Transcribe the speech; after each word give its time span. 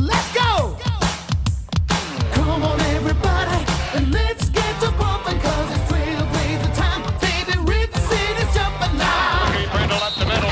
Let's 0.00 0.34
go! 0.34 0.76
Come 2.32 2.64
on, 2.64 2.80
everybody, 2.80 3.64
and 3.94 4.10
let's 4.10 4.48
get 4.50 4.80
to 4.80 4.90
bumping, 4.90 5.38
cause 5.38 5.70
it's 5.70 5.92
trailblazer 5.92 6.74
time. 6.74 7.02
Baby, 7.20 7.58
Rip 7.60 7.94
City's 7.94 8.54
jumping 8.54 8.98
now. 8.98 9.52
Brindle 9.70 9.98
up 9.98 10.14
the 10.14 10.26
middle. 10.26 10.50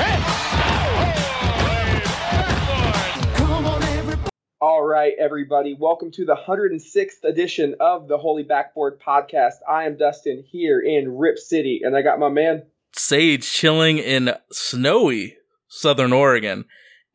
Come 3.35 3.65
on, 3.67 3.83
everybody. 3.83 4.31
All 4.61 4.85
right, 4.85 5.15
everybody. 5.19 5.75
Welcome 5.77 6.13
to 6.13 6.25
the 6.25 6.37
106th 6.37 7.25
edition 7.25 7.75
of 7.81 8.07
the 8.07 8.19
Holy 8.19 8.45
Backboard 8.45 9.01
Podcast. 9.01 9.55
I 9.69 9.87
am 9.87 9.97
Dustin 9.97 10.45
here 10.47 10.79
in 10.79 11.19
Rip 11.19 11.39
City, 11.39 11.81
and 11.85 11.97
I 11.97 12.03
got 12.03 12.21
my 12.21 12.29
man. 12.29 12.63
Sage 12.95 13.51
chilling 13.51 13.99
in 13.99 14.35
snowy 14.53 15.39
Southern 15.67 16.13
Oregon. 16.13 16.67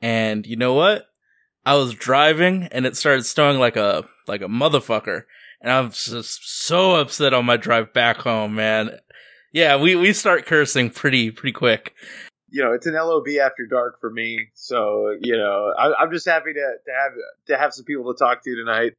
And 0.02 0.46
you 0.46 0.57
know 0.57 0.73
what? 0.73 1.05
I 1.68 1.75
was 1.75 1.93
driving 1.93 2.70
and 2.71 2.86
it 2.86 2.95
started 2.95 3.25
snowing 3.25 3.59
like 3.59 3.75
a 3.75 4.05
like 4.25 4.41
a 4.41 4.48
motherfucker. 4.48 5.23
And 5.59 5.70
I'm 5.70 5.91
just 5.91 6.66
so 6.66 6.95
upset 6.95 7.34
on 7.34 7.45
my 7.45 7.58
drive 7.58 7.91
back 7.91 8.17
home, 8.17 8.55
man. 8.55 8.98
Yeah, 9.52 9.75
we, 9.75 9.95
we 9.98 10.13
start 10.13 10.45
cursing 10.45 10.89
pretty 10.91 11.30
pretty 11.30 11.52
quick. 11.52 11.94
you 12.49 12.63
know, 12.63 12.72
it's 12.72 12.85
an 12.85 12.94
LOB 12.94 13.27
after 13.41 13.66
dark 13.66 13.99
for 13.99 14.09
me. 14.09 14.48
So, 14.53 15.17
you 15.22 15.35
know, 15.35 15.73
I, 15.77 15.94
I'm 16.02 16.11
just 16.11 16.25
happy 16.25 16.53
to, 16.53 16.59
to 16.85 16.91
have 16.94 17.11
to 17.48 17.58
have 17.58 17.73
some 17.73 17.84
people 17.84 18.13
to 18.13 18.17
talk 18.17 18.44
to 18.44 18.55
tonight, 18.55 18.94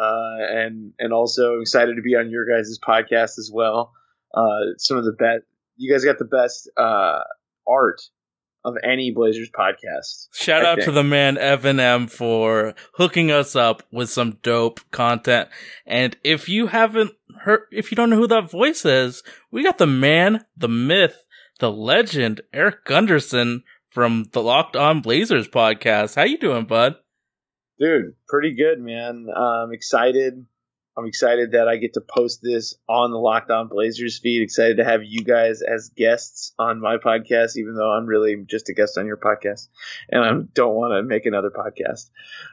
uh, 0.00 0.36
and 0.48 0.92
and 0.98 1.12
also 1.12 1.60
excited 1.60 1.96
to 1.96 2.02
be 2.02 2.16
on 2.16 2.30
your 2.30 2.46
guys' 2.46 2.78
podcast 2.82 3.38
as 3.38 3.50
well. 3.52 3.92
Uh, 4.32 4.72
some 4.78 4.96
of 4.96 5.04
the 5.04 5.12
best, 5.12 5.44
you 5.76 5.92
guys 5.92 6.04
got 6.04 6.18
the 6.18 6.24
best 6.24 6.70
uh, 6.76 7.18
art 7.68 8.00
of 8.64 8.76
any 8.82 9.10
Blazers 9.10 9.50
podcast. 9.50 10.28
Shout 10.32 10.64
I 10.64 10.72
out 10.72 10.80
to 10.82 10.90
the 10.90 11.04
man 11.04 11.36
Evan 11.36 11.78
M 11.78 12.06
for 12.06 12.74
hooking 12.94 13.30
us 13.30 13.54
up 13.54 13.82
with 13.92 14.10
some 14.10 14.38
dope 14.42 14.80
content. 14.90 15.48
And 15.86 16.16
if 16.24 16.48
you 16.48 16.68
haven't 16.68 17.12
heard, 17.40 17.62
if 17.70 17.90
you 17.90 17.96
don't 17.96 18.10
know 18.10 18.16
who 18.16 18.26
that 18.28 18.50
voice 18.50 18.84
is, 18.84 19.22
we 19.50 19.62
got 19.62 19.78
the 19.78 19.86
man, 19.86 20.44
the 20.56 20.68
myth, 20.68 21.26
the 21.60 21.70
legend, 21.70 22.40
Eric 22.52 22.84
Gunderson 22.84 23.64
from 23.90 24.26
the 24.32 24.42
Locked 24.42 24.76
On 24.76 25.00
Blazers 25.00 25.48
podcast. 25.48 26.16
How 26.16 26.24
you 26.24 26.38
doing, 26.38 26.64
bud? 26.64 26.96
Dude, 27.78 28.14
pretty 28.28 28.54
good, 28.54 28.80
man. 28.80 29.26
I'm 29.36 29.72
excited. 29.72 30.46
I'm 30.96 31.06
excited 31.06 31.52
that 31.52 31.66
I 31.66 31.76
get 31.76 31.94
to 31.94 32.00
post 32.00 32.40
this 32.40 32.76
on 32.88 33.10
the 33.10 33.18
Locked 33.18 33.50
On 33.50 33.66
Blazers 33.66 34.18
feed. 34.18 34.42
Excited 34.42 34.76
to 34.76 34.84
have 34.84 35.02
you 35.02 35.24
guys 35.24 35.60
as 35.60 35.88
guests 35.88 36.52
on 36.56 36.80
my 36.80 36.98
podcast, 36.98 37.56
even 37.56 37.74
though 37.74 37.90
I'm 37.90 38.06
really 38.06 38.36
just 38.46 38.68
a 38.68 38.74
guest 38.74 38.96
on 38.96 39.06
your 39.06 39.16
podcast, 39.16 39.68
and 40.08 40.24
I 40.24 40.30
don't 40.54 40.74
want 40.74 40.92
to 40.92 41.02
make 41.02 41.26
another 41.26 41.50
podcast. 41.50 42.10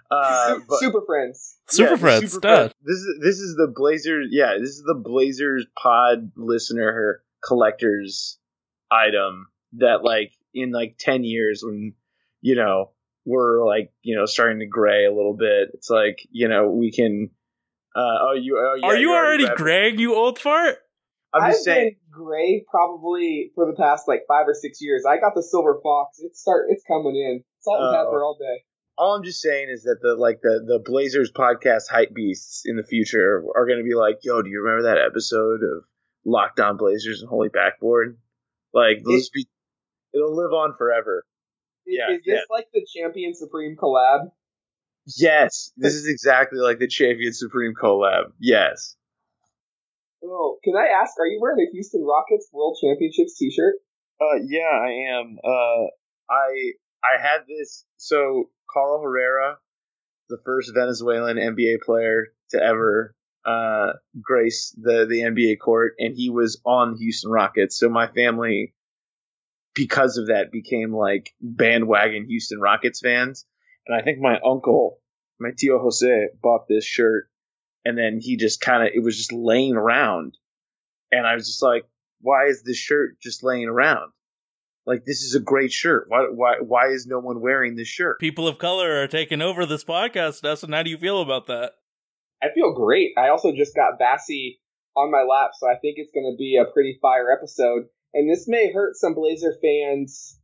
Uh, 0.10 0.58
but- 0.68 0.80
Super 0.80 1.02
Friends. 1.06 1.58
Super 1.68 1.92
yeah, 1.92 1.98
Friends, 1.98 2.32
Super 2.32 2.40
stud. 2.40 2.58
Friends. 2.58 2.74
This 2.84 2.98
is 2.98 3.20
this 3.22 3.40
is 3.40 3.56
the 3.56 3.68
Blazers. 3.68 4.28
Yeah, 4.32 4.58
this 4.60 4.72
is 4.72 4.84
the 4.84 4.96
Blazers 4.96 5.68
pod 5.78 6.32
listener 6.36 7.22
collectors 7.46 8.40
item 8.90 9.48
that 9.74 10.04
like 10.04 10.34
in 10.54 10.72
like 10.72 10.96
ten 10.98 11.24
years 11.24 11.62
when 11.64 11.94
you 12.42 12.56
know 12.56 12.92
we're 13.24 13.66
like 13.66 13.94
you 14.02 14.16
know 14.18 14.26
starting 14.26 14.60
to 14.60 14.66
gray 14.66 15.06
a 15.06 15.14
little 15.14 15.36
bit. 15.36 15.70
It's 15.76 15.90
like 15.92 16.28
you 16.32 16.48
know 16.48 16.72
we 16.72 16.92
can. 16.92 17.30
Uh, 17.96 18.00
oh, 18.00 18.34
you 18.34 18.58
oh, 18.58 18.76
yeah, 18.82 18.88
Are 18.88 18.96
you 18.96 19.10
you're 19.10 19.16
already 19.18 19.44
grabbing- 19.46 19.64
Greg, 19.64 20.00
you 20.00 20.16
old 20.16 20.40
fart? 20.40 20.78
I'm 21.34 21.44
I've 21.44 21.52
just 21.54 21.64
saying. 21.64 21.96
been 22.12 22.24
gray 22.26 22.66
probably 22.70 23.52
for 23.56 23.66
the 23.66 23.74
past 23.74 24.08
like 24.08 24.24
five 24.28 24.48
or 24.48 24.54
six 24.54 24.82
years. 24.82 25.06
I 25.08 25.18
got 25.18 25.34
the 25.36 25.44
Silver 25.44 25.80
Fox. 25.82 26.20
It's 26.22 26.42
start. 26.42 26.66
It's 26.70 26.84
coming 26.86 27.16
in. 27.16 27.44
Salt 27.62 27.80
and 27.82 27.96
Oh. 27.96 28.04
pepper 28.04 28.24
all 28.24 28.38
day. 28.40 28.64
all 28.98 29.16
I'm 29.16 29.24
just 29.24 29.42
saying 29.42 29.70
is 29.70 29.84
that 29.84 29.98
the 30.02 30.16
like 30.16 30.42
the 30.42 30.62
the 30.66 30.80
Blazers 30.84 31.32
podcast 31.32 31.84
hype 31.90 32.14
beasts 32.14 32.64
in 32.66 32.76
the 32.76 32.84
future 32.84 33.44
are 33.56 33.66
going 33.66 33.78
to 33.80 33.84
be 33.88 33.96
like, 33.96 34.20
yo, 34.24 34.42
do 34.42 34.50
you 34.50 34.62
remember 34.62 34.94
that 34.94 35.02
episode 35.06 35.64
of 35.64 35.86
Locked 36.26 36.60
On 36.60 36.76
Blazers 36.78 37.22
and 37.22 37.30
Holy 37.30 37.50
Backboard? 37.50 38.18
Like, 38.74 38.98
those 39.04 39.30
be 39.30 39.48
it'll 40.14 40.36
live 40.36 40.52
on 40.54 40.76
forever. 40.78 41.26
Is, 41.88 41.98
Yeah, 41.98 42.16
is 42.16 42.22
this 42.26 42.34
yeah. 42.36 42.42
like 42.50 42.68
the 42.74 42.86
Champion 42.94 43.34
Supreme 43.34 43.76
collab? 43.82 44.32
Yes, 45.06 45.72
this 45.78 45.94
is 45.96 46.08
exactly 46.08 46.60
like 46.60 46.80
the 46.80 46.88
Champion 46.88 47.34
Supreme 47.34 47.74
collab. 47.74 48.34
Yes. 48.40 48.96
Oh, 50.24 50.58
can 50.64 50.76
I 50.76 51.02
ask? 51.02 51.18
Are 51.20 51.26
you 51.26 51.40
wearing 51.42 51.66
a 51.68 51.72
Houston 51.72 52.04
Rockets 52.06 52.48
World 52.54 52.78
Championships 52.80 53.38
T-shirt? 53.38 53.76
Uh, 54.22 54.38
yeah, 54.46 54.70
I 54.70 55.20
am. 55.20 55.38
Uh, 55.44 55.88
I 56.30 56.74
I 57.04 57.22
had 57.22 57.42
this. 57.48 57.86
So 57.98 58.50
Carl 58.72 59.02
Herrera, 59.02 59.58
the 60.30 60.38
first 60.46 60.72
Venezuelan 60.74 61.38
NBA 61.38 61.82
player 61.84 62.28
to 62.52 62.62
ever 62.62 63.16
uh, 63.44 63.94
grace 64.22 64.76
the 64.80 65.08
the 65.10 65.22
NBA 65.22 65.60
court, 65.60 65.94
and 65.98 66.16
he 66.16 66.30
was 66.30 66.62
on 66.66 66.94
the 66.94 67.00
Houston 67.00 67.32
Rockets. 67.32 67.78
So 67.78 67.90
my 67.90 68.08
family, 68.08 68.76
because 69.74 70.18
of 70.18 70.28
that, 70.28 70.52
became 70.52 70.94
like 70.94 71.34
bandwagon 71.42 72.28
Houston 72.28 72.60
Rockets 72.60 73.00
fans. 73.00 73.46
And 73.88 74.00
I 74.00 74.04
think 74.04 74.20
my 74.20 74.40
uncle, 74.46 75.00
my 75.40 75.52
tio 75.58 75.80
Jose, 75.80 76.28
bought 76.42 76.68
this 76.68 76.86
shirt, 76.86 77.30
and 77.84 77.98
then 77.98 78.20
he 78.22 78.38
just 78.38 78.62
kind 78.62 78.84
of 78.84 78.90
it 78.94 79.04
was 79.04 79.18
just 79.18 79.34
laying 79.34 79.76
around, 79.76 80.38
and 81.12 81.26
I 81.26 81.34
was 81.34 81.48
just 81.48 81.64
like, 81.64 81.84
why 82.22 82.46
is 82.46 82.64
this 82.64 82.78
shirt 82.78 83.20
just 83.22 83.44
laying 83.44 83.68
around? 83.68 84.12
Like 84.86 85.06
this 85.06 85.22
is 85.22 85.36
a 85.36 85.40
great 85.40 85.72
shirt. 85.72 86.06
Why 86.08 86.28
why 86.32 86.56
why 86.62 86.88
is 86.88 87.06
no 87.06 87.20
one 87.20 87.42
wearing 87.42 87.76
this 87.76 87.88
shirt? 87.88 88.20
People 88.20 88.48
of 88.48 88.58
color 88.58 89.02
are 89.02 89.08
taking 89.08 89.42
over 89.42 89.66
this 89.66 89.84
podcast, 89.84 90.42
Dustin. 90.42 90.74
How 90.74 90.84
do 90.84 90.90
you 90.90 90.98
feel 90.98 91.22
about 91.22 91.48
that? 91.48 91.74
I 92.42 92.48
feel 92.54 92.74
great. 92.74 93.12
I 93.18 93.30
also 93.30 93.52
just 93.52 93.76
got 93.76 94.00
Bassy 94.00 94.60
on 94.96 95.12
my 95.12 95.22
lap, 95.22 95.52
so 95.54 95.68
I 95.68 95.76
think 95.76 95.96
it's 95.98 96.12
going 96.12 96.32
to 96.32 96.38
be 96.38 96.58
a 96.58 96.72
pretty 96.72 96.98
fire 97.02 97.32
episode. 97.32 97.86
And 98.14 98.30
this 98.30 98.48
may 98.48 98.74
hurt 98.74 98.96
some 98.96 99.14
Blazer 99.14 99.54
fans' 99.62 100.40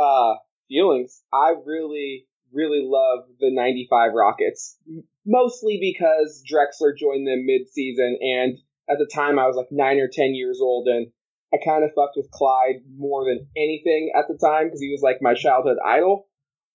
uh, 0.00 0.34
feelings. 0.68 1.22
I 1.32 1.54
really, 1.64 2.26
really 2.54 2.82
love 2.84 3.26
the 3.40 3.50
95 3.52 4.12
Rockets, 4.14 4.78
mostly 5.26 5.78
because 5.80 6.42
Drexler 6.50 6.96
joined 6.96 7.26
them 7.26 7.46
mid-season, 7.46 8.18
and 8.20 8.58
at 8.88 8.98
the 8.98 9.10
time 9.12 9.38
I 9.38 9.46
was 9.46 9.56
like 9.56 9.68
nine 9.70 9.98
or 9.98 10.08
ten 10.08 10.34
years 10.34 10.60
old, 10.60 10.88
and 10.88 11.08
I 11.52 11.58
kind 11.64 11.84
of 11.84 11.90
fucked 11.94 12.16
with 12.16 12.30
Clyde 12.30 12.82
more 12.96 13.24
than 13.24 13.46
anything 13.56 14.12
at 14.16 14.26
the 14.28 14.38
time 14.38 14.66
because 14.66 14.80
he 14.80 14.90
was 14.90 15.02
like 15.02 15.18
my 15.20 15.34
childhood 15.34 15.78
idol. 15.84 16.28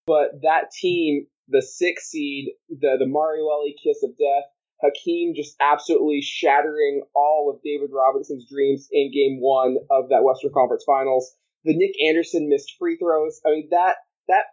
But 0.07 0.41
that 0.43 0.71
team, 0.71 1.27
the 1.47 1.61
six 1.61 2.09
seed, 2.09 2.53
the 2.69 2.95
the 2.97 3.05
Mario 3.05 3.49
Elie 3.49 3.75
kiss 3.83 4.03
of 4.03 4.17
death, 4.17 4.49
Hakeem 4.81 5.35
just 5.35 5.55
absolutely 5.59 6.21
shattering 6.21 7.03
all 7.13 7.51
of 7.53 7.61
David 7.61 7.89
Robinson's 7.91 8.47
dreams 8.49 8.87
in 8.91 9.11
game 9.11 9.39
one 9.41 9.77
of 9.91 10.09
that 10.09 10.23
Western 10.23 10.51
Conference 10.53 10.83
Finals. 10.85 11.35
The 11.65 11.75
Nick 11.75 11.91
Anderson 12.07 12.47
missed 12.47 12.75
free 12.79 12.97
throws. 12.97 13.41
I 13.45 13.49
mean 13.51 13.67
that 13.71 13.97
that 14.29 14.45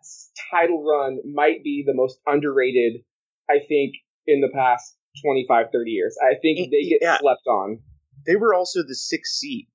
title 0.50 0.82
run 0.84 1.20
might 1.24 1.62
be 1.62 1.84
the 1.86 1.94
most 1.94 2.18
underrated, 2.26 3.02
I 3.48 3.60
think, 3.68 3.94
in 4.26 4.40
the 4.40 4.50
past 4.52 4.96
25, 5.22 5.66
30 5.72 5.90
years. 5.90 6.16
I 6.20 6.34
think 6.40 6.70
they 6.70 6.88
get 6.88 6.98
Yeah. 7.00 7.18
slept 7.18 7.46
on. 7.46 7.82
They 8.26 8.36
were 8.36 8.52
also 8.54 8.82
the 8.82 8.94
sixth 8.94 9.34
seed. 9.36 9.68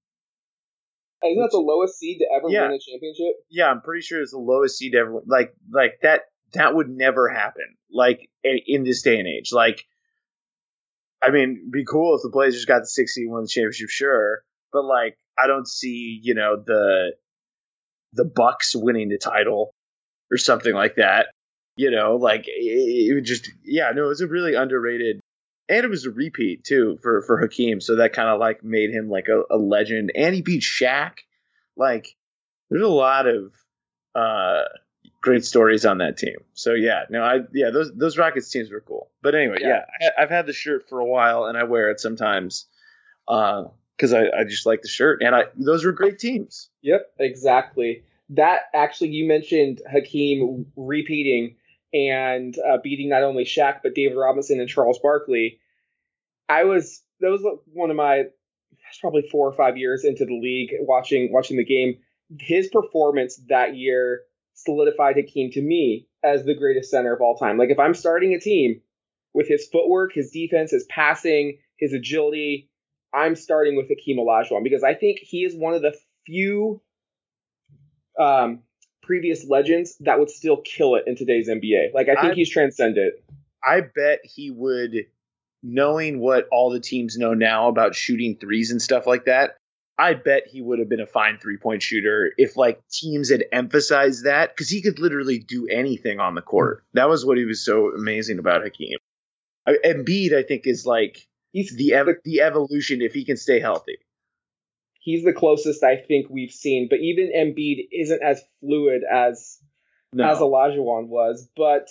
Isn't 1.24 1.38
that 1.42 1.50
the 1.52 1.60
lowest 1.60 1.98
seed 2.00 2.20
to 2.20 2.26
ever 2.36 2.50
Yeah. 2.50 2.64
win 2.68 2.74
a 2.76 2.80
championship? 2.80 3.36
Yeah, 3.50 3.70
I'm 3.70 3.82
pretty 3.82 4.02
sure 4.02 4.22
it's 4.22 4.32
the 4.32 4.40
lowest 4.40 4.78
seed 4.78 4.96
ever. 4.96 5.22
Like 5.26 5.54
like 5.72 6.00
that 6.02 6.22
that 6.54 6.76
would 6.76 6.90
never 6.90 7.30
happen. 7.30 7.78
Like 7.92 8.30
in, 8.44 8.60
in 8.66 8.84
this 8.84 9.04
day 9.04 9.18
and 9.20 9.28
age. 9.28 9.52
Like 9.54 9.86
I 11.22 11.30
mean, 11.30 11.58
it'd 11.60 11.72
be 11.72 11.86
cool 11.86 12.16
if 12.16 12.24
the 12.24 12.30
Blazers 12.30 12.66
got 12.66 12.80
the 12.80 12.88
sixth 12.88 13.14
seed 13.14 13.26
and 13.26 13.32
won 13.34 13.44
the 13.44 13.48
championship, 13.48 13.90
sure. 13.90 14.44
But 14.74 14.84
like 14.86 15.18
I 15.38 15.46
don't 15.48 15.68
see, 15.68 16.20
you 16.24 16.34
know, 16.34 16.58
the 16.58 17.16
the 18.14 18.26
Bucks 18.26 18.76
winning 18.76 19.10
the 19.10 19.20
title 19.20 19.76
or 20.32 20.38
something 20.38 20.74
like 20.74 20.96
that. 20.96 21.28
You 21.76 21.92
know, 21.92 22.16
like 22.16 22.48
it, 22.48 22.52
it 23.18 23.22
just 23.22 23.50
yeah, 23.64 23.92
no, 23.96 24.06
it 24.06 24.08
was 24.08 24.22
a 24.22 24.28
really 24.28 24.56
underrated 24.56 25.22
and 25.70 25.86
it 25.86 25.90
was 25.90 26.06
a 26.06 26.12
repeat 26.12 26.64
too 26.64 26.98
for 27.02 27.22
for 27.22 27.40
Hakeem, 27.40 27.80
so 27.82 27.96
that 27.96 28.14
kind 28.14 28.28
of 28.28 28.40
like 28.40 28.64
made 28.64 28.92
him 28.92 29.10
like 29.10 29.28
a, 29.30 29.44
a 29.50 29.58
legend. 29.58 30.12
And 30.16 30.36
he 30.36 30.42
beat 30.42 30.62
Shaq. 30.62 31.20
Like, 31.78 32.16
there's 32.70 32.84
a 32.84 32.88
lot 32.88 33.26
of 33.26 33.54
uh 34.14 34.64
great 35.22 35.46
stories 35.46 35.86
on 35.86 36.00
that 36.00 36.18
team. 36.18 36.38
So 36.54 36.74
yeah, 36.74 37.04
no, 37.10 37.24
I 37.24 37.40
yeah 37.54 37.70
those 37.70 37.94
those 37.96 38.18
Rockets 38.18 38.50
teams 38.50 38.70
were 38.70 38.82
cool. 38.82 39.10
But 39.22 39.34
anyway, 39.34 39.58
yeah, 39.62 39.68
Yeah. 40.02 40.10
I, 40.18 40.24
I've 40.24 40.30
had 40.30 40.46
the 40.46 40.54
shirt 40.54 40.90
for 40.90 41.00
a 41.00 41.06
while 41.06 41.46
and 41.46 41.58
I 41.58 41.64
wear 41.64 41.90
it 41.90 42.02
sometimes 42.02 42.66
because 43.26 44.14
I, 44.14 44.26
I 44.38 44.44
just 44.44 44.66
like 44.66 44.82
the 44.82 44.90
shirt 44.90 45.22
and 45.24 45.34
I 45.34 45.44
those 45.56 45.86
were 45.86 45.94
great 45.94 46.20
teams. 46.20 46.70
Yep, 46.82 47.14
exactly. 47.18 48.04
That 48.32 48.62
actually, 48.74 49.10
you 49.10 49.28
mentioned 49.28 49.82
Hakeem 49.92 50.66
repeating 50.76 51.56
and 51.94 52.56
uh, 52.58 52.78
beating 52.84 53.10
not 53.10 53.24
only 53.24 53.44
Shaq 53.44 53.80
but 53.84 53.96
David 53.96 54.16
Robinson 54.16 54.60
and 54.60 54.70
Charles 54.70 55.00
Barkley. 55.00 55.60
I 56.48 56.64
was 56.64 57.02
that 57.20 57.30
was 57.30 57.46
one 57.74 57.90
of 57.90 57.96
my 57.96 58.24
probably 59.00 59.28
four 59.32 59.48
or 59.48 59.54
five 59.54 59.78
years 59.78 60.04
into 60.04 60.26
the 60.26 60.40
league 60.40 60.72
watching 60.80 61.32
watching 61.32 61.58
the 61.58 61.66
game. 61.66 61.98
His 62.40 62.70
performance 62.70 63.40
that 63.50 63.76
year 63.76 64.22
solidified 64.54 65.16
Hakeem 65.16 65.52
to 65.52 65.62
me 65.62 66.08
as 66.24 66.46
the 66.46 66.56
greatest 66.56 66.92
center 66.92 67.14
of 67.14 67.22
all 67.22 67.36
time. 67.36 67.58
Like 67.58 67.70
if 67.70 67.80
I'm 67.80 67.94
starting 67.94 68.34
a 68.34 68.40
team 68.40 68.82
with 69.34 69.48
his 69.48 69.68
footwork, 69.68 70.14
his 70.14 70.32
defense, 70.32 70.72
his 70.72 70.86
passing, 70.86 71.58
his 71.78 71.94
agility, 71.94 72.70
I'm 73.14 73.36
starting 73.36 73.76
with 73.76 73.90
Hakeem 73.90 74.18
Olajuwon 74.18 74.64
because 74.64 74.84
I 74.84 74.94
think 74.94 75.20
he 75.20 75.44
is 75.44 75.56
one 75.56 75.74
of 75.74 75.82
the 75.82 75.96
few 76.26 76.82
um, 78.20 78.60
previous 79.04 79.48
legends 79.48 79.96
that 80.02 80.20
would 80.20 80.30
still 80.30 80.58
kill 80.58 80.96
it 80.96 81.04
in 81.08 81.16
today's 81.16 81.50
NBA. 81.50 81.94
Like 81.94 82.08
I 82.10 82.16
think 82.22 82.34
I- 82.34 82.36
he's 82.36 82.50
transcended. 82.50 83.14
I 83.64 83.82
bet 83.82 84.22
he 84.24 84.50
would, 84.50 85.06
knowing 85.62 86.20
what 86.20 86.48
all 86.52 86.72
the 86.72 86.80
teams 86.80 87.18
know 87.18 87.34
now 87.36 87.68
about 87.68 87.94
shooting 87.96 88.38
threes 88.38 88.72
and 88.72 88.82
stuff 88.82 89.06
like 89.06 89.26
that. 89.26 89.58
I 90.00 90.16
bet 90.16 90.48
he 90.48 90.62
would 90.64 90.80
have 90.80 90.90
been 90.90 91.00
a 91.00 91.06
fine 91.06 91.38
three 91.38 91.58
point 91.58 91.84
shooter 91.84 92.34
if 92.38 92.58
like 92.58 92.82
teams 92.90 93.30
had 93.30 93.44
emphasized 93.52 94.26
that 94.26 94.50
because 94.50 94.70
he 94.70 94.82
could 94.82 94.98
literally 95.00 95.38
do 95.38 95.68
anything 95.68 96.20
on 96.20 96.34
the 96.34 96.42
court. 96.42 96.84
That 96.94 97.08
was 97.08 97.24
what 97.24 97.38
he 97.38 97.46
was 97.46 97.64
so 97.64 97.92
amazing 97.94 98.40
about 98.40 98.64
Hakeem. 98.64 98.98
I- 99.68 99.78
Embiid, 99.86 100.34
I 100.34 100.42
think, 100.44 100.66
is 100.66 100.86
like 100.88 101.28
He's 101.54 101.76
the 101.76 101.94
ev- 101.94 102.22
the 102.24 102.42
evolution 102.42 103.02
if 103.02 103.14
he 103.14 103.26
can 103.26 103.36
stay 103.38 103.60
healthy. 103.60 103.98
He's 105.02 105.24
the 105.26 105.34
closest 105.34 105.84
I 105.84 105.98
think 105.98 106.28
we've 106.30 106.52
seen, 106.52 106.88
but 106.90 107.00
even 107.00 107.32
Embiid 107.36 107.88
isn't 107.92 108.24
as 108.24 108.42
fluid 108.62 109.02
as 109.04 109.60
No. 110.14 110.30
as 110.30 110.38
Olajuwon 110.40 111.08
was. 111.10 111.48
But 111.56 111.90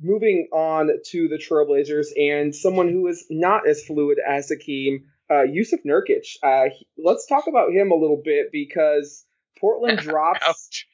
moving 0.00 0.48
on 0.52 0.90
to 1.10 1.28
the 1.28 1.36
Trailblazers 1.36 2.06
and 2.16 2.54
someone 2.54 2.88
who 2.88 3.06
is 3.08 3.26
not 3.30 3.68
as 3.68 3.84
fluid 3.84 4.18
as 4.26 4.48
Hakeem, 4.48 5.06
uh, 5.30 5.42
Yusuf 5.42 5.80
Nurkic. 5.84 6.36
Uh, 6.42 6.70
he- 6.74 6.86
let's 6.96 7.26
talk 7.26 7.46
about 7.48 7.72
him 7.72 7.90
a 7.90 7.96
little 7.96 8.20
bit 8.24 8.50
because 8.52 9.24
Portland 9.60 9.98
drops 10.08 10.40
Ouch. 10.46 10.86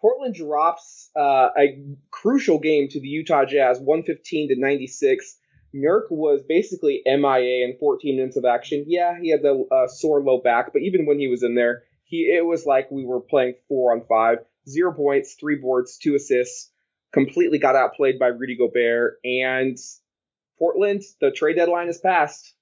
Portland 0.00 0.34
drops 0.34 1.10
uh, 1.16 1.48
a 1.58 1.78
crucial 2.10 2.58
game 2.60 2.86
to 2.88 3.00
the 3.00 3.08
Utah 3.08 3.44
Jazz, 3.46 3.80
115 3.80 4.48
to 4.50 4.56
96. 4.60 5.36
Nurk 5.76 6.10
was 6.10 6.42
basically 6.48 7.02
MIA 7.04 7.64
in 7.64 7.76
14 7.78 8.16
minutes 8.16 8.36
of 8.36 8.44
action. 8.44 8.84
Yeah, 8.86 9.18
he 9.20 9.30
had 9.30 9.42
the 9.42 9.66
uh, 9.70 9.88
sore 9.88 10.22
low 10.22 10.40
back, 10.40 10.72
but 10.72 10.82
even 10.82 11.06
when 11.06 11.18
he 11.18 11.28
was 11.28 11.42
in 11.42 11.54
there, 11.54 11.82
he 12.04 12.32
it 12.34 12.44
was 12.44 12.64
like 12.64 12.90
we 12.90 13.04
were 13.04 13.20
playing 13.20 13.54
four 13.68 13.92
on 13.92 14.04
five. 14.08 14.38
Zero 14.68 14.92
points, 14.92 15.34
three 15.38 15.56
boards, 15.56 15.98
two 15.98 16.14
assists. 16.14 16.70
Completely 17.12 17.58
got 17.58 17.76
outplayed 17.76 18.18
by 18.18 18.28
Rudy 18.28 18.56
Gobert. 18.56 19.18
And 19.24 19.78
Portland, 20.58 21.02
the 21.20 21.30
trade 21.30 21.56
deadline 21.56 21.88
is 21.88 21.98
passed. 21.98 22.54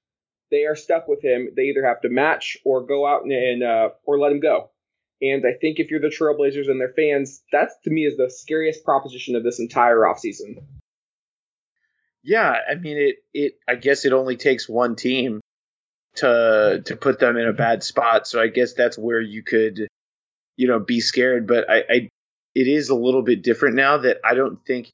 They 0.50 0.66
are 0.66 0.76
stuck 0.76 1.08
with 1.08 1.22
him. 1.22 1.50
They 1.56 1.64
either 1.64 1.84
have 1.84 2.02
to 2.02 2.08
match 2.08 2.58
or 2.64 2.84
go 2.84 3.06
out 3.06 3.24
and, 3.24 3.62
uh, 3.62 3.90
or 4.04 4.18
let 4.18 4.32
him 4.32 4.40
go. 4.40 4.70
And 5.22 5.44
I 5.46 5.56
think 5.58 5.78
if 5.78 5.90
you're 5.90 6.00
the 6.00 6.08
Trailblazers 6.08 6.70
and 6.70 6.80
their 6.80 6.92
fans, 6.92 7.42
that 7.52 7.70
to 7.84 7.90
me 7.90 8.04
is 8.04 8.16
the 8.16 8.28
scariest 8.28 8.84
proposition 8.84 9.36
of 9.36 9.42
this 9.42 9.58
entire 9.58 10.00
offseason. 10.00 10.62
Yeah, 12.24 12.56
I 12.68 12.74
mean 12.74 12.96
it. 12.96 13.16
It. 13.34 13.58
I 13.68 13.76
guess 13.76 14.04
it 14.04 14.12
only 14.12 14.36
takes 14.36 14.68
one 14.68 14.96
team 14.96 15.40
to 16.16 16.82
to 16.86 16.96
put 16.96 17.20
them 17.20 17.36
in 17.36 17.46
a 17.46 17.52
bad 17.52 17.82
spot. 17.84 18.26
So 18.26 18.40
I 18.40 18.48
guess 18.48 18.72
that's 18.72 18.96
where 18.98 19.20
you 19.20 19.42
could, 19.42 19.86
you 20.56 20.66
know, 20.66 20.80
be 20.80 21.00
scared. 21.00 21.46
But 21.46 21.70
I, 21.70 21.76
I 21.78 22.08
it 22.54 22.66
is 22.66 22.88
a 22.88 22.94
little 22.94 23.22
bit 23.22 23.42
different 23.42 23.76
now 23.76 23.98
that 23.98 24.18
I 24.24 24.34
don't 24.34 24.64
think 24.64 24.90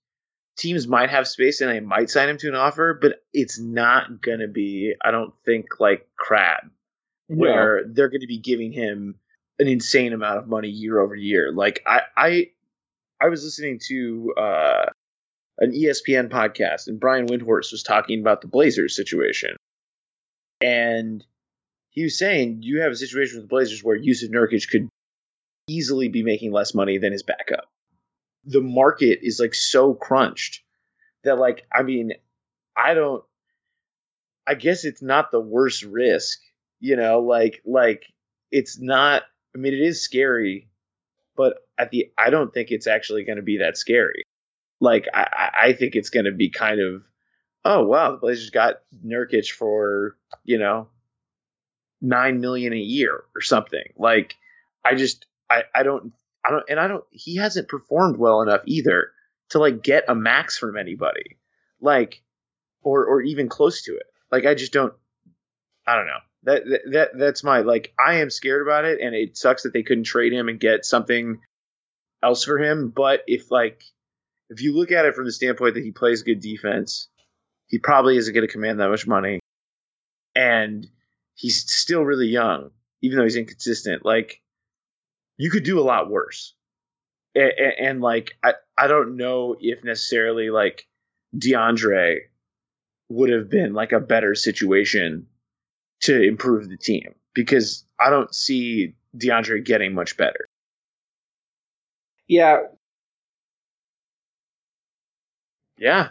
teams 0.57 0.89
might 0.89 1.11
have 1.11 1.29
space 1.29 1.61
and 1.61 1.71
I 1.71 1.81
might 1.81 2.11
sign 2.11 2.29
him 2.29 2.39
to 2.39 2.49
an 2.49 2.57
offer, 2.57 2.99
but 3.01 3.23
it's 3.33 3.59
not 3.61 4.21
gonna 4.21 4.49
be. 4.49 4.95
I 5.01 5.13
don't 5.13 5.33
think 5.45 5.79
like 5.79 6.09
Crabbe, 6.17 6.71
where 7.29 7.85
they're 7.87 8.09
going 8.09 8.23
to 8.23 8.27
be 8.27 8.39
giving 8.39 8.73
him 8.73 9.15
an 9.61 9.69
insane 9.69 10.13
amount 10.13 10.39
of 10.39 10.49
money 10.49 10.69
year 10.69 10.99
over 10.99 11.15
year. 11.15 11.53
Like 11.53 11.83
I, 11.87 12.01
I, 12.17 12.51
I 13.21 13.29
was 13.29 13.45
listening 13.45 13.79
to 13.89 14.35
uh, 14.37 14.87
an 15.61 15.73
ESPN 15.73 16.31
podcast, 16.31 16.89
and 16.89 16.99
Brian 16.99 17.27
Windhorst 17.27 17.73
was 17.73 17.83
talking 17.83 18.21
about 18.21 18.41
the 18.41 18.49
Blazers 18.49 18.97
situation, 18.97 19.57
and 20.61 21.25
he 21.91 22.05
was 22.05 22.19
saying 22.19 22.63
you 22.63 22.83
have 22.83 22.93
a 22.93 22.97
situation 22.97 23.37
with 23.37 23.45
the 23.45 23.55
Blazers 23.55 23.85
where 23.85 23.97
Yusuf 23.97 24.31
Nurkic 24.31 24.69
could 24.69 24.89
easily 25.69 26.09
be 26.09 26.23
making 26.23 26.53
less 26.53 26.75
money 26.75 26.99
than 26.99 27.13
his 27.13 27.23
backup. 27.23 27.67
The 28.45 28.61
market 28.61 29.21
is 29.23 29.39
like 29.39 29.55
so 29.55 29.95
crunched 29.95 30.63
that, 31.25 31.39
like, 31.39 31.67
I 31.73 31.83
mean, 31.83 32.13
I 32.77 32.95
don't. 32.95 33.23
I 34.47 34.55
guess 34.55 34.85
it's 34.85 35.03
not 35.03 35.31
the 35.31 35.41
worst 35.41 35.83
risk, 35.85 36.41
you 36.81 36.97
know, 36.97 37.21
like 37.21 37.61
like 37.65 38.05
it's 38.51 38.81
not 38.81 39.23
I 39.55 39.59
mean 39.59 39.75
it 39.75 39.81
is 39.81 40.03
scary, 40.03 40.69
but 41.37 41.59
at 41.79 41.91
the 41.91 42.11
I 42.19 42.31
don't 42.31 42.53
think 42.53 42.71
it's 42.71 42.87
actually 42.87 43.25
going 43.25 43.37
to 43.37 43.43
be 43.43 43.59
that 43.59 43.77
scary. 43.77 44.25
Like 44.81 45.07
I 45.13 45.51
I 45.63 45.73
think 45.75 45.95
it's 45.95 46.11
going 46.11 46.25
to 46.25 46.33
be 46.33 46.51
kind 46.51 46.81
of 46.81 47.03
oh 47.65 47.85
wow, 47.85 48.13
the 48.13 48.19
Blazers 48.19 48.51
got 48.51 48.77
Nurkic 49.05 49.51
for, 49.51 50.17
you 50.45 50.59
know, 50.59 50.89
9 52.01 52.41
million 52.41 52.73
a 52.73 52.77
year 52.77 53.25
or 53.35 53.41
something. 53.41 53.85
Like 53.97 54.37
I 54.85 54.95
just 54.95 55.27
I 55.49 55.65
I 55.75 55.83
don't 55.83 56.13
I 56.45 56.51
don't 56.51 56.65
and 56.69 56.81
I 56.81 56.89
don't 56.89 57.05
he 57.11 57.37
hasn't 57.37 57.69
performed 57.69 58.17
well 58.17 58.43
enough 58.43 58.63
either 58.65 59.13
to 59.51 59.59
like 59.59 59.83
get 59.83 60.05
a 60.09 60.15
max 60.15 60.57
from 60.57 60.77
anybody. 60.77 61.39
Like 61.81 62.23
or 62.83 63.05
or 63.05 63.21
even 63.23 63.49
close 63.49 63.83
to 63.83 63.97
it. 63.97 64.07
Like 64.33 64.47
I 64.47 64.55
just 64.55 64.73
don't 64.73 64.95
I 65.87 65.97
don't 65.97 66.07
know. 66.07 66.19
That, 66.45 66.65
that 66.65 66.81
that 66.93 67.09
that's 67.19 67.45
my 67.45 67.61
like 67.61 67.93
I 67.99 68.21
am 68.21 68.31
scared 68.31 68.63
about 68.63 68.87
it 68.87 69.01
and 69.01 69.15
it 69.15 69.37
sucks 69.37 69.65
that 69.65 69.75
they 69.75 69.83
couldn't 69.83 70.05
trade 70.05 70.33
him 70.33 70.49
and 70.49 70.59
get 70.59 70.87
something 70.87 71.41
else 72.23 72.45
for 72.45 72.59
him, 72.59 72.91
but 72.95 73.25
if 73.27 73.51
like 73.51 73.83
if 74.51 74.61
you 74.61 74.77
look 74.77 74.91
at 74.91 75.07
it 75.07 75.15
from 75.15 75.25
the 75.25 75.33
standpoint 75.33 75.75
that 75.75 75.85
he 75.85 75.93
plays 75.93 76.23
good 76.23 76.41
defense, 76.41 77.09
he 77.69 77.79
probably 77.79 78.17
isn't 78.17 78.35
going 78.35 78.47
to 78.47 78.53
command 78.53 78.81
that 78.81 78.91
much 78.91 79.07
money. 79.07 79.39
And 80.35 80.87
he's 81.37 81.71
still 81.71 82.05
really 82.05 82.27
young, 82.27 82.71
even 83.01 83.17
though 83.17 83.25
he's 83.25 83.37
inconsistent. 83.37 84.05
Like 84.05 84.43
you 85.39 85.51
could 85.51 85.63
do 85.63 85.79
a 85.79 85.83
lot 85.83 86.11
worse. 86.11 86.55
And, 87.35 87.53
and 87.79 88.01
like 88.01 88.33
I 88.43 88.55
I 88.77 88.89
don't 88.89 89.17
know 89.17 89.57
if 89.61 89.85
necessarily 89.85 90.51
like 90.51 90.87
DeAndre 91.37 92.19
would 93.09 93.31
have 93.31 93.49
been 93.49 93.73
like 93.73 93.93
a 93.93 94.01
better 94.01 94.35
situation 94.35 95.27
to 96.03 96.21
improve 96.21 96.69
the 96.69 96.77
team 96.77 97.15
because 97.35 97.85
I 98.01 98.11
don't 98.11 98.35
see 98.35 98.95
DeAndre 99.17 99.65
getting 99.65 99.95
much 99.95 100.17
better. 100.17 100.47
Yeah, 102.27 102.63
Yeah. 105.81 106.11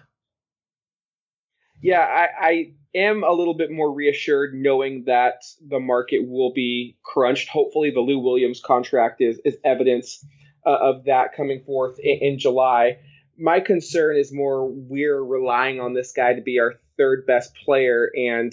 yeah, 1.81 2.01
I, 2.01 2.27
I 2.47 2.73
am 2.95 3.23
a 3.23 3.31
little 3.31 3.53
bit 3.53 3.71
more 3.71 3.93
reassured 3.93 4.53
knowing 4.53 5.03
that 5.05 5.43
the 5.65 5.79
market 5.79 6.27
will 6.27 6.51
be 6.53 6.97
crunched. 7.03 7.47
Hopefully, 7.49 7.91
the 7.91 8.01
Lou 8.01 8.19
Williams 8.19 8.61
contract 8.65 9.21
is 9.21 9.39
is 9.45 9.57
evidence 9.63 10.25
uh, 10.65 10.71
of 10.75 11.05
that 11.05 11.35
coming 11.35 11.61
forth 11.63 11.99
in, 11.99 12.17
in 12.33 12.39
July. 12.39 12.97
My 13.37 13.61
concern 13.61 14.17
is 14.17 14.33
more 14.33 14.67
we're 14.69 15.23
relying 15.23 15.79
on 15.79 15.93
this 15.93 16.11
guy 16.11 16.33
to 16.33 16.41
be 16.41 16.59
our 16.59 16.73
third 16.97 17.25
best 17.25 17.55
player, 17.63 18.09
and 18.15 18.51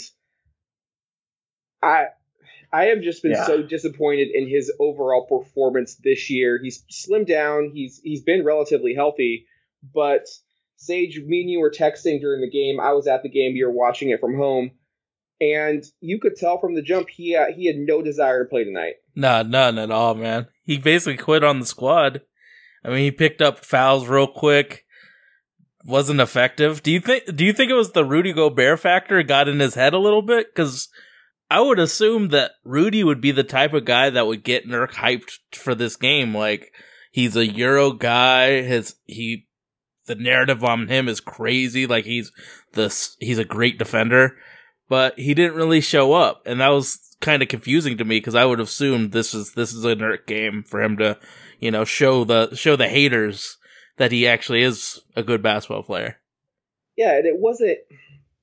I 1.82 2.06
I 2.72 2.84
have 2.86 3.00
just 3.00 3.22
been 3.22 3.32
Yeah. 3.32 3.46
so 3.46 3.62
disappointed 3.62 4.28
in 4.34 4.48
his 4.48 4.72
overall 4.78 5.26
performance 5.26 5.96
this 5.96 6.30
year. 6.30 6.60
He's 6.62 6.84
slimmed 6.90 7.26
down. 7.26 7.70
He's 7.74 8.00
he's 8.04 8.22
been 8.22 8.44
relatively 8.44 8.94
healthy, 8.94 9.46
but 9.94 10.26
Sage, 10.76 11.20
me 11.24 11.40
and 11.42 11.50
you 11.50 11.60
were 11.60 11.70
texting 11.70 12.20
during 12.20 12.40
the 12.40 12.50
game. 12.50 12.78
I 12.80 12.92
was 12.92 13.06
at 13.06 13.22
the 13.22 13.28
game. 13.28 13.56
You 13.56 13.66
were 13.66 13.72
watching 13.72 14.10
it 14.10 14.20
from 14.20 14.36
home, 14.36 14.72
and 15.40 15.84
you 16.00 16.18
could 16.20 16.36
tell 16.36 16.58
from 16.58 16.74
the 16.74 16.82
jump 16.82 17.08
he 17.08 17.34
uh, 17.34 17.46
he 17.54 17.66
had 17.66 17.76
no 17.76 18.02
desire 18.02 18.44
to 18.44 18.48
play 18.48 18.64
tonight. 18.64 18.94
Nah, 19.14 19.42
none 19.42 19.78
at 19.78 19.90
all, 19.90 20.14
man. 20.14 20.48
He 20.64 20.78
basically 20.78 21.16
quit 21.16 21.42
on 21.42 21.60
the 21.60 21.66
squad. 21.66 22.22
I 22.84 22.88
mean, 22.88 22.98
he 22.98 23.10
picked 23.10 23.42
up 23.42 23.64
fouls 23.64 24.06
real 24.06 24.26
quick. 24.26 24.84
Wasn't 25.84 26.20
effective. 26.20 26.82
Do 26.82 26.90
you 26.90 27.00
think? 27.00 27.34
Do 27.34 27.44
you 27.44 27.52
think 27.52 27.70
it 27.70 27.74
was 27.74 27.92
the 27.92 28.04
Rudy 28.04 28.32
Gobert 28.32 28.80
factor 28.80 29.22
got 29.22 29.48
in 29.48 29.60
his 29.60 29.74
head 29.74 29.94
a 29.94 29.98
little 29.98 30.22
bit? 30.22 30.54
Because 30.54 30.88
I 31.48 31.60
would 31.60 31.78
assume 31.78 32.28
that 32.28 32.52
Rudy 32.64 33.04
would 33.04 33.20
be 33.20 33.30
the 33.30 33.44
type 33.44 33.72
of 33.72 33.84
guy 33.84 34.10
that 34.10 34.26
would 34.26 34.42
get 34.42 34.66
Nurk 34.66 34.92
hyped 34.92 35.38
for 35.54 35.74
this 35.74 35.96
game. 35.96 36.34
Like 36.34 36.72
he's 37.12 37.36
a 37.36 37.46
Euro 37.46 37.92
guy. 37.92 38.62
His 38.62 38.96
he 39.04 39.45
the 40.06 40.14
narrative 40.14 40.64
on 40.64 40.88
him 40.88 41.08
is 41.08 41.20
crazy. 41.20 41.86
Like 41.86 42.04
he's 42.04 42.32
this 42.72 43.16
he's 43.20 43.38
a 43.38 43.44
great 43.44 43.78
defender, 43.78 44.36
but 44.88 45.18
he 45.18 45.34
didn't 45.34 45.56
really 45.56 45.80
show 45.80 46.12
up, 46.12 46.42
and 46.46 46.60
that 46.60 46.68
was 46.68 47.00
kind 47.20 47.42
of 47.42 47.48
confusing 47.48 47.96
to 47.96 48.04
me 48.04 48.18
because 48.18 48.34
I 48.34 48.44
would 48.44 48.58
have 48.58 48.68
assumed 48.68 49.12
this 49.12 49.34
is 49.34 49.52
this 49.52 49.72
is 49.72 49.84
a 49.84 49.96
Nurk 49.96 50.26
game 50.26 50.62
for 50.66 50.82
him 50.82 50.96
to, 50.98 51.18
you 51.60 51.70
know, 51.70 51.84
show 51.84 52.24
the 52.24 52.54
show 52.54 52.76
the 52.76 52.88
haters 52.88 53.56
that 53.96 54.12
he 54.12 54.26
actually 54.26 54.62
is 54.62 55.00
a 55.14 55.22
good 55.22 55.42
basketball 55.42 55.82
player. 55.82 56.18
Yeah, 56.96 57.16
and 57.16 57.26
it 57.26 57.38
wasn't. 57.38 57.78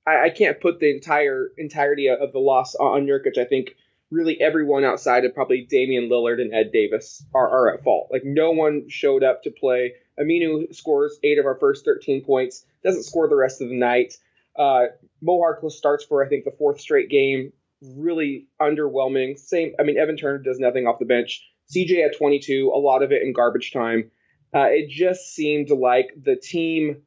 I, 0.05 0.25
I 0.25 0.29
can't 0.29 0.61
put 0.61 0.79
the 0.79 0.93
entire 0.93 1.49
entirety 1.57 2.07
of 2.09 2.33
the 2.33 2.39
loss 2.39 2.75
on 2.75 3.05
Nurkic. 3.05 3.37
I 3.37 3.45
think 3.45 3.69
really 4.11 4.39
everyone 4.39 4.83
outside 4.83 5.25
of 5.25 5.33
probably 5.33 5.65
Damian 5.69 6.09
Lillard 6.09 6.39
and 6.39 6.53
Ed 6.53 6.71
Davis 6.71 7.25
are, 7.33 7.49
are 7.49 7.73
at 7.73 7.83
fault. 7.83 8.09
Like 8.11 8.23
no 8.23 8.51
one 8.51 8.85
showed 8.89 9.23
up 9.23 9.43
to 9.43 9.51
play 9.51 9.93
Aminu 10.19 10.73
scores 10.73 11.19
eight 11.23 11.39
of 11.39 11.45
our 11.45 11.55
first 11.55 11.85
13 11.85 12.23
points, 12.23 12.65
doesn't 12.83 13.03
score 13.03 13.27
the 13.27 13.35
rest 13.35 13.61
of 13.61 13.69
the 13.69 13.75
night. 13.75 14.17
Uh, 14.57 14.85
Mo 15.21 15.39
Harkless 15.39 15.71
starts 15.71 16.03
for, 16.03 16.23
I 16.23 16.29
think, 16.29 16.45
the 16.45 16.51
fourth 16.51 16.79
straight 16.79 17.09
game. 17.09 17.53
Really 17.81 18.47
underwhelming. 18.61 19.37
Same, 19.37 19.73
I 19.79 19.83
mean, 19.83 19.97
Evan 19.97 20.17
Turner 20.17 20.37
does 20.37 20.59
nothing 20.59 20.87
off 20.87 20.99
the 20.99 21.05
bench. 21.05 21.41
CJ 21.73 22.05
at 22.05 22.17
22, 22.17 22.71
a 22.73 22.77
lot 22.77 23.03
of 23.03 23.11
it 23.11 23.23
in 23.23 23.33
garbage 23.33 23.71
time. 23.71 24.11
Uh, 24.53 24.67
it 24.69 24.89
just 24.89 25.33
seemed 25.33 25.71
like 25.71 26.11
the 26.21 26.35
team, 26.35 27.01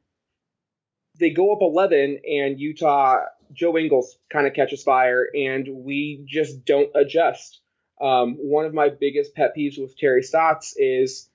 they 1.18 1.30
go 1.30 1.52
up 1.52 1.58
11 1.60 2.20
and 2.28 2.58
Utah, 2.58 3.20
Joe 3.52 3.78
Ingles 3.78 4.18
kind 4.30 4.46
of 4.46 4.54
catches 4.54 4.82
fire 4.82 5.26
and 5.34 5.68
we 5.68 6.24
just 6.26 6.64
don't 6.64 6.90
adjust. 6.96 7.60
Um, 8.00 8.34
one 8.34 8.66
of 8.66 8.74
my 8.74 8.88
biggest 8.88 9.34
pet 9.34 9.54
peeves 9.56 9.80
with 9.80 9.96
Terry 9.96 10.22
Stotts 10.22 10.74
is 10.76 11.30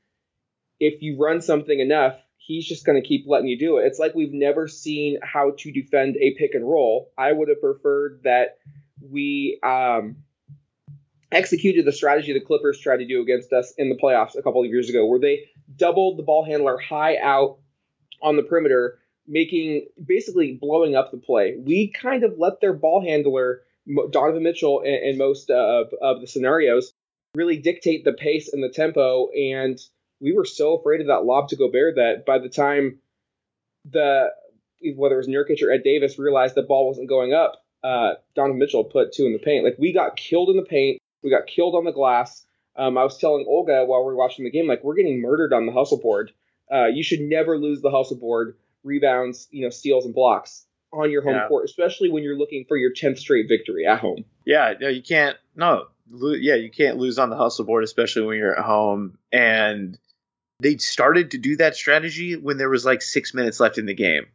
if 0.81 1.03
you 1.03 1.15
run 1.17 1.41
something 1.41 1.79
enough, 1.79 2.15
he's 2.37 2.67
just 2.67 2.85
going 2.85 2.99
to 2.99 3.07
keep 3.07 3.25
letting 3.27 3.47
you 3.47 3.57
do 3.57 3.77
it. 3.77 3.85
It's 3.85 3.99
like 3.99 4.15
we've 4.15 4.33
never 4.33 4.67
seen 4.67 5.19
how 5.21 5.53
to 5.59 5.71
defend 5.71 6.17
a 6.17 6.33
pick 6.33 6.55
and 6.55 6.67
roll. 6.67 7.11
I 7.15 7.31
would 7.31 7.49
have 7.49 7.61
preferred 7.61 8.21
that 8.23 8.57
we 8.99 9.59
um, 9.61 10.17
executed 11.31 11.85
the 11.85 11.91
strategy 11.91 12.33
the 12.33 12.41
Clippers 12.41 12.79
tried 12.79 12.97
to 12.97 13.05
do 13.05 13.21
against 13.21 13.53
us 13.53 13.73
in 13.77 13.89
the 13.89 13.95
playoffs 13.95 14.35
a 14.35 14.41
couple 14.41 14.63
of 14.63 14.69
years 14.69 14.89
ago, 14.89 15.05
where 15.05 15.19
they 15.19 15.45
doubled 15.75 16.17
the 16.17 16.23
ball 16.23 16.43
handler 16.43 16.79
high 16.79 17.17
out 17.21 17.59
on 18.23 18.35
the 18.35 18.43
perimeter, 18.43 18.97
making 19.27 19.85
basically 20.03 20.57
blowing 20.59 20.95
up 20.95 21.11
the 21.11 21.17
play. 21.17 21.57
We 21.63 21.91
kind 21.91 22.23
of 22.23 22.39
let 22.39 22.59
their 22.59 22.73
ball 22.73 23.03
handler, 23.05 23.61
Donovan 24.09 24.41
Mitchell, 24.41 24.81
in, 24.81 24.95
in 24.95 25.17
most 25.19 25.51
of, 25.51 25.93
of 26.01 26.21
the 26.21 26.27
scenarios, 26.27 26.91
really 27.35 27.57
dictate 27.57 28.03
the 28.03 28.13
pace 28.13 28.51
and 28.51 28.63
the 28.63 28.69
tempo. 28.69 29.29
And 29.29 29.79
we 30.21 30.31
were 30.33 30.45
so 30.45 30.77
afraid 30.77 31.01
of 31.01 31.07
that 31.07 31.25
lob 31.25 31.49
to 31.49 31.55
Gobert 31.57 31.95
that 31.95 32.25
by 32.25 32.37
the 32.39 32.49
time 32.49 32.99
the 33.89 34.29
whether 34.95 35.15
it 35.15 35.17
was 35.17 35.27
Nurkic 35.27 35.61
or 35.61 35.71
Ed 35.71 35.83
Davis 35.83 36.17
realized 36.17 36.55
the 36.55 36.63
ball 36.63 36.87
wasn't 36.87 37.09
going 37.09 37.33
up, 37.33 37.63
uh, 37.83 38.13
Donovan 38.35 38.57
Mitchell 38.59 38.83
put 38.83 39.13
two 39.13 39.25
in 39.25 39.33
the 39.33 39.39
paint. 39.39 39.63
Like 39.63 39.75
we 39.77 39.91
got 39.93 40.15
killed 40.15 40.49
in 40.49 40.55
the 40.57 40.63
paint, 40.63 40.99
we 41.23 41.29
got 41.29 41.45
killed 41.47 41.75
on 41.75 41.83
the 41.85 41.91
glass. 41.91 42.45
Um, 42.75 42.97
I 42.97 43.03
was 43.03 43.17
telling 43.17 43.45
Olga 43.47 43.85
while 43.85 43.99
we 44.01 44.05
were 44.05 44.15
watching 44.15 44.45
the 44.45 44.51
game, 44.51 44.67
like 44.67 44.83
we're 44.83 44.95
getting 44.95 45.21
murdered 45.21 45.53
on 45.53 45.65
the 45.65 45.71
hustle 45.71 45.99
board. 45.99 46.31
Uh, 46.71 46.85
you 46.87 47.03
should 47.03 47.19
never 47.19 47.57
lose 47.57 47.81
the 47.81 47.91
hustle 47.91 48.15
board, 48.17 48.55
rebounds, 48.83 49.47
you 49.51 49.63
know, 49.63 49.69
steals 49.69 50.05
and 50.05 50.15
blocks 50.15 50.65
on 50.93 51.11
your 51.11 51.21
home 51.21 51.35
Yeah. 51.35 51.47
court, 51.47 51.65
especially 51.65 52.09
when 52.09 52.23
you're 52.23 52.37
looking 52.37 52.65
for 52.67 52.77
your 52.77 52.91
tenth 52.93 53.19
straight 53.19 53.47
victory 53.49 53.85
at 53.85 53.99
home. 53.99 54.23
Yeah, 54.45 54.73
no, 54.79 54.87
you 54.87 55.03
can't. 55.03 55.37
No, 55.55 55.87
lo- 56.09 56.31
yeah, 56.33 56.55
you 56.55 56.71
can't 56.71 56.97
lose 56.97 57.19
on 57.19 57.29
the 57.29 57.35
hustle 57.35 57.65
board, 57.65 57.83
especially 57.83 58.23
when 58.23 58.37
you're 58.37 58.57
at 58.57 58.65
home. 58.65 59.17
And 59.33 59.97
they 60.61 60.77
started 60.77 61.31
to 61.31 61.37
do 61.39 61.57
that 61.57 61.75
strategy 61.75 62.35
when 62.35 62.57
there 62.57 62.69
was 62.69 62.85
like 62.85 63.01
six 63.01 63.33
minutes 63.33 63.59
left 63.59 63.79
in 63.79 63.87
the 63.87 63.95
game. 63.95 64.27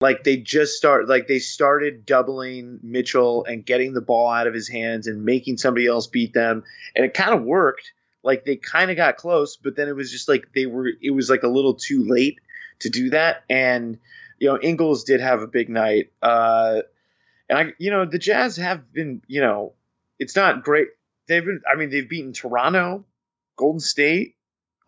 Like 0.00 0.24
they 0.24 0.36
just 0.36 0.76
start, 0.76 1.08
like 1.08 1.26
they 1.26 1.38
started 1.38 2.06
doubling 2.06 2.78
Mitchell 2.82 3.44
and 3.46 3.64
getting 3.64 3.92
the 3.94 4.00
ball 4.00 4.30
out 4.30 4.46
of 4.46 4.54
his 4.54 4.68
hands 4.68 5.06
and 5.06 5.24
making 5.24 5.56
somebody 5.56 5.86
else 5.86 6.06
beat 6.06 6.34
them, 6.34 6.64
and 6.94 7.04
it 7.04 7.14
kind 7.14 7.34
of 7.34 7.42
worked. 7.42 7.92
Like 8.22 8.44
they 8.44 8.56
kind 8.56 8.90
of 8.90 8.96
got 8.96 9.16
close, 9.16 9.56
but 9.56 9.74
then 9.74 9.88
it 9.88 9.96
was 9.96 10.12
just 10.12 10.28
like 10.28 10.48
they 10.54 10.66
were. 10.66 10.90
It 11.00 11.10
was 11.10 11.30
like 11.30 11.42
a 11.42 11.48
little 11.48 11.74
too 11.74 12.04
late 12.04 12.38
to 12.80 12.90
do 12.90 13.10
that, 13.10 13.44
and 13.48 13.98
you 14.38 14.48
know 14.48 14.58
Ingles 14.60 15.04
did 15.04 15.20
have 15.20 15.42
a 15.42 15.46
big 15.46 15.70
night. 15.70 16.12
Uh, 16.20 16.82
and 17.48 17.58
I, 17.58 17.72
you 17.78 17.90
know, 17.90 18.04
the 18.04 18.18
Jazz 18.18 18.56
have 18.56 18.92
been, 18.92 19.22
you 19.26 19.40
know, 19.40 19.72
it's 20.18 20.36
not 20.36 20.62
great. 20.62 20.88
They've 21.26 21.44
been, 21.44 21.62
I 21.70 21.76
mean, 21.76 21.90
they've 21.90 22.08
beaten 22.08 22.32
Toronto, 22.32 23.04
Golden 23.56 23.80
State 23.80 24.35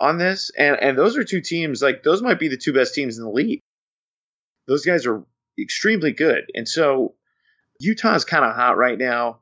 on 0.01 0.19
this, 0.19 0.51
and 0.57 0.77
and 0.81 0.97
those 0.99 1.17
are 1.17 1.25
two 1.25 1.41
teams 1.41 1.83
like 1.83 2.03
those 2.03 2.23
might 2.23 2.39
be 2.39 2.49
the 2.49 2.57
two 2.57 2.73
best 2.73 2.95
teams 2.95 3.19
in 3.19 3.25
the 3.25 3.31
league. 3.31 3.61
Those 4.67 4.85
guys 4.85 5.07
are 5.07 5.25
extremely 5.59 6.13
good, 6.13 6.51
and 6.55 6.69
so 6.69 7.15
Utah's 7.81 8.25
kind 8.25 8.45
of 8.45 8.55
hot 8.55 8.77
right 8.77 8.99
now, 8.99 9.41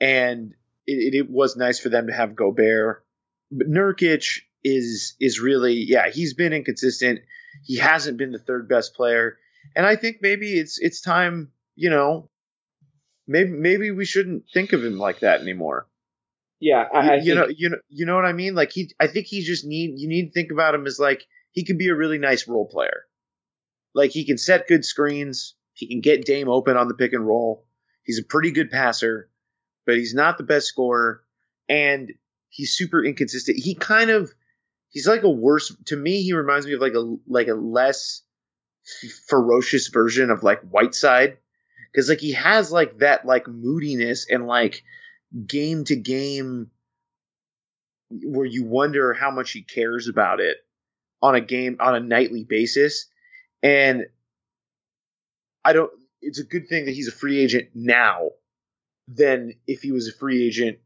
and 0.00 0.54
it, 0.86 1.14
it 1.14 1.30
was 1.30 1.56
nice 1.56 1.78
for 1.78 1.88
them 1.88 2.08
to 2.08 2.12
have 2.12 2.36
Gobert, 2.36 3.04
but 3.50 3.68
Nurkic 3.68 4.40
is 4.62 5.14
is 5.20 5.40
really, 5.40 5.74
yeah, 5.74 6.10
he's 6.10 6.34
been 6.34 6.52
inconsistent. 6.52 7.20
He 7.62 7.78
hasn't 7.78 8.18
been 8.18 8.32
the 8.32 8.38
third 8.38 8.68
best 8.68 8.94
player, 8.94 9.38
and 9.76 9.86
I 9.86 9.96
think 9.96 10.18
maybe 10.20 10.58
it's 10.58 10.78
it's 10.78 11.00
time, 11.00 11.52
you 11.76 11.90
know, 11.90 12.28
maybe 13.26 13.50
maybe 13.50 13.90
we 13.90 14.04
shouldn't 14.04 14.44
think 14.52 14.72
of 14.72 14.84
him 14.84 14.98
like 14.98 15.20
that 15.20 15.40
anymore. 15.40 15.86
Yeah, 16.60 16.84
I, 16.92 16.98
I 16.98 17.14
you, 17.16 17.22
you 17.22 17.34
know, 17.34 17.46
you 17.48 17.68
know, 17.70 17.76
you 17.88 18.06
know 18.06 18.14
what 18.14 18.24
I 18.24 18.32
mean. 18.32 18.54
Like 18.54 18.72
he, 18.72 18.90
I 19.00 19.06
think 19.06 19.26
he 19.26 19.42
just 19.42 19.64
need 19.64 19.98
you 19.98 20.08
need 20.08 20.26
to 20.26 20.32
think 20.32 20.50
about 20.50 20.74
him 20.74 20.86
as 20.86 20.98
like 20.98 21.26
he 21.52 21.64
could 21.64 21.78
be 21.78 21.88
a 21.88 21.94
really 21.94 22.18
nice 22.18 22.48
role 22.48 22.66
player. 22.66 23.04
Like 23.94 24.10
he 24.10 24.24
can 24.24 24.38
set 24.38 24.68
good 24.68 24.84
screens, 24.84 25.54
he 25.72 25.86
can 25.86 26.00
get 26.00 26.24
Dame 26.24 26.48
open 26.48 26.76
on 26.76 26.88
the 26.88 26.94
pick 26.94 27.12
and 27.12 27.26
roll. 27.26 27.66
He's 28.04 28.18
a 28.18 28.24
pretty 28.24 28.50
good 28.50 28.70
passer, 28.70 29.30
but 29.86 29.96
he's 29.96 30.14
not 30.14 30.38
the 30.38 30.44
best 30.44 30.66
scorer, 30.66 31.22
and 31.68 32.12
he's 32.48 32.74
super 32.74 33.04
inconsistent. 33.04 33.58
He 33.58 33.74
kind 33.74 34.10
of 34.10 34.32
he's 34.90 35.06
like 35.06 35.22
a 35.22 35.30
worse 35.30 35.74
to 35.86 35.96
me. 35.96 36.22
He 36.22 36.32
reminds 36.32 36.66
me 36.66 36.74
of 36.74 36.80
like 36.80 36.94
a 36.94 37.16
like 37.26 37.48
a 37.48 37.54
less 37.54 38.22
ferocious 39.28 39.88
version 39.88 40.30
of 40.30 40.42
like 40.42 40.60
Whiteside 40.60 41.38
because 41.92 42.08
like 42.08 42.20
he 42.20 42.32
has 42.32 42.70
like 42.70 42.98
that 42.98 43.24
like 43.24 43.48
moodiness 43.48 44.26
and 44.28 44.46
like 44.46 44.82
game 45.46 45.84
to 45.84 45.96
game 45.96 46.70
where 48.10 48.46
you 48.46 48.64
wonder 48.64 49.12
how 49.12 49.30
much 49.30 49.52
he 49.52 49.62
cares 49.62 50.08
about 50.08 50.40
it 50.40 50.58
on 51.22 51.34
a 51.34 51.40
game 51.40 51.76
on 51.80 51.94
a 51.94 52.00
nightly 52.00 52.44
basis. 52.44 53.06
And 53.62 54.06
i 55.64 55.72
don't 55.72 55.90
it's 56.20 56.38
a 56.38 56.44
good 56.44 56.68
thing 56.68 56.84
that 56.86 56.94
he's 56.94 57.08
a 57.08 57.12
free 57.12 57.40
agent 57.40 57.68
now 57.74 58.30
than 59.08 59.54
if 59.66 59.82
he 59.82 59.92
was 59.92 60.08
a 60.08 60.12
free 60.12 60.46
agent 60.46 60.78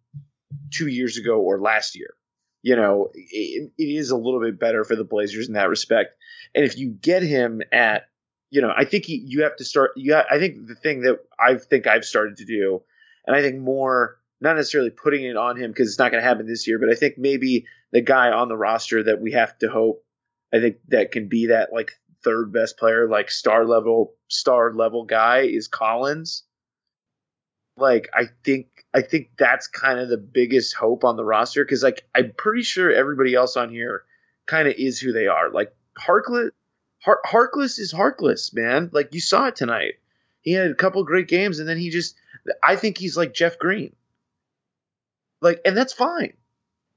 two 0.71 0.87
years 0.87 1.17
ago 1.17 1.41
or 1.41 1.61
last 1.61 1.97
year. 1.97 2.15
You 2.63 2.77
know 2.77 3.11
it, 3.15 3.73
it 3.77 3.85
is 3.85 4.11
a 4.11 4.17
little 4.17 4.41
bit 4.41 4.59
better 4.59 4.85
for 4.85 4.97
the 4.97 5.05
blazers 5.05 5.49
in 5.49 5.55
that 5.55 5.69
respect. 5.69 6.17
And 6.55 6.65
if 6.65 6.79
you 6.79 6.91
get 6.91 7.23
him 7.23 7.63
at 7.73 8.09
you 8.51 8.63
know 8.63 8.73
i 8.77 8.85
think 8.85 9.05
he, 9.05 9.23
you 9.25 9.43
have 9.43 9.57
to 9.57 9.65
start 9.65 9.91
you 9.97 10.15
i 10.15 10.39
think 10.39 10.67
the 10.67 10.75
thing 10.75 11.03
that 11.03 11.19
i 11.39 11.57
think 11.57 11.87
i've 11.87 12.05
started 12.05 12.39
to 12.39 12.45
do 12.45 12.81
and 13.27 13.37
i 13.37 13.43
think 13.43 13.59
more 13.59 14.19
not 14.41 14.57
necessarily 14.57 14.91
putting 14.91 15.25
it 15.25 15.37
on 15.37 15.57
him 15.57 15.71
because 15.71 15.89
it's 15.89 15.99
not 15.99 16.13
going 16.13 16.23
to 16.23 16.29
happen 16.29 16.47
this 16.47 16.67
year, 16.67 16.79
but 16.79 16.91
I 16.91 16.95
think 16.95 17.19
maybe 17.19 17.67
the 17.93 18.01
guy 18.01 18.31
on 18.31 18.49
the 18.49 18.57
roster 18.57 19.03
that 19.05 19.21
we 19.21 19.33
have 19.33 19.59
to 19.59 19.69
hope, 19.69 20.05
I 20.53 20.61
think 20.61 20.77
that 20.89 21.13
can 21.13 21.29
be 21.29 21.47
that 21.47 21.73
like 21.73 21.93
third 22.23 22.53
best 22.53 22.79
player, 22.79 23.09
like 23.09 23.31
star 23.31 23.65
level, 23.65 24.15
star 24.29 24.73
level 24.73 25.05
guy 25.05 25.41
is 25.41 25.69
Collins. 25.69 26.45
Like 27.77 28.09
I 28.15 28.25
think 28.45 28.67
I 28.93 29.03
think 29.03 29.31
that's 29.39 29.67
kind 29.69 29.99
of 30.01 30.09
the 30.09 30.19
biggest 30.19 30.75
hope 30.75 31.05
on 31.05 31.17
the 31.17 31.25
roster 31.25 31.65
because 31.65 31.83
like 31.83 32.05
I'm 32.15 32.33
pretty 32.37 32.63
sure 32.63 32.93
everybody 32.93 33.35
else 33.35 33.57
on 33.57 33.71
here 33.71 34.05
kind 34.47 34.67
of 34.67 34.75
is 34.77 34.99
who 34.99 35.13
they 35.13 35.27
are. 35.27 35.51
Like 35.51 35.75
Harkless, 35.99 36.51
Har- 37.05 37.23
Harkless 37.25 37.79
is 37.79 37.93
Harkless, 37.93 38.55
man. 38.55 38.91
Like 38.93 39.15
you 39.15 39.21
saw 39.21 39.47
it 39.47 39.57
tonight. 39.57 39.95
He 40.41 40.53
had 40.53 40.71
a 40.71 40.75
couple 40.75 41.05
great 41.05 41.29
games 41.29 41.59
and 41.59 41.69
then 41.69 41.79
he 41.79 41.91
just 41.91 42.17
I 42.63 42.77
think 42.77 42.99
he's 42.99 43.17
like 43.17 43.35
Jeff 43.35 43.59
Green. 43.59 43.95
Like, 45.41 45.61
and 45.65 45.77
that's 45.77 45.93
fine. 45.93 46.35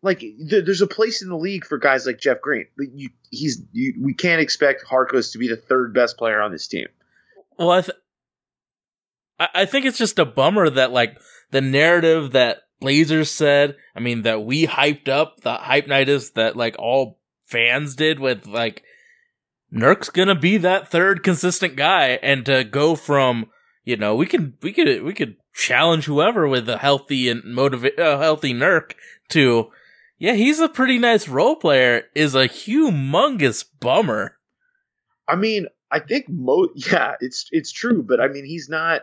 Like, 0.01 0.19
th- 0.19 0.65
there's 0.65 0.81
a 0.81 0.88
place 0.88 1.21
in 1.21 1.29
the 1.29 1.38
league 1.38 1.65
for 1.65 1.77
guys 1.77 2.05
like 2.05 2.19
Jeff 2.19 2.41
Green. 2.41 2.65
You, 2.77 3.10
he's, 3.29 3.62
you, 3.71 3.93
we 4.01 4.13
can't 4.13 4.41
expect 4.41 4.83
Harkless 4.86 5.33
to 5.33 5.38
be 5.38 5.48
the 5.48 5.57
third 5.57 5.93
best 5.93 6.17
player 6.17 6.41
on 6.41 6.51
this 6.51 6.67
team. 6.67 6.88
Well, 7.60 7.71
I, 7.71 7.81
th- 7.81 7.98
I 9.53 9.65
think 9.65 9.86
it's 9.86 9.98
just 9.98 10.19
a 10.19 10.25
bummer 10.25 10.69
that 10.69 10.91
like 10.91 11.19
the 11.51 11.62
narrative 11.62 12.31
that 12.31 12.63
Blazers 12.79 13.31
said. 13.31 13.75
I 13.95 14.00
mean, 14.00 14.24
that 14.24 14.43
we 14.43 14.67
hyped 14.67 15.07
up 15.07 15.41
the 15.41 15.53
hype 15.53 15.88
night 15.88 16.10
is 16.10 16.31
that 16.31 16.55
like 16.55 16.75
all 16.77 17.19
fans 17.45 17.95
did 17.95 18.19
with 18.19 18.45
like 18.45 18.83
Nurk's 19.71 20.10
gonna 20.10 20.36
be 20.36 20.57
that 20.57 20.89
third 20.89 21.24
consistent 21.24 21.75
guy, 21.75 22.19
and 22.21 22.45
to 22.45 22.63
go 22.63 22.95
from 22.95 23.50
you 23.83 23.98
know 23.98 24.15
we 24.15 24.25
could 24.25 24.57
we 24.62 24.74
could 24.74 25.03
we 25.03 25.13
could 25.13 25.38
challenge 25.53 26.05
whoever 26.05 26.48
with 26.48 26.67
a 26.70 26.77
healthy 26.77 27.29
and 27.29 27.43
motivate 27.43 28.00
uh, 28.00 28.20
healthy 28.20 28.53
Nurk 28.53 28.93
to 29.29 29.72
yeah 30.17 30.34
he's 30.34 30.60
a 30.60 30.70
pretty 30.70 30.98
nice 30.98 31.27
role 31.27 31.55
player 31.55 32.03
is 32.15 32.36
a 32.36 32.48
humongous 32.48 33.65
bummer. 33.79 34.38
I 35.27 35.36
mean, 35.36 35.67
I 35.89 36.00
think 36.00 36.29
mo 36.29 36.70
yeah, 36.75 37.15
it's 37.20 37.48
it's 37.51 37.72
true, 37.72 38.03
but 38.03 38.20
I 38.20 38.27
mean, 38.27 38.46
he's 38.46 38.70
not 38.70 39.01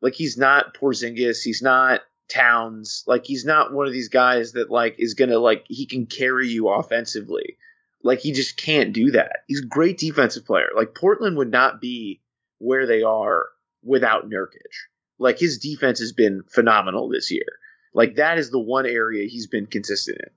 like 0.00 0.14
he's 0.14 0.36
not 0.36 0.74
Porzingis, 0.74 1.42
he's 1.42 1.62
not 1.62 2.00
Towns, 2.28 3.02
like 3.08 3.26
he's 3.26 3.44
not 3.44 3.72
one 3.72 3.88
of 3.88 3.92
these 3.92 4.08
guys 4.08 4.52
that 4.52 4.70
like 4.70 4.94
is 4.98 5.14
gonna 5.14 5.38
like 5.38 5.64
he 5.68 5.86
can 5.86 6.06
carry 6.06 6.48
you 6.48 6.68
offensively. 6.68 7.56
Like 8.02 8.20
he 8.20 8.32
just 8.32 8.56
can't 8.56 8.92
do 8.92 9.10
that. 9.10 9.40
He's 9.48 9.62
a 9.62 9.66
great 9.66 9.98
defensive 9.98 10.46
player. 10.46 10.68
Like 10.74 10.94
Portland 10.94 11.36
would 11.36 11.50
not 11.50 11.80
be 11.80 12.20
where 12.58 12.86
they 12.86 13.02
are 13.02 13.46
without 13.82 14.30
Nurkic. 14.30 14.72
Like 15.20 15.38
his 15.38 15.58
defense 15.58 16.00
has 16.00 16.12
been 16.12 16.42
phenomenal 16.52 17.08
this 17.08 17.30
year. 17.30 17.46
Like 17.94 18.16
that 18.16 18.38
is 18.38 18.50
the 18.50 18.58
one 18.58 18.86
area 18.86 19.28
he's 19.28 19.46
been 19.46 19.66
consistent 19.66 20.18
in. 20.20 20.30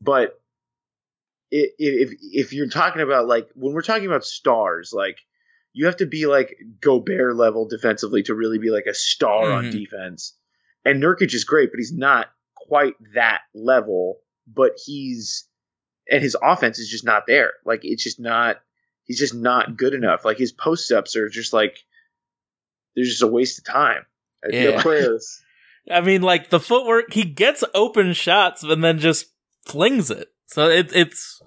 But 0.00 0.40
if 1.50 2.12
if 2.20 2.52
you're 2.52 2.68
talking 2.68 3.02
about 3.02 3.26
like 3.26 3.48
when 3.54 3.74
we're 3.74 3.82
talking 3.82 4.06
about 4.06 4.24
stars, 4.24 4.92
like 4.94 5.18
you 5.72 5.86
have 5.86 5.96
to 5.96 6.06
be 6.06 6.26
like 6.26 6.56
Gobert 6.80 7.36
level 7.36 7.66
defensively 7.68 8.22
to 8.24 8.34
really 8.34 8.58
be 8.58 8.70
like 8.70 8.86
a 8.86 8.94
star 8.94 9.52
on 9.52 9.64
Mhm. 9.66 9.70
defense. 9.72 10.36
And 10.84 11.02
Nurkic 11.02 11.34
is 11.34 11.44
great, 11.44 11.70
but 11.72 11.78
he's 11.78 11.92
not 11.92 12.28
quite 12.54 12.94
that 13.14 13.40
level. 13.54 14.20
But 14.46 14.72
he's 14.84 15.48
and 16.08 16.22
his 16.22 16.36
offense 16.40 16.78
is 16.78 16.88
just 16.88 17.04
not 17.04 17.26
there. 17.26 17.52
Like 17.64 17.80
it's 17.84 18.02
just 18.02 18.20
not. 18.20 18.60
He's 19.04 19.18
just 19.18 19.34
not 19.34 19.76
good 19.76 19.92
enough. 19.94 20.24
Like 20.24 20.38
his 20.38 20.52
post 20.52 20.92
ups 20.92 21.16
are 21.16 21.28
just 21.28 21.52
like 21.52 21.78
they're 22.94 23.04
just 23.04 23.22
a 23.22 23.26
waste 23.26 23.58
of 23.58 23.64
time. 23.64 24.04
I 24.44 24.48
Yeah. 24.56 24.70
like. 24.70 24.80
Prayers. 24.80 25.42
I 25.90 26.00
mean, 26.00 26.22
like 26.22 26.50
the 26.50 26.60
footwork, 26.60 27.12
he 27.12 27.24
gets 27.24 27.64
open 27.74 28.12
shots 28.12 28.62
and 28.62 28.84
then 28.84 28.98
just 28.98 29.26
flings 29.66 30.10
it. 30.10 30.28
So 30.46 30.68
it, 30.68 30.90
it's 30.94 31.40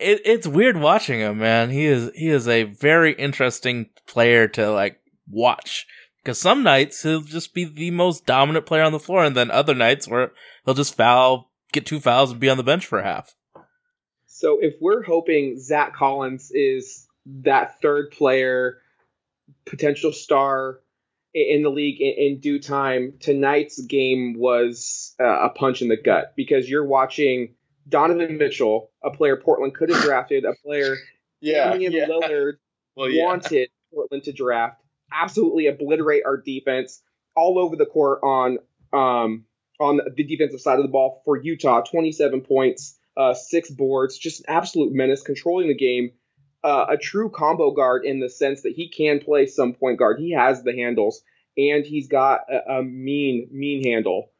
it, 0.00 0.20
it's 0.24 0.46
weird 0.46 0.76
watching 0.76 1.20
him, 1.20 1.38
man. 1.38 1.70
He 1.70 1.86
is 1.86 2.10
he 2.14 2.28
is 2.28 2.48
a 2.48 2.64
very 2.64 3.12
interesting 3.14 3.90
player 4.06 4.46
to 4.48 4.70
like 4.70 5.00
watch 5.28 5.86
because 6.22 6.40
some 6.40 6.62
nights 6.62 7.02
he'll 7.02 7.20
just 7.22 7.54
be 7.54 7.64
the 7.64 7.90
most 7.90 8.24
dominant 8.26 8.66
player 8.66 8.82
on 8.82 8.92
the 8.92 9.00
floor, 9.00 9.24
and 9.24 9.36
then 9.36 9.50
other 9.50 9.74
nights 9.74 10.06
where 10.08 10.32
he'll 10.64 10.74
just 10.74 10.94
foul, 10.96 11.50
get 11.72 11.86
two 11.86 12.00
fouls, 12.00 12.30
and 12.30 12.40
be 12.40 12.48
on 12.48 12.56
the 12.56 12.62
bench 12.62 12.86
for 12.86 13.02
half. 13.02 13.34
So 14.26 14.58
if 14.60 14.74
we're 14.80 15.02
hoping 15.02 15.58
Zach 15.58 15.94
Collins 15.94 16.50
is 16.52 17.06
that 17.42 17.80
third 17.80 18.10
player, 18.12 18.78
potential 19.64 20.12
star 20.12 20.80
in 21.36 21.62
the 21.62 21.68
league 21.68 22.00
in, 22.00 22.40
due 22.40 22.58
time, 22.58 23.14
tonight's 23.20 23.80
game 23.80 24.34
was 24.38 25.14
uh, 25.20 25.46
a 25.46 25.50
punch 25.50 25.82
in 25.82 25.88
the 25.88 25.96
gut 25.96 26.32
because 26.34 26.68
you're 26.68 26.86
watching 26.86 27.54
Donovan 27.88 28.38
Mitchell, 28.38 28.90
a 29.04 29.10
player 29.10 29.36
Portland 29.36 29.74
could 29.74 29.90
have 29.90 30.02
drafted, 30.02 30.44
a 30.44 30.54
player 30.64 30.96
Damian 31.42 31.92
Lillard 31.92 32.54
Well, 32.96 33.10
yeah. 33.10 33.24
wanted 33.26 33.68
Portland 33.92 34.24
to 34.24 34.32
draft, 34.32 34.80
absolutely 35.12 35.66
obliterate 35.66 36.22
our 36.24 36.38
defense 36.38 37.02
all 37.36 37.58
over 37.58 37.76
the 37.76 37.84
court 37.84 38.20
on 38.22 38.58
um, 38.92 39.44
on 39.78 40.00
the 40.16 40.24
defensive 40.24 40.60
side 40.60 40.78
of 40.78 40.84
the 40.84 40.90
ball 40.90 41.20
for 41.26 41.36
Utah. 41.36 41.82
27 41.82 42.40
points, 42.40 42.98
uh, 43.14 43.34
six 43.34 43.68
boards, 43.68 44.16
just 44.16 44.40
an 44.40 44.46
absolute 44.48 44.94
menace, 44.94 45.22
controlling 45.22 45.68
the 45.68 45.74
game. 45.74 46.12
Uh, 46.66 46.86
a 46.88 46.96
true 46.96 47.30
combo 47.30 47.70
guard 47.70 48.04
in 48.04 48.18
the 48.18 48.28
sense 48.28 48.62
that 48.62 48.72
he 48.72 48.88
can 48.88 49.20
play 49.20 49.46
some 49.46 49.72
point 49.72 50.00
guard. 50.00 50.18
He 50.18 50.32
has 50.32 50.64
the 50.64 50.72
handles, 50.72 51.22
and 51.56 51.86
he's 51.86 52.08
got 52.08 52.40
a, 52.50 52.78
a 52.78 52.82
mean, 52.82 53.48
mean 53.52 53.84
handle. 53.84 54.32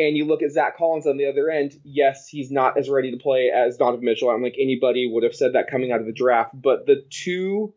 And 0.00 0.16
you 0.16 0.24
look 0.24 0.42
at 0.42 0.50
Zach 0.50 0.76
Collins 0.76 1.06
on 1.06 1.18
the 1.18 1.26
other 1.26 1.48
end. 1.48 1.78
Yes, 1.84 2.26
he's 2.26 2.50
not 2.50 2.76
as 2.76 2.90
ready 2.90 3.12
to 3.12 3.18
play 3.18 3.52
as 3.54 3.76
Donovan 3.76 4.04
Mitchell. 4.04 4.30
I 4.30 4.32
don't 4.32 4.42
think 4.42 4.56
anybody 4.58 5.08
would 5.08 5.22
have 5.22 5.36
said 5.36 5.52
that 5.52 5.70
coming 5.70 5.92
out 5.92 6.00
of 6.00 6.06
the 6.06 6.12
draft. 6.12 6.60
But 6.60 6.86
the 6.86 7.04
two 7.08 7.72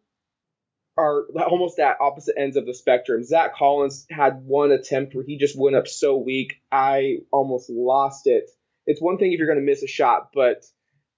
are 0.98 1.26
almost 1.48 1.78
at 1.78 1.98
opposite 2.02 2.40
ends 2.40 2.58
of 2.58 2.66
the 2.66 2.74
spectrum. 2.74 3.24
Zach 3.24 3.54
Collins 3.54 4.08
had 4.10 4.44
one 4.44 4.72
attempt 4.72 5.14
where 5.14 5.24
he 5.24 5.38
just 5.38 5.56
went 5.56 5.76
up 5.76 5.88
so 5.88 6.18
weak, 6.18 6.62
I 6.72 7.18
almost 7.32 7.70
lost 7.70 8.26
it. 8.26 8.50
It's 8.88 9.02
one 9.02 9.20
thing 9.20 9.34
if 9.34 9.38
you're 9.38 9.48
going 9.48 9.60
to 9.60 9.66
miss 9.66 9.84
a 9.84 9.88
shot, 9.88 10.30
but 10.34 10.66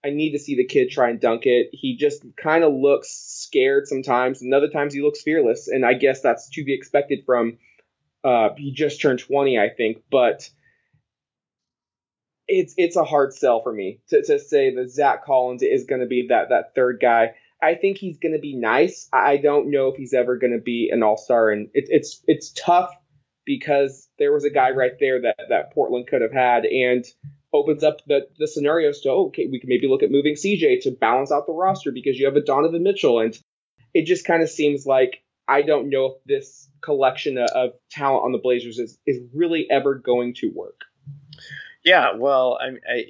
I 0.05 0.09
need 0.11 0.31
to 0.31 0.39
see 0.39 0.55
the 0.55 0.65
kid 0.65 0.89
try 0.89 1.09
and 1.09 1.19
dunk 1.19 1.45
it. 1.45 1.69
He 1.71 1.97
just 1.97 2.23
kind 2.35 2.63
of 2.63 2.73
looks 2.73 3.09
scared 3.09 3.87
sometimes, 3.87 4.41
and 4.41 4.53
other 4.53 4.69
times 4.69 4.93
he 4.93 5.01
looks 5.01 5.21
fearless, 5.21 5.67
and 5.67 5.85
I 5.85 5.93
guess 5.93 6.21
that's 6.21 6.49
to 6.51 6.63
be 6.63 6.73
expected 6.73 7.23
from. 7.25 7.57
Uh, 8.23 8.49
he 8.57 8.71
just 8.71 9.01
turned 9.01 9.19
20, 9.19 9.57
I 9.57 9.69
think, 9.69 10.03
but 10.09 10.49
it's 12.47 12.73
it's 12.77 12.95
a 12.95 13.03
hard 13.03 13.33
sell 13.33 13.61
for 13.61 13.73
me 13.73 13.99
to, 14.09 14.23
to 14.23 14.39
say 14.39 14.73
that 14.75 14.89
Zach 14.89 15.25
Collins 15.25 15.63
is 15.63 15.85
going 15.85 16.01
to 16.01 16.07
be 16.07 16.27
that 16.29 16.49
that 16.49 16.73
third 16.75 16.99
guy. 17.01 17.35
I 17.61 17.75
think 17.75 17.97
he's 17.97 18.19
going 18.19 18.33
to 18.33 18.39
be 18.39 18.55
nice. 18.55 19.09
I 19.11 19.37
don't 19.37 19.71
know 19.71 19.87
if 19.87 19.97
he's 19.97 20.13
ever 20.13 20.37
going 20.37 20.53
to 20.53 20.61
be 20.61 20.89
an 20.91 21.03
all 21.03 21.17
star, 21.17 21.49
and 21.49 21.69
it, 21.73 21.85
it's 21.89 22.21
it's 22.27 22.51
tough 22.51 22.91
because 23.45 24.07
there 24.19 24.31
was 24.31 24.45
a 24.45 24.49
guy 24.49 24.71
right 24.71 24.97
there 24.99 25.21
that 25.21 25.37
that 25.49 25.73
Portland 25.73 26.07
could 26.07 26.21
have 26.21 26.33
had, 26.33 26.65
and 26.65 27.05
opens 27.53 27.83
up 27.83 27.97
the 28.07 28.27
the 28.37 28.47
scenarios 28.47 29.01
to 29.01 29.09
oh, 29.09 29.27
okay, 29.27 29.47
we 29.49 29.59
can 29.59 29.69
maybe 29.69 29.87
look 29.87 30.03
at 30.03 30.11
moving 30.11 30.35
CJ 30.35 30.81
to 30.81 30.91
balance 30.91 31.31
out 31.31 31.45
the 31.45 31.53
roster 31.53 31.91
because 31.91 32.17
you 32.17 32.25
have 32.25 32.35
a 32.35 32.43
Donovan 32.43 32.83
Mitchell, 32.83 33.19
and 33.19 33.37
it 33.93 34.05
just 34.05 34.25
kind 34.25 34.43
of 34.43 34.49
seems 34.49 34.85
like 34.85 35.23
I 35.47 35.61
don't 35.61 35.89
know 35.89 36.05
if 36.05 36.23
this 36.25 36.69
collection 36.81 37.37
of, 37.37 37.49
of 37.51 37.69
talent 37.89 38.25
on 38.25 38.31
the 38.31 38.37
Blazers 38.37 38.79
is 38.79 38.97
is 39.05 39.21
really 39.33 39.67
ever 39.69 39.95
going 39.95 40.33
to 40.35 40.51
work. 40.53 40.81
Yeah, 41.83 42.15
well, 42.17 42.59
I, 42.61 42.93
I 42.93 43.03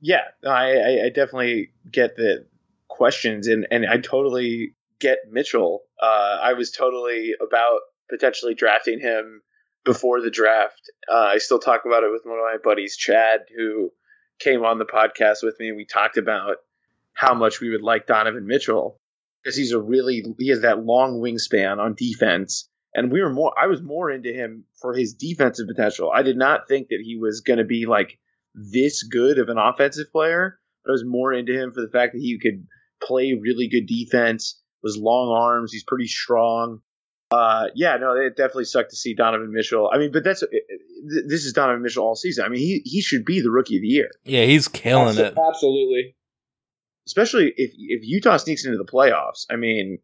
yeah, 0.00 0.24
I, 0.46 1.06
I, 1.06 1.08
definitely 1.08 1.70
get 1.90 2.16
the 2.16 2.46
questions, 2.88 3.48
and 3.48 3.66
and 3.70 3.86
I 3.86 3.98
totally 3.98 4.74
get 5.00 5.18
Mitchell. 5.30 5.82
Uh, 6.00 6.38
I 6.42 6.52
was 6.52 6.70
totally 6.70 7.34
about 7.40 7.80
potentially 8.08 8.54
drafting 8.54 9.00
him 9.00 9.42
before 9.84 10.20
the 10.20 10.30
draft. 10.30 10.90
Uh, 11.10 11.30
I 11.32 11.38
still 11.38 11.58
talk 11.58 11.82
about 11.86 12.02
it 12.02 12.12
with 12.12 12.22
one 12.24 12.38
of 12.38 12.44
my 12.44 12.56
buddies, 12.62 12.96
Chad, 12.96 13.40
who 13.56 13.90
came 14.38 14.64
on 14.64 14.78
the 14.78 14.84
podcast 14.84 15.38
with 15.42 15.56
me, 15.58 15.72
we 15.72 15.84
talked 15.84 16.16
about 16.16 16.56
how 17.12 17.34
much 17.34 17.60
we 17.60 17.70
would 17.70 17.82
like 17.82 18.06
Donovan 18.06 18.46
Mitchell 18.46 19.00
because 19.42 19.56
he's 19.56 19.72
a 19.72 19.80
really 19.80 20.24
he 20.38 20.48
has 20.48 20.62
that 20.62 20.84
long 20.84 21.20
wingspan 21.20 21.78
on 21.78 21.94
defense. 21.96 22.68
And 22.94 23.12
we 23.12 23.20
were 23.20 23.32
more 23.32 23.52
I 23.60 23.66
was 23.66 23.82
more 23.82 24.10
into 24.10 24.32
him 24.32 24.64
for 24.80 24.94
his 24.94 25.14
defensive 25.14 25.66
potential. 25.66 26.10
I 26.14 26.22
did 26.22 26.36
not 26.36 26.68
think 26.68 26.88
that 26.88 27.02
he 27.02 27.16
was 27.16 27.40
going 27.40 27.58
to 27.58 27.64
be 27.64 27.86
like 27.86 28.18
this 28.54 29.02
good 29.02 29.38
of 29.38 29.48
an 29.48 29.58
offensive 29.58 30.10
player, 30.12 30.58
but 30.84 30.90
I 30.90 30.92
was 30.92 31.04
more 31.04 31.32
into 31.32 31.52
him 31.52 31.72
for 31.72 31.80
the 31.80 31.90
fact 31.90 32.12
that 32.12 32.20
he 32.20 32.38
could 32.38 32.66
play 33.02 33.34
really 33.40 33.68
good 33.68 33.86
defense, 33.86 34.60
was 34.82 34.96
long 34.96 35.36
arms, 35.36 35.72
he's 35.72 35.84
pretty 35.84 36.06
strong. 36.06 36.80
Uh, 37.30 37.66
yeah, 37.74 37.96
no, 37.96 38.14
it 38.14 38.36
definitely 38.36 38.64
sucked 38.64 38.90
to 38.90 38.96
see 38.96 39.14
Donovan 39.14 39.52
Mitchell. 39.52 39.90
I 39.92 39.98
mean, 39.98 40.12
but 40.12 40.24
that's 40.24 40.42
this 41.26 41.44
is 41.44 41.52
Donovan 41.52 41.82
Mitchell 41.82 42.04
all 42.06 42.16
season. 42.16 42.44
I 42.44 42.48
mean, 42.48 42.60
he 42.60 42.80
he 42.84 43.02
should 43.02 43.24
be 43.24 43.40
the 43.42 43.50
rookie 43.50 43.76
of 43.76 43.82
the 43.82 43.88
year, 43.88 44.10
Yeah, 44.24 44.44
he's 44.44 44.66
killing 44.68 45.16
Abso- 45.16 45.32
it. 45.32 45.38
Absolutely. 45.38 46.16
especially 47.06 47.52
if 47.56 47.72
if 47.76 48.00
Utah 48.02 48.38
sneaks 48.38 48.64
into 48.64 48.78
the 48.78 48.90
playoffs. 48.90 49.44
I 49.50 49.56
mean, 49.56 49.98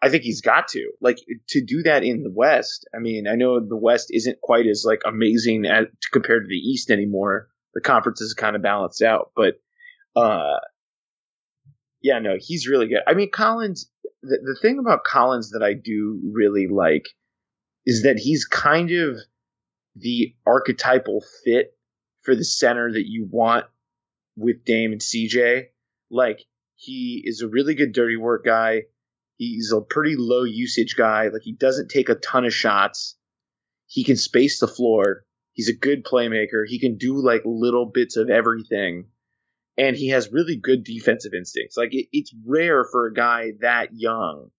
I 0.00 0.08
think 0.08 0.22
he's 0.22 0.40
got 0.40 0.68
to 0.68 0.90
like 1.02 1.18
to 1.50 1.62
do 1.62 1.82
that 1.82 2.02
in 2.02 2.22
the 2.22 2.32
West. 2.32 2.88
I 2.94 2.98
mean, 2.98 3.28
I 3.28 3.34
know 3.34 3.60
the 3.60 3.76
West 3.76 4.08
isn't 4.10 4.40
quite 4.40 4.66
as 4.66 4.84
like 4.86 5.02
amazing 5.04 5.66
as 5.66 5.84
compared 6.12 6.44
to 6.44 6.48
the 6.48 6.54
East 6.54 6.90
anymore. 6.90 7.48
The 7.74 7.82
conference 7.82 8.22
is 8.22 8.32
kind 8.32 8.56
of 8.56 8.62
balanced 8.62 9.02
out, 9.02 9.32
but 9.36 9.60
uh, 10.16 10.56
yeah, 12.00 12.20
no, 12.20 12.36
he's 12.38 12.66
really 12.68 12.88
good. 12.88 13.00
I 13.06 13.12
mean, 13.12 13.30
Collins. 13.30 13.90
The, 14.22 14.38
the 14.42 14.58
thing 14.60 14.78
about 14.78 15.04
Collins 15.04 15.50
that 15.50 15.62
I 15.62 15.74
do 15.74 16.20
really 16.32 16.66
like 16.66 17.06
is 17.86 18.02
that 18.02 18.18
he's 18.18 18.44
kind 18.44 18.90
of 18.90 19.18
the 19.96 20.34
archetypal 20.46 21.22
fit 21.44 21.76
for 22.22 22.34
the 22.34 22.44
center 22.44 22.92
that 22.92 23.06
you 23.06 23.26
want 23.30 23.66
with 24.36 24.64
Dame 24.64 24.92
and 24.92 25.00
CJ. 25.00 25.66
Like 26.10 26.40
he 26.74 27.22
is 27.24 27.42
a 27.42 27.48
really 27.48 27.74
good 27.74 27.92
dirty 27.92 28.16
work 28.16 28.44
guy. 28.44 28.82
He's 29.36 29.72
a 29.72 29.80
pretty 29.80 30.16
low 30.16 30.44
usage 30.44 30.96
guy. 30.96 31.28
Like 31.28 31.42
he 31.42 31.52
doesn't 31.52 31.90
take 31.90 32.08
a 32.08 32.14
ton 32.14 32.44
of 32.44 32.54
shots. 32.54 33.16
He 33.86 34.04
can 34.04 34.16
space 34.16 34.60
the 34.60 34.68
floor. 34.68 35.24
He's 35.52 35.68
a 35.68 35.76
good 35.76 36.04
playmaker. 36.04 36.64
He 36.66 36.78
can 36.78 36.98
do 36.98 37.16
like 37.16 37.42
little 37.44 37.86
bits 37.86 38.16
of 38.16 38.30
everything. 38.30 39.06
And 39.78 39.96
he 39.96 40.08
has 40.08 40.32
really 40.32 40.56
good 40.56 40.82
defensive 40.84 41.32
instincts. 41.34 41.76
Like 41.76 41.94
it, 41.94 42.08
it's 42.12 42.34
rare 42.44 42.84
for 42.84 43.06
a 43.06 43.14
guy 43.14 43.52
that 43.60 43.90
young 43.92 44.50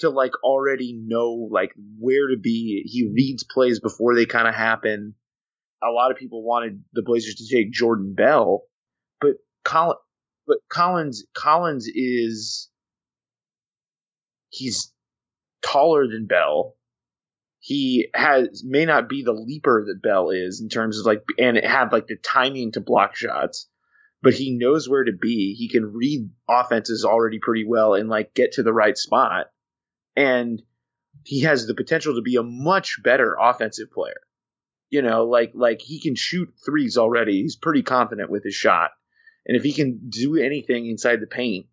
to 0.00 0.10
like 0.10 0.32
already 0.42 0.92
know 0.92 1.48
like 1.50 1.72
where 1.98 2.28
to 2.28 2.36
be. 2.38 2.82
He 2.86 3.10
reads 3.12 3.44
plays 3.44 3.80
before 3.80 4.14
they 4.14 4.26
kind 4.26 4.46
of 4.46 4.54
happen. 4.54 5.14
A 5.82 5.90
lot 5.90 6.10
of 6.10 6.16
people 6.16 6.42
wanted 6.42 6.82
the 6.92 7.02
Blazers 7.02 7.36
to 7.36 7.54
take 7.54 7.72
Jordan 7.72 8.14
Bell, 8.14 8.62
but 9.20 9.36
Colin, 9.64 9.96
but 10.46 10.58
Collins 10.68 11.24
Collins 11.34 11.86
is 11.86 12.70
he's 14.50 14.92
taller 15.62 16.06
than 16.06 16.26
Bell. 16.26 16.76
He 17.60 18.08
has 18.14 18.62
may 18.64 18.84
not 18.84 19.08
be 19.08 19.22
the 19.22 19.32
leaper 19.32 19.84
that 19.86 20.02
Bell 20.02 20.30
is 20.30 20.60
in 20.60 20.68
terms 20.68 20.98
of 20.98 21.06
like 21.06 21.22
and 21.38 21.56
have 21.58 21.92
like 21.92 22.06
the 22.06 22.16
timing 22.16 22.72
to 22.72 22.80
block 22.80 23.16
shots, 23.16 23.68
but 24.22 24.34
he 24.34 24.56
knows 24.56 24.88
where 24.88 25.04
to 25.04 25.12
be. 25.12 25.54
He 25.54 25.68
can 25.68 25.92
read 25.92 26.30
offenses 26.48 27.04
already 27.04 27.38
pretty 27.38 27.64
well 27.66 27.94
and 27.94 28.08
like 28.08 28.34
get 28.34 28.52
to 28.52 28.62
the 28.62 28.72
right 28.72 28.96
spot. 28.96 29.46
And 30.16 30.62
he 31.24 31.42
has 31.42 31.66
the 31.66 31.74
potential 31.74 32.14
to 32.14 32.22
be 32.22 32.36
a 32.36 32.42
much 32.42 32.98
better 33.02 33.36
offensive 33.40 33.90
player. 33.92 34.20
You 34.88 35.02
know, 35.02 35.24
like 35.24 35.52
like 35.54 35.80
he 35.80 36.00
can 36.00 36.14
shoot 36.14 36.54
threes 36.64 36.96
already. 36.96 37.42
He's 37.42 37.56
pretty 37.56 37.82
confident 37.82 38.30
with 38.30 38.44
his 38.44 38.54
shot. 38.54 38.92
And 39.44 39.56
if 39.56 39.62
he 39.62 39.72
can 39.72 40.08
do 40.08 40.36
anything 40.36 40.86
inside 40.86 41.20
the 41.20 41.26
paint, 41.26 41.66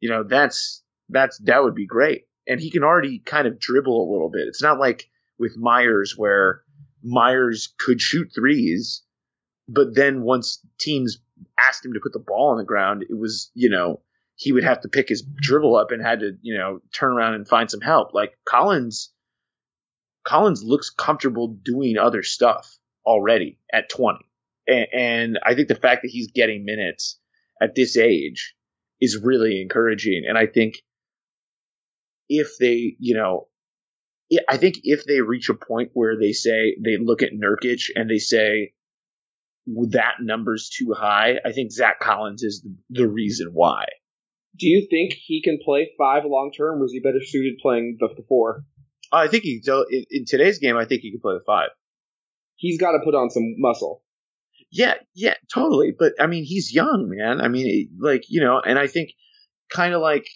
you 0.00 0.10
know, 0.10 0.24
that's 0.24 0.82
that's 1.08 1.38
that 1.44 1.62
would 1.62 1.74
be 1.74 1.86
great. 1.86 2.26
And 2.46 2.60
he 2.60 2.70
can 2.70 2.82
already 2.82 3.20
kind 3.20 3.46
of 3.46 3.60
dribble 3.60 3.96
a 3.96 4.10
little 4.12 4.30
bit. 4.30 4.48
It's 4.48 4.62
not 4.62 4.80
like 4.80 5.08
with 5.38 5.56
Meyers 5.56 6.14
where 6.16 6.62
Meyers 7.02 7.72
could 7.78 8.00
shoot 8.00 8.32
threes, 8.34 9.02
but 9.68 9.94
then 9.94 10.22
once 10.22 10.60
teams 10.78 11.18
asked 11.58 11.84
him 11.84 11.94
to 11.94 12.00
put 12.00 12.12
the 12.12 12.18
ball 12.18 12.50
on 12.50 12.58
the 12.58 12.64
ground, 12.64 13.04
it 13.08 13.16
was 13.16 13.50
you 13.54 13.70
know 13.70 14.00
he 14.36 14.52
would 14.52 14.64
have 14.64 14.80
to 14.80 14.88
pick 14.88 15.08
his 15.08 15.22
dribble 15.22 15.76
up 15.76 15.90
and 15.90 16.02
had 16.02 16.20
to 16.20 16.32
you 16.42 16.56
know 16.56 16.80
turn 16.92 17.12
around 17.12 17.34
and 17.34 17.48
find 17.48 17.70
some 17.70 17.80
help. 17.80 18.14
Like 18.14 18.32
Collins, 18.44 19.10
Collins 20.24 20.62
looks 20.62 20.90
comfortable 20.90 21.48
doing 21.48 21.98
other 21.98 22.22
stuff 22.22 22.78
already 23.04 23.58
at 23.72 23.88
20, 23.88 24.18
and, 24.66 24.86
and 24.92 25.38
I 25.44 25.54
think 25.54 25.68
the 25.68 25.74
fact 25.74 26.02
that 26.02 26.10
he's 26.10 26.32
getting 26.32 26.64
minutes 26.64 27.18
at 27.60 27.74
this 27.74 27.96
age 27.96 28.54
is 29.00 29.20
really 29.22 29.60
encouraging. 29.60 30.24
And 30.28 30.36
I 30.36 30.46
think 30.46 30.82
if 32.28 32.56
they, 32.58 32.96
you 32.98 33.14
know, 33.14 33.48
I 34.48 34.56
think 34.56 34.80
if 34.84 35.04
they 35.04 35.20
reach 35.20 35.48
a 35.48 35.54
point 35.54 35.90
where 35.94 36.16
they 36.18 36.32
say 36.32 36.76
they 36.80 36.96
look 36.96 37.22
at 37.22 37.32
Nurkic 37.32 37.90
and 37.96 38.08
they 38.08 38.18
say 38.18 38.72
that 39.66 40.14
number's 40.20 40.68
too 40.68 40.94
high, 40.96 41.36
I 41.44 41.52
think 41.52 41.72
Zach 41.72 42.00
Collins 42.00 42.42
is 42.42 42.62
the, 42.62 43.02
the 43.02 43.08
reason 43.08 43.50
why. 43.52 43.84
Do 44.58 44.66
you 44.66 44.86
think 44.90 45.14
he 45.14 45.42
can 45.42 45.58
play 45.64 45.90
five 45.96 46.24
long 46.26 46.50
term, 46.56 46.82
or 46.82 46.84
is 46.84 46.92
he 46.92 47.00
better 47.00 47.22
suited 47.24 47.58
playing 47.62 47.98
the, 48.00 48.08
the 48.16 48.24
four? 48.28 48.64
I 49.12 49.28
think 49.28 49.44
he 49.44 49.60
so 49.62 49.84
in, 49.90 50.04
in 50.10 50.24
today's 50.26 50.58
game. 50.58 50.76
I 50.76 50.84
think 50.84 51.02
he 51.02 51.10
can 51.10 51.20
play 51.20 51.34
the 51.34 51.44
five. 51.46 51.70
He's 52.56 52.78
got 52.78 52.92
to 52.92 52.98
put 53.04 53.14
on 53.14 53.30
some 53.30 53.54
muscle. 53.58 54.02
Yeah, 54.70 54.94
yeah, 55.14 55.34
totally. 55.52 55.92
But 55.96 56.14
I 56.20 56.26
mean, 56.26 56.44
he's 56.44 56.72
young, 56.72 57.08
man. 57.08 57.40
I 57.40 57.48
mean, 57.48 57.90
like 57.98 58.24
you 58.28 58.40
know, 58.40 58.60
and 58.60 58.78
I 58.78 58.86
think 58.86 59.12
kind 59.70 59.94
of 59.94 60.02
like 60.02 60.26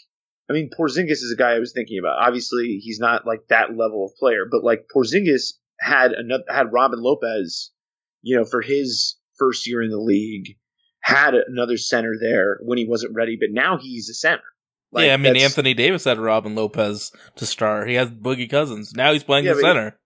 I 0.48 0.52
mean, 0.52 0.70
Porzingis 0.78 1.22
is 1.22 1.32
a 1.32 1.38
guy 1.38 1.52
I 1.52 1.58
was 1.58 1.72
thinking 1.72 1.98
about. 1.98 2.18
Obviously, 2.20 2.78
he's 2.82 2.98
not 2.98 3.26
like 3.26 3.40
that 3.48 3.70
level 3.70 4.04
of 4.04 4.16
player, 4.18 4.46
but 4.50 4.62
like 4.62 4.86
Porzingis 4.94 5.54
had 5.80 6.12
another 6.12 6.44
had 6.48 6.72
Robin 6.72 7.00
Lopez, 7.00 7.70
you 8.24 8.36
know, 8.36 8.44
for 8.44 8.62
his 8.62 9.16
first 9.38 9.68
year 9.68 9.82
in 9.82 9.90
the 9.90 10.00
league, 10.00 10.56
had 11.00 11.34
another 11.34 11.76
center 11.76 12.14
there 12.18 12.58
when 12.62 12.78
he 12.78 12.86
wasn't 12.86 13.14
ready, 13.14 13.36
but 13.38 13.50
now 13.52 13.78
he's 13.78 14.08
a 14.08 14.14
center. 14.14 14.42
Like, 14.90 15.06
yeah, 15.06 15.14
I 15.14 15.16
mean 15.18 15.36
Anthony 15.36 15.74
Davis 15.74 16.04
had 16.04 16.18
Robin 16.18 16.54
Lopez 16.54 17.12
to 17.36 17.46
start. 17.46 17.88
He 17.88 17.94
has 17.94 18.10
Boogie 18.10 18.48
Cousins. 18.48 18.92
Now 18.94 19.12
he's 19.12 19.24
playing 19.24 19.44
Yeah, 19.44 19.52
the 19.54 19.62
but- 19.62 19.68
center. 19.68 19.98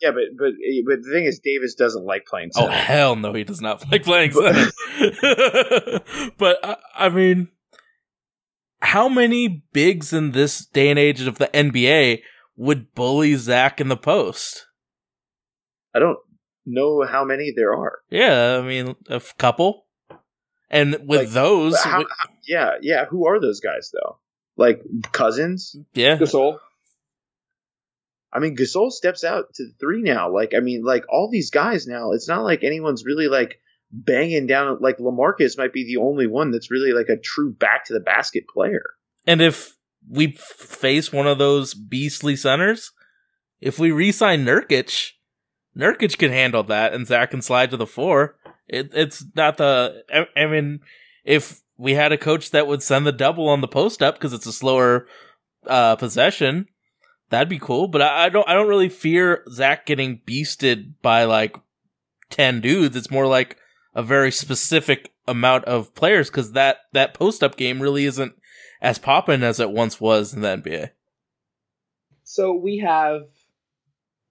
Yeah, 0.00 0.10
but 0.12 0.22
but 0.38 0.52
but 0.86 1.02
the 1.02 1.10
thing 1.12 1.24
is, 1.24 1.40
Davis 1.40 1.74
doesn't 1.74 2.04
like 2.04 2.24
playing 2.24 2.50
oh, 2.54 2.60
Center. 2.60 2.70
Oh 2.70 2.72
hell 2.72 3.16
no, 3.16 3.32
he 3.32 3.42
does 3.42 3.60
not 3.60 3.84
like 3.90 4.04
playing 4.04 4.30
center. 4.30 4.70
but 6.38 6.64
I, 6.64 6.76
I 6.94 7.08
mean, 7.08 7.48
how 8.80 9.08
many 9.08 9.64
bigs 9.72 10.12
in 10.12 10.30
this 10.30 10.64
day 10.64 10.88
and 10.88 11.00
age 11.00 11.20
of 11.22 11.38
the 11.38 11.48
NBA 11.48 12.20
would 12.56 12.94
bully 12.94 13.34
Zach 13.34 13.80
in 13.80 13.88
the 13.88 13.96
post? 13.96 14.66
I 15.96 15.98
don't 15.98 16.18
know 16.68 17.04
how 17.04 17.24
many 17.24 17.52
there 17.54 17.74
are. 17.74 18.00
Yeah, 18.10 18.58
I 18.62 18.66
mean 18.66 18.94
a 19.08 19.14
f- 19.16 19.36
couple. 19.38 19.86
And 20.70 20.96
with 21.06 21.20
Like, 21.20 21.28
those, 21.30 21.78
how- 21.82 21.90
wi- 21.92 22.08
how- 22.18 22.30
yeah, 22.46 22.72
yeah. 22.82 23.06
Who 23.06 23.26
are 23.26 23.40
those 23.40 23.60
guys 23.60 23.90
though? 23.92 24.18
Like 24.56 24.82
Cousins? 25.12 25.74
yeah, 25.94 26.16
Gasol. 26.18 26.58
I 28.32 28.40
mean, 28.40 28.56
Gasol 28.56 28.90
steps 28.90 29.24
out 29.24 29.54
to 29.54 29.68
three 29.80 30.02
now. 30.02 30.30
Like, 30.32 30.52
I 30.54 30.60
mean, 30.60 30.84
like 30.84 31.04
all 31.08 31.30
these 31.30 31.50
guys 31.50 31.86
now. 31.86 32.12
It's 32.12 32.28
not 32.28 32.42
like 32.44 32.62
anyone's 32.62 33.04
really 33.04 33.28
like 33.28 33.58
banging 33.90 34.46
down. 34.46 34.78
Like 34.80 34.98
Lamarcus 34.98 35.56
might 35.56 35.72
be 35.72 35.84
the 35.84 35.96
only 36.00 36.26
one 36.26 36.50
that's 36.50 36.70
really 36.70 36.92
like 36.92 37.08
a 37.08 37.16
true 37.16 37.50
back 37.52 37.86
to 37.86 37.94
the 37.94 38.00
basket 38.00 38.44
player. 38.46 38.84
And 39.26 39.40
if 39.40 39.74
we 40.10 40.32
face 40.32 41.10
one 41.12 41.26
of 41.26 41.38
those 41.38 41.72
beastly 41.72 42.36
centers, 42.36 42.92
if 43.60 43.78
we 43.78 43.90
re-sign 43.92 44.44
Nurkic, 44.44 45.12
Nurkic 45.78 46.18
can 46.18 46.32
handle 46.32 46.64
that, 46.64 46.92
and 46.92 47.06
Zach 47.06 47.30
can 47.30 47.42
slide 47.42 47.70
to 47.70 47.76
the 47.76 47.86
four. 47.86 48.36
It, 48.66 48.90
it's 48.92 49.24
not 49.34 49.56
the. 49.56 50.04
I, 50.12 50.26
I 50.40 50.46
mean, 50.46 50.80
if 51.24 51.60
we 51.76 51.94
had 51.94 52.12
a 52.12 52.18
coach 52.18 52.50
that 52.50 52.66
would 52.66 52.82
send 52.82 53.06
the 53.06 53.12
double 53.12 53.48
on 53.48 53.60
the 53.60 53.68
post 53.68 54.02
up 54.02 54.16
because 54.16 54.32
it's 54.32 54.46
a 54.46 54.52
slower 54.52 55.06
uh, 55.66 55.96
possession, 55.96 56.66
that'd 57.30 57.48
be 57.48 57.60
cool. 57.60 57.86
But 57.86 58.02
I, 58.02 58.26
I 58.26 58.28
don't. 58.28 58.48
I 58.48 58.54
don't 58.54 58.68
really 58.68 58.88
fear 58.88 59.44
Zach 59.50 59.86
getting 59.86 60.20
beasted 60.26 60.94
by 61.00 61.24
like 61.24 61.56
ten 62.28 62.60
dudes. 62.60 62.96
It's 62.96 63.10
more 63.10 63.26
like 63.26 63.56
a 63.94 64.02
very 64.02 64.32
specific 64.32 65.12
amount 65.26 65.64
of 65.66 65.94
players 65.94 66.28
because 66.28 66.52
that 66.52 66.78
that 66.92 67.14
post 67.14 67.42
up 67.42 67.56
game 67.56 67.80
really 67.80 68.04
isn't 68.04 68.32
as 68.80 68.98
poppin' 68.98 69.42
as 69.42 69.60
it 69.60 69.70
once 69.70 70.00
was 70.00 70.34
in 70.34 70.42
the 70.42 70.48
NBA. 70.48 70.90
So 72.24 72.52
we 72.52 72.78
have 72.78 73.22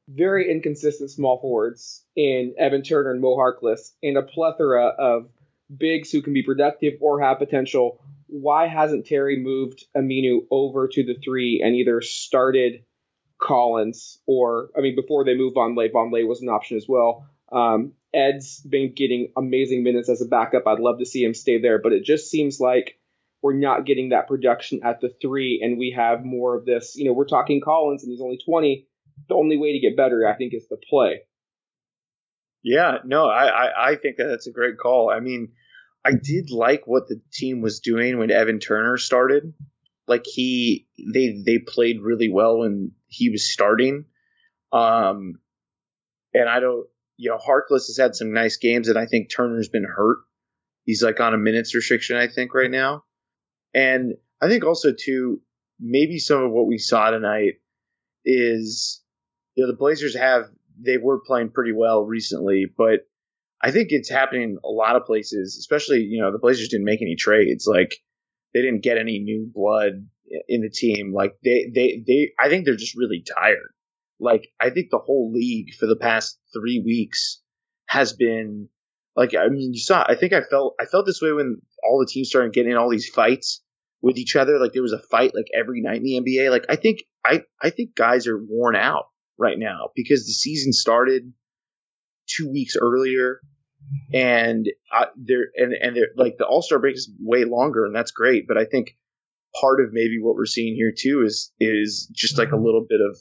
very 0.07 0.49
inconsistent 0.51 1.09
small 1.09 1.39
forwards 1.39 2.03
in 2.15 2.55
Evan 2.57 2.83
Turner 2.83 3.11
and 3.11 3.21
Mo 3.21 3.35
Harkless, 3.35 3.91
and 4.01 4.17
a 4.17 4.23
plethora 4.23 4.87
of 4.87 5.29
bigs 5.75 6.11
who 6.11 6.21
can 6.21 6.33
be 6.33 6.43
productive 6.43 6.93
or 7.01 7.21
have 7.21 7.39
potential. 7.39 7.99
Why 8.27 8.67
hasn't 8.67 9.05
Terry 9.05 9.39
moved 9.39 9.85
Aminu 9.95 10.45
over 10.51 10.87
to 10.87 11.03
the 11.03 11.15
three 11.15 11.61
and 11.63 11.75
either 11.75 12.01
started 12.01 12.83
Collins 13.39 14.19
or, 14.25 14.69
I 14.77 14.81
mean, 14.81 14.95
before 14.95 15.23
they 15.23 15.35
move 15.35 15.53
Vonleh, 15.53 15.91
Von 15.91 16.11
Lay 16.11 16.23
was 16.23 16.41
an 16.41 16.49
option 16.49 16.77
as 16.77 16.85
well. 16.87 17.27
Um, 17.51 17.93
Ed's 18.13 18.61
been 18.61 18.93
getting 18.93 19.31
amazing 19.37 19.83
minutes 19.83 20.09
as 20.09 20.21
a 20.21 20.25
backup. 20.25 20.67
I'd 20.67 20.79
love 20.79 20.99
to 20.99 21.05
see 21.05 21.23
him 21.23 21.33
stay 21.33 21.59
there, 21.59 21.79
but 21.79 21.93
it 21.93 22.03
just 22.03 22.29
seems 22.29 22.59
like 22.59 22.97
we're 23.41 23.53
not 23.53 23.85
getting 23.85 24.09
that 24.09 24.27
production 24.27 24.81
at 24.83 24.99
the 24.99 25.13
three, 25.21 25.61
and 25.63 25.77
we 25.77 25.93
have 25.95 26.25
more 26.25 26.57
of 26.57 26.65
this. 26.65 26.95
You 26.95 27.05
know, 27.05 27.13
we're 27.13 27.27
talking 27.27 27.61
Collins, 27.61 28.03
and 28.03 28.11
he's 28.11 28.21
only 28.21 28.39
20. 28.43 28.86
The 29.29 29.35
only 29.35 29.57
way 29.57 29.73
to 29.73 29.79
get 29.79 29.97
better, 29.97 30.27
I 30.27 30.35
think, 30.37 30.53
is 30.53 30.67
to 30.67 30.77
play. 30.89 31.21
Yeah, 32.63 32.97
no, 33.05 33.27
I, 33.27 33.45
I, 33.45 33.89
I 33.91 33.95
think 33.95 34.17
that 34.17 34.25
that's 34.25 34.47
a 34.47 34.51
great 34.51 34.77
call. 34.77 35.09
I 35.09 35.19
mean, 35.19 35.53
I 36.03 36.11
did 36.11 36.49
like 36.51 36.83
what 36.85 37.07
the 37.07 37.21
team 37.31 37.61
was 37.61 37.79
doing 37.79 38.17
when 38.17 38.31
Evan 38.31 38.59
Turner 38.59 38.97
started. 38.97 39.53
Like 40.07 40.25
he, 40.25 40.87
they, 41.13 41.41
they 41.45 41.59
played 41.59 42.01
really 42.01 42.29
well 42.29 42.59
when 42.59 42.91
he 43.07 43.29
was 43.29 43.51
starting. 43.51 44.05
Um, 44.71 45.39
and 46.33 46.49
I 46.49 46.59
don't, 46.59 46.87
you 47.17 47.29
know, 47.29 47.37
Harkless 47.37 47.87
has 47.87 47.97
had 47.97 48.15
some 48.15 48.33
nice 48.33 48.57
games, 48.57 48.89
and 48.89 48.97
I 48.97 49.05
think 49.05 49.29
Turner's 49.29 49.69
been 49.69 49.85
hurt. 49.85 50.19
He's 50.83 51.03
like 51.03 51.19
on 51.19 51.33
a 51.33 51.37
minutes 51.37 51.75
restriction, 51.75 52.15
I 52.15 52.27
think, 52.27 52.53
right 52.53 52.71
now. 52.71 53.03
And 53.73 54.13
I 54.41 54.47
think 54.47 54.63
also 54.63 54.93
too, 54.93 55.41
maybe 55.79 56.19
some 56.19 56.43
of 56.43 56.51
what 56.51 56.67
we 56.67 56.77
saw 56.77 57.09
tonight 57.11 57.55
is, 58.23 59.01
you 59.57 59.65
know, 59.65 59.71
the 59.71 59.77
Blazers 59.77 60.15
have 60.15 60.43
they 60.79 60.97
were 60.97 61.19
playing 61.25 61.49
pretty 61.49 61.73
well 61.73 62.05
recently, 62.05 62.67
but 62.77 62.99
I 63.59 63.71
think 63.71 63.87
it's 63.89 64.09
happening 64.09 64.59
a 64.63 64.69
lot 64.69 64.95
of 64.95 65.05
places, 65.05 65.57
especially, 65.57 66.01
you 66.01 66.21
know, 66.21 66.31
the 66.31 66.37
Blazers 66.37 66.69
didn't 66.69 66.85
make 66.85 67.01
any 67.01 67.15
trades. 67.15 67.65
Like 67.67 67.95
they 68.53 68.61
didn't 68.61 68.83
get 68.83 68.99
any 68.99 69.17
new 69.17 69.49
blood 69.51 70.07
in 70.47 70.61
the 70.61 70.69
team. 70.69 71.11
Like 71.11 71.33
they, 71.43 71.71
they, 71.73 72.03
they, 72.05 72.31
I 72.39 72.49
think 72.49 72.65
they're 72.65 72.75
just 72.75 72.95
really 72.95 73.23
tired. 73.35 73.73
Like 74.19 74.49
I 74.61 74.69
think 74.69 74.89
the 74.91 74.99
whole 74.99 75.31
league 75.33 75.73
for 75.79 75.87
the 75.87 75.95
past 75.95 76.39
three 76.53 76.83
weeks 76.85 77.41
has 77.87 78.13
been 78.13 78.69
like, 79.15 79.33
I 79.33 79.47
mean, 79.47 79.73
you 79.73 79.79
saw, 79.79 80.05
I 80.07 80.13
think 80.13 80.33
I 80.33 80.41
felt, 80.41 80.75
I 80.79 80.85
felt 80.85 81.07
this 81.07 81.21
way 81.21 81.31
when 81.31 81.59
all 81.83 81.99
the 81.99 82.11
teams 82.11 82.29
started 82.29 82.53
getting 82.53 82.73
in 82.73 82.77
all 82.77 82.91
these 82.91 83.09
fights 83.09 83.63
with 84.03 84.17
each 84.19 84.35
other. 84.35 84.59
Like 84.59 84.73
there 84.73 84.83
was 84.83 84.93
a 84.93 85.01
fight 85.09 85.33
like 85.33 85.47
every 85.59 85.81
night 85.81 85.97
in 85.97 86.03
the 86.03 86.21
NBA. 86.21 86.51
Like 86.51 86.65
I 86.69 86.75
think, 86.75 86.99
I, 87.25 87.41
I 87.59 87.71
think 87.71 87.95
guys 87.95 88.27
are 88.27 88.37
worn 88.37 88.75
out 88.75 89.05
right 89.37 89.57
now 89.57 89.89
because 89.95 90.25
the 90.25 90.33
season 90.33 90.73
started 90.73 91.33
two 92.27 92.49
weeks 92.51 92.75
earlier 92.79 93.39
and 94.13 94.67
they're 95.15 95.47
and 95.55 95.73
and 95.73 95.95
they're 95.95 96.09
like 96.15 96.37
the 96.37 96.45
All 96.45 96.61
Star 96.61 96.79
break 96.79 96.95
is 96.95 97.11
way 97.19 97.45
longer 97.45 97.85
and 97.85 97.95
that's 97.95 98.11
great. 98.11 98.47
But 98.47 98.57
I 98.57 98.65
think 98.65 98.97
part 99.59 99.81
of 99.81 99.93
maybe 99.93 100.19
what 100.19 100.35
we're 100.35 100.45
seeing 100.45 100.75
here 100.75 100.93
too 100.97 101.23
is 101.25 101.51
is 101.59 102.11
just 102.13 102.37
like 102.37 102.51
a 102.51 102.57
little 102.57 102.85
bit 102.87 102.99
of 103.01 103.17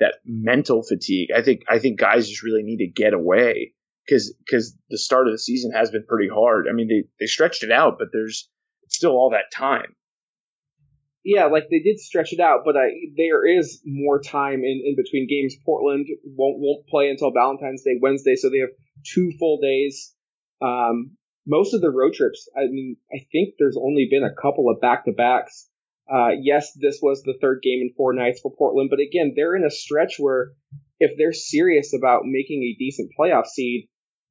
that 0.00 0.16
mental 0.24 0.82
fatigue. 0.82 1.30
I 1.34 1.42
think 1.42 1.62
I 1.68 1.78
think 1.78 1.98
guys 1.98 2.28
just 2.28 2.42
really 2.42 2.62
need 2.62 2.78
to 2.78 2.86
get 2.86 3.14
away 3.14 3.72
because 4.06 4.34
because 4.46 4.76
the 4.90 4.98
start 4.98 5.26
of 5.26 5.32
the 5.32 5.38
season 5.38 5.72
has 5.72 5.90
been 5.90 6.04
pretty 6.06 6.28
hard. 6.28 6.66
I 6.68 6.72
mean 6.72 6.88
they 6.88 7.04
they 7.18 7.26
stretched 7.26 7.62
it 7.62 7.72
out, 7.72 7.96
but 7.98 8.08
there's 8.12 8.48
still 8.88 9.12
all 9.12 9.30
that 9.30 9.52
time. 9.52 9.94
Yeah, 11.24 11.46
like 11.46 11.68
they 11.70 11.78
did 11.78 11.98
stretch 11.98 12.34
it 12.34 12.40
out, 12.40 12.60
but 12.66 12.76
I, 12.76 12.90
there 13.16 13.46
is 13.46 13.80
more 13.86 14.20
time 14.20 14.60
in, 14.62 14.82
in 14.84 14.94
between 14.94 15.26
games. 15.26 15.56
Portland 15.64 16.06
won't 16.22 16.58
won't 16.58 16.86
play 16.86 17.08
until 17.08 17.32
Valentine's 17.32 17.82
Day 17.82 17.98
Wednesday, 18.00 18.36
so 18.36 18.50
they 18.50 18.58
have 18.58 18.76
two 19.04 19.32
full 19.38 19.58
days. 19.58 20.14
Um, 20.60 21.16
most 21.46 21.72
of 21.72 21.80
the 21.80 21.90
road 21.90 22.12
trips, 22.12 22.48
I 22.54 22.66
mean, 22.66 22.96
I 23.12 23.24
think 23.32 23.54
there's 23.58 23.76
only 23.76 24.06
been 24.10 24.22
a 24.22 24.34
couple 24.34 24.68
of 24.68 24.82
back 24.82 25.06
to 25.06 25.12
backs. 25.12 25.66
Uh, 26.12 26.32
yes, 26.42 26.72
this 26.74 26.98
was 27.00 27.22
the 27.22 27.38
third 27.40 27.60
game 27.62 27.80
in 27.80 27.94
four 27.96 28.12
nights 28.12 28.40
for 28.40 28.52
Portland, 28.54 28.90
but 28.90 29.00
again, 29.00 29.32
they're 29.34 29.56
in 29.56 29.64
a 29.64 29.70
stretch 29.70 30.16
where 30.18 30.52
if 31.00 31.16
they're 31.16 31.32
serious 31.32 31.94
about 31.94 32.22
making 32.24 32.62
a 32.62 32.76
decent 32.78 33.10
playoff 33.18 33.46
seed, 33.46 33.88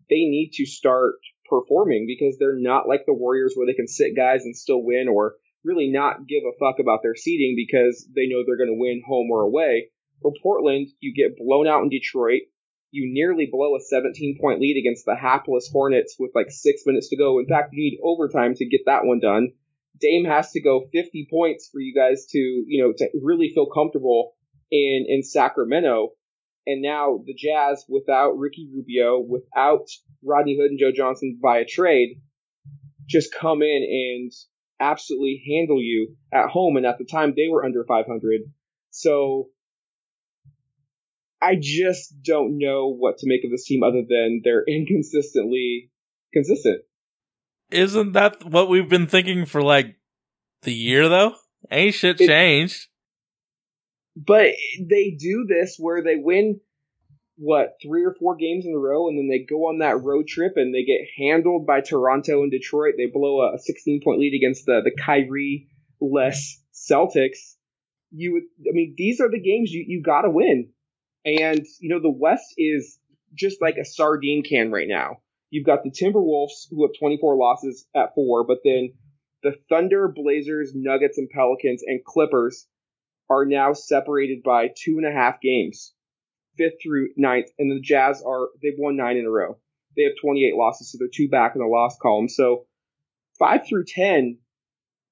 they 0.10 0.26
need 0.26 0.52
to 0.54 0.66
start 0.68 1.16
performing 1.50 2.06
because 2.08 2.38
they're 2.38 2.60
not 2.60 2.88
like 2.88 3.06
the 3.08 3.14
Warriors 3.14 3.54
where 3.56 3.66
they 3.66 3.74
can 3.74 3.88
sit 3.88 4.16
guys 4.16 4.46
and 4.46 4.56
still 4.56 4.84
win 4.84 5.08
or 5.08 5.36
really 5.64 5.90
not 5.90 6.28
give 6.28 6.44
a 6.44 6.58
fuck 6.60 6.80
about 6.80 7.00
their 7.04 7.16
seeding 7.16 7.56
because 7.56 8.08
they 8.16 8.28
know 8.28 8.44
they're 8.46 8.58
going 8.58 8.74
to 8.74 8.80
win 8.80 9.02
home 9.06 9.30
or 9.32 9.42
away. 9.42 9.90
For 10.22 10.32
Portland, 10.42 10.90
you 11.00 11.14
get 11.14 11.38
blown 11.38 11.68
out 11.68 11.84
in 11.84 11.90
Detroit, 11.90 12.44
You 12.92 13.12
nearly 13.12 13.48
blow 13.52 13.76
a 13.76 13.80
17 13.80 14.38
point 14.40 14.62
lead 14.62 14.78
against 14.80 15.06
the 15.06 15.16
hapless 15.16 15.70
Hornets 15.72 16.16
with 16.20 16.32
like 16.36 16.52
six 16.52 16.84
minutes 16.86 17.10
to 17.10 17.18
go. 17.18 17.40
In 17.40 17.48
fact, 17.48 17.74
you 17.74 17.84
need 17.84 18.00
overtime 18.04 18.54
to 18.56 18.66
get 18.66 18.82
that 18.86 19.06
one 19.06 19.20
done. 19.20 19.50
Dame 20.00 20.26
has 20.26 20.52
to 20.52 20.62
go 20.62 20.88
50 20.92 21.28
points 21.30 21.70
for 21.72 21.80
you 21.80 21.94
guys 21.94 22.26
to, 22.32 22.38
you 22.40 22.84
know, 22.84 22.94
to 22.98 23.10
really 23.22 23.52
feel 23.54 23.68
comfortable 23.68 24.34
in 24.72 25.06
in 25.08 25.24
Sacramento. 25.24 26.10
And 26.66 26.82
now 26.82 27.20
the 27.26 27.34
Jazz, 27.34 27.86
without 27.90 28.38
Ricky 28.38 28.70
Rubio, 28.74 29.20
without 29.20 29.88
Rodney 30.24 30.58
Hood 30.58 30.72
and 30.72 30.80
Joe 30.80 30.92
Johnson 30.96 31.40
via 31.42 31.66
trade, 31.66 32.22
just 33.08 33.34
come 33.34 33.62
in 33.62 33.84
and 33.84 34.32
absolutely 34.80 35.44
handle 35.48 35.82
you 35.82 36.16
at 36.32 36.50
home. 36.50 36.78
And 36.78 36.86
at 36.86 36.98
the 36.98 37.06
time, 37.06 37.34
they 37.36 37.48
were 37.50 37.66
under 37.66 37.84
500. 37.86 38.42
So 38.92 39.50
I 41.42 41.56
just 41.60 42.22
don't 42.24 42.58
know 42.58 42.94
what 42.94 43.18
to 43.20 43.28
make 43.28 43.44
of 43.44 43.52
this 43.52 43.66
team 43.66 43.84
other 43.84 44.04
than 44.08 44.42
they're 44.44 44.64
inconsistently 44.68 45.92
consistent. 46.34 46.82
Isn't 47.72 48.14
that 48.14 48.44
what 48.46 48.70
we've 48.70 48.90
been 48.90 49.08
thinking 49.08 49.46
for 49.46 49.62
like 49.62 49.96
the 50.62 50.74
year 50.74 51.10
though? 51.10 51.36
Ain't 51.72 51.96
shit 51.96 52.22
It- 52.22 52.28
changed. 52.28 52.88
But 54.16 54.52
they 54.80 55.10
do 55.18 55.48
this 55.50 55.76
where 55.80 56.04
they 56.04 56.18
win 56.18 56.60
what 57.38 57.76
three 57.82 58.04
or 58.06 58.14
four 58.14 58.36
games 58.36 58.66
in 58.66 58.74
a 58.74 58.78
row, 58.78 59.08
and 59.08 59.18
then 59.18 59.28
they 59.28 59.44
go 59.44 59.68
on 59.68 59.80
that 59.80 60.02
road 60.02 60.28
trip 60.28 60.54
and 60.56 60.74
they 60.74 60.84
get 60.84 61.08
handled 61.18 61.66
by 61.66 61.82
Toronto 61.82 62.44
and 62.44 62.52
Detroit. 62.52 62.96
They 62.98 63.08
blow 63.08 63.42
a 63.54 63.58
16 63.58 64.02
point 64.04 64.20
lead 64.20 64.36
against 64.36 64.66
the 64.66 64.82
the 64.84 64.92
Kyrie 64.92 65.68
less 66.00 66.62
Celtics. 66.74 67.56
You 68.12 68.34
would, 68.34 68.44
I 68.70 68.74
mean, 68.74 68.94
these 68.98 69.20
are 69.20 69.30
the 69.30 69.42
games 69.42 69.72
you 69.72 69.84
you 69.88 70.04
got 70.04 70.22
to 70.22 70.30
win, 70.30 70.70
and 71.26 71.66
you 71.80 71.90
know 71.90 72.00
the 72.00 72.10
West 72.10 72.54
is 72.58 73.00
just 73.34 73.62
like 73.62 73.78
a 73.78 73.86
sardine 73.86 74.44
can 74.44 74.72
right 74.72 74.88
now. 74.88 75.18
You've 75.50 75.66
got 75.66 75.84
the 75.84 75.92
Timberwolves 75.92 76.68
who 76.70 76.84
have 76.84 76.98
24 77.00 77.36
losses 77.36 77.86
at 77.96 78.16
four, 78.16 78.44
but 78.46 78.60
then 78.64 78.94
the 79.44 79.56
Thunder, 79.70 80.08
Blazers, 80.08 80.72
Nuggets, 80.74 81.18
and 81.18 81.30
Pelicans 81.30 81.84
and 81.86 82.04
Clippers 82.04 82.68
are 83.30 83.46
now 83.46 83.74
separated 83.74 84.42
by 84.44 84.68
two 84.68 84.98
and 84.98 85.06
a 85.06 85.12
half 85.12 85.42
games, 85.42 85.94
fifth 86.58 86.82
through 86.82 87.10
ninth, 87.18 87.50
and 87.58 87.72
the 87.72 87.80
Jazz 87.82 88.24
are 88.26 88.50
they've 88.62 88.78
won 88.78 88.96
nine 88.96 89.18
in 89.18 89.26
a 89.26 89.30
row. 89.30 89.58
They 89.96 90.04
have 90.04 90.14
28 90.22 90.56
losses, 90.56 90.92
so 90.92 90.98
they're 90.98 91.08
two 91.14 91.30
back 91.30 91.54
in 91.56 91.62
the 91.62 91.68
loss 91.68 91.98
column. 92.02 92.30
So 92.30 92.66
five 93.38 93.68
through 93.68 93.86
10, 93.86 94.38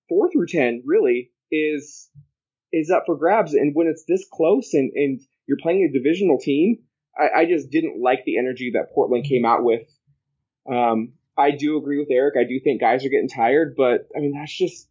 four 0.10 0.32
through 0.32 0.48
10 0.48 0.84
really 0.86 1.32
is 1.52 2.10
is 2.72 2.90
up 2.90 3.04
for 3.06 3.18
grabs. 3.18 3.54
And 3.54 3.76
when 3.76 3.88
it's 3.88 4.06
this 4.08 4.26
close 4.32 4.74
and, 4.74 4.92
and 4.96 5.20
you're 5.46 5.58
playing 5.62 5.84
a 5.84 5.92
divisional 5.92 6.40
team, 6.40 6.78
I, 7.18 7.42
I 7.42 7.46
just 7.46 7.70
didn't 7.70 8.02
like 8.02 8.24
the 8.26 8.38
energy 8.38 8.72
that 8.76 8.94
Portland 8.94 9.26
came 9.26 9.46
out 9.46 9.64
with. 9.64 9.82
Um, 10.72 11.14
I 11.38 11.52
do 11.52 11.78
agree 11.78 12.00
with 12.00 12.10
Eric. 12.12 12.36
I 12.38 12.48
do 12.48 12.60
think 12.64 12.82
guys 12.82 13.06
are 13.06 13.10
getting 13.10 13.30
tired, 13.30 13.76
but 13.76 14.08
I 14.16 14.20
mean 14.20 14.34
that's 14.34 14.56
just 14.56 14.88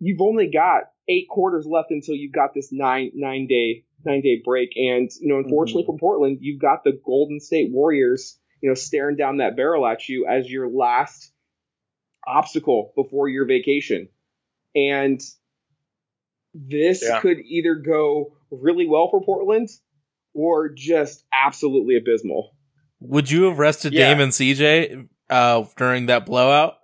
you've 0.00 0.20
only 0.20 0.50
got 0.50 0.84
eight 1.08 1.28
quarters 1.28 1.66
left 1.66 1.90
until 1.90 2.14
you've 2.14 2.32
got 2.32 2.54
this 2.54 2.70
nine 2.72 3.10
nine 3.14 3.46
day 3.46 3.84
nine 4.04 4.20
day 4.22 4.40
break. 4.44 4.70
And 4.76 5.10
you 5.20 5.28
know, 5.28 5.38
unfortunately 5.38 5.84
for 5.86 5.98
Portland, 5.98 6.38
you've 6.40 6.60
got 6.60 6.84
the 6.84 6.98
Golden 7.04 7.40
State 7.40 7.70
Warriors, 7.72 8.38
you 8.60 8.68
know, 8.68 8.74
staring 8.74 9.16
down 9.16 9.38
that 9.38 9.56
barrel 9.56 9.86
at 9.86 10.08
you 10.08 10.26
as 10.26 10.50
your 10.50 10.68
last 10.68 11.32
obstacle 12.26 12.92
before 12.96 13.28
your 13.28 13.46
vacation. 13.46 14.08
And 14.74 15.20
this 16.54 17.02
Yeah. 17.02 17.20
could 17.20 17.38
either 17.40 17.74
go 17.74 18.36
really 18.50 18.86
well 18.86 19.08
for 19.10 19.22
Portland 19.22 19.68
or 20.34 20.68
just 20.68 21.24
absolutely 21.32 21.96
abysmal. 21.96 22.56
Would 23.00 23.30
you 23.30 23.44
have 23.44 23.58
rested 23.58 23.92
Yeah. 23.92 24.10
Dame 24.14 24.20
and 24.20 24.32
CJ 24.32 25.08
uh, 25.28 25.64
during 25.76 26.06
that 26.06 26.26
blowout? 26.26 26.78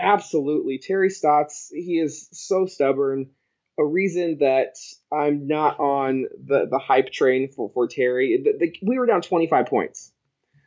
Absolutely. 0.00 0.78
Terry 0.78 1.10
Stotts, 1.10 1.70
he 1.72 1.98
is 1.98 2.28
so 2.32 2.66
stubborn. 2.66 3.30
A 3.78 3.84
reason 3.84 4.38
that 4.40 4.74
I'm 5.12 5.46
not 5.46 5.78
on 5.78 6.26
the, 6.44 6.66
the 6.70 6.78
hype 6.78 7.10
train 7.12 7.50
for, 7.54 7.70
for 7.72 7.86
Terry. 7.86 8.42
The, 8.44 8.52
the, 8.58 8.76
we 8.82 8.98
were 8.98 9.06
down 9.06 9.22
25 9.22 9.66
points. 9.66 10.12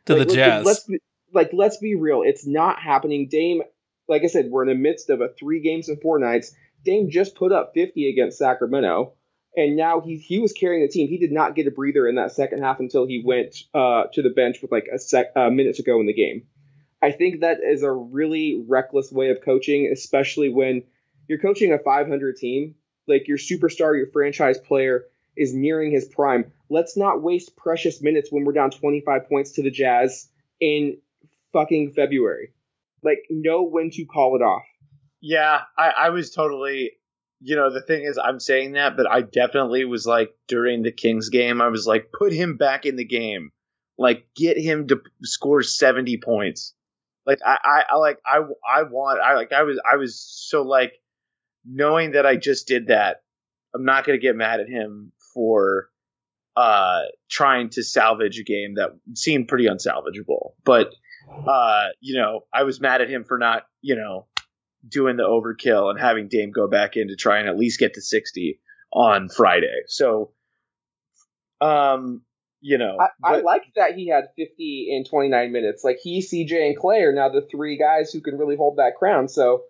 To 0.06 0.14
Like, 0.14 0.22
the 0.22 0.24
let's- 0.26 0.34
Jazz. 0.34 0.66
Let's 0.66 0.84
be, 0.84 0.98
like 1.32 1.50
let's 1.52 1.76
be 1.78 1.94
real. 1.96 2.22
It's 2.24 2.46
not 2.46 2.78
happening. 2.80 3.28
Dame, 3.28 3.62
like 4.08 4.22
I 4.22 4.28
said, 4.28 4.46
we're 4.50 4.62
in 4.62 4.68
the 4.68 4.74
midst 4.74 5.10
of 5.10 5.20
a 5.20 5.28
three 5.38 5.60
games 5.60 5.88
and 5.88 6.00
four 6.00 6.18
nights. 6.18 6.54
Dame 6.84 7.10
just 7.10 7.34
put 7.34 7.50
up 7.52 7.72
50 7.74 8.08
against 8.10 8.38
Sacramento, 8.38 9.14
and 9.56 9.76
now 9.76 10.00
he 10.00 10.16
he 10.16 10.38
was 10.38 10.52
carrying 10.52 10.82
the 10.82 10.88
team. 10.92 11.08
He 11.08 11.18
did 11.18 11.32
not 11.32 11.54
get 11.56 11.66
a 11.66 11.70
breather 11.72 12.06
in 12.06 12.16
that 12.16 12.32
second 12.32 12.62
half 12.62 12.78
until 12.78 13.06
he 13.06 13.22
went 13.24 13.56
uh, 13.74 14.04
to 14.12 14.22
the 14.22 14.30
bench 14.30 14.58
with 14.62 14.70
like 14.70 14.86
a 14.92 14.98
sec 14.98 15.32
a 15.34 15.50
minute 15.50 15.76
to 15.76 15.82
go 15.82 15.98
in 16.00 16.06
the 16.06 16.12
game. 16.12 16.46
I 17.04 17.12
think 17.12 17.40
that 17.40 17.58
is 17.62 17.82
a 17.82 17.92
really 17.92 18.64
reckless 18.66 19.12
way 19.12 19.28
of 19.28 19.42
coaching, 19.44 19.90
especially 19.92 20.48
when 20.48 20.84
you're 21.28 21.38
coaching 21.38 21.70
a 21.70 21.78
500 21.78 22.36
team. 22.36 22.76
Like 23.06 23.28
your 23.28 23.36
superstar, 23.36 23.94
your 23.94 24.06
franchise 24.10 24.58
player 24.58 25.04
is 25.36 25.52
nearing 25.52 25.92
his 25.92 26.06
prime. 26.06 26.50
Let's 26.70 26.96
not 26.96 27.22
waste 27.22 27.56
precious 27.56 28.00
minutes 28.00 28.32
when 28.32 28.44
we're 28.44 28.54
down 28.54 28.70
25 28.70 29.28
points 29.28 29.52
to 29.52 29.62
the 29.62 29.70
Jazz 29.70 30.28
in 30.60 30.96
fucking 31.52 31.92
February. 31.92 32.54
Like, 33.02 33.18
know 33.28 33.64
when 33.64 33.90
to 33.90 34.06
call 34.06 34.36
it 34.36 34.42
off. 34.42 34.64
Yeah, 35.20 35.60
I, 35.76 35.90
I 35.90 36.08
was 36.08 36.30
totally. 36.30 36.92
You 37.42 37.56
know, 37.56 37.70
the 37.70 37.82
thing 37.82 38.04
is, 38.04 38.16
I'm 38.16 38.40
saying 38.40 38.72
that, 38.72 38.96
but 38.96 39.10
I 39.10 39.20
definitely 39.20 39.84
was 39.84 40.06
like 40.06 40.34
during 40.48 40.82
the 40.82 40.92
Kings 40.92 41.28
game, 41.28 41.60
I 41.60 41.68
was 41.68 41.86
like, 41.86 42.10
put 42.18 42.32
him 42.32 42.56
back 42.56 42.86
in 42.86 42.96
the 42.96 43.04
game, 43.04 43.50
like 43.98 44.26
get 44.34 44.56
him 44.56 44.86
to 44.88 45.02
score 45.22 45.62
70 45.62 46.16
points. 46.24 46.72
Like 47.26 47.38
I, 47.44 47.58
I, 47.64 47.82
I 47.92 47.96
like 47.96 48.18
I, 48.26 48.38
I 48.38 48.82
want, 48.82 49.20
I 49.20 49.34
like 49.34 49.52
I 49.52 49.62
was, 49.62 49.80
I 49.90 49.96
was 49.96 50.20
so 50.20 50.62
like 50.62 50.92
knowing 51.64 52.12
that 52.12 52.26
I 52.26 52.36
just 52.36 52.66
did 52.66 52.88
that. 52.88 53.22
I'm 53.74 53.84
not 53.84 54.04
gonna 54.04 54.18
get 54.18 54.36
mad 54.36 54.60
at 54.60 54.68
him 54.68 55.12
for 55.34 55.88
uh 56.56 57.02
trying 57.28 57.70
to 57.70 57.82
salvage 57.82 58.38
a 58.38 58.44
game 58.44 58.74
that 58.74 58.90
seemed 59.14 59.48
pretty 59.48 59.66
unsalvageable, 59.66 60.52
but 60.64 60.92
uh, 61.48 61.86
you 62.00 62.18
know, 62.20 62.44
I 62.52 62.64
was 62.64 62.80
mad 62.80 63.00
at 63.00 63.10
him 63.10 63.24
for 63.24 63.38
not, 63.38 63.62
you 63.80 63.96
know, 63.96 64.26
doing 64.86 65.16
the 65.16 65.24
overkill 65.24 65.90
and 65.90 65.98
having 65.98 66.28
Dame 66.28 66.50
go 66.50 66.68
back 66.68 66.96
in 66.96 67.08
to 67.08 67.16
try 67.16 67.38
and 67.38 67.48
at 67.48 67.56
least 67.56 67.80
get 67.80 67.94
to 67.94 68.02
60 68.02 68.60
on 68.92 69.28
Friday. 69.28 69.82
So, 69.86 70.32
um, 71.60 72.22
you 72.66 72.78
know, 72.78 72.96
I, 72.98 73.08
I 73.22 73.32
but- 73.36 73.44
like 73.44 73.62
that 73.76 73.94
he 73.94 74.08
had 74.08 74.28
50 74.38 74.88
in 74.90 75.04
29 75.04 75.52
minutes. 75.52 75.84
Like 75.84 75.98
he, 76.02 76.20
CJ, 76.20 76.66
and 76.68 76.76
Clay 76.76 77.02
are 77.02 77.12
now 77.12 77.28
the 77.28 77.42
three 77.42 77.76
guys 77.76 78.10
who 78.10 78.22
can 78.22 78.38
really 78.38 78.56
hold 78.56 78.78
that 78.78 78.94
crown. 78.98 79.28
So 79.28 79.64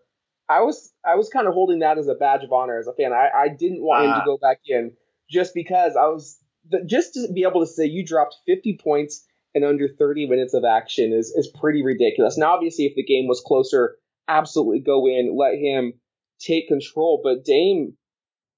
I 0.48 0.60
was 0.60 0.92
I 1.04 1.16
was 1.16 1.28
kind 1.28 1.48
of 1.48 1.54
holding 1.54 1.80
that 1.80 1.98
as 1.98 2.06
a 2.06 2.14
badge 2.14 2.44
of 2.44 2.52
honor 2.52 2.78
as 2.78 2.86
a 2.86 2.92
fan. 2.92 3.12
I, 3.12 3.28
I 3.36 3.48
didn't 3.48 3.82
want 3.82 4.04
him 4.04 4.10
Ah. 4.12 4.20
to 4.20 4.24
go 4.24 4.38
back 4.40 4.60
in 4.66 4.92
just 5.28 5.54
because 5.54 5.96
I 5.96 6.06
was 6.06 6.38
just 6.86 7.14
to 7.14 7.32
be 7.34 7.42
able 7.42 7.60
to 7.62 7.66
say 7.66 7.84
you 7.86 8.04
dropped 8.06 8.36
50 8.46 8.78
points 8.82 9.26
in 9.54 9.64
under 9.64 9.88
30 9.88 10.28
minutes 10.28 10.54
of 10.54 10.64
action 10.64 11.12
is 11.12 11.30
is 11.36 11.48
pretty 11.60 11.82
ridiculous. 11.84 12.38
Now, 12.38 12.54
obviously, 12.54 12.84
if 12.86 12.94
the 12.94 13.02
game 13.04 13.26
was 13.26 13.42
closer, 13.44 13.96
absolutely 14.28 14.80
go 14.80 15.06
in, 15.08 15.36
let 15.36 15.54
him 15.58 15.94
take 16.40 16.68
control. 16.68 17.20
But 17.24 17.44
Dame, 17.44 17.96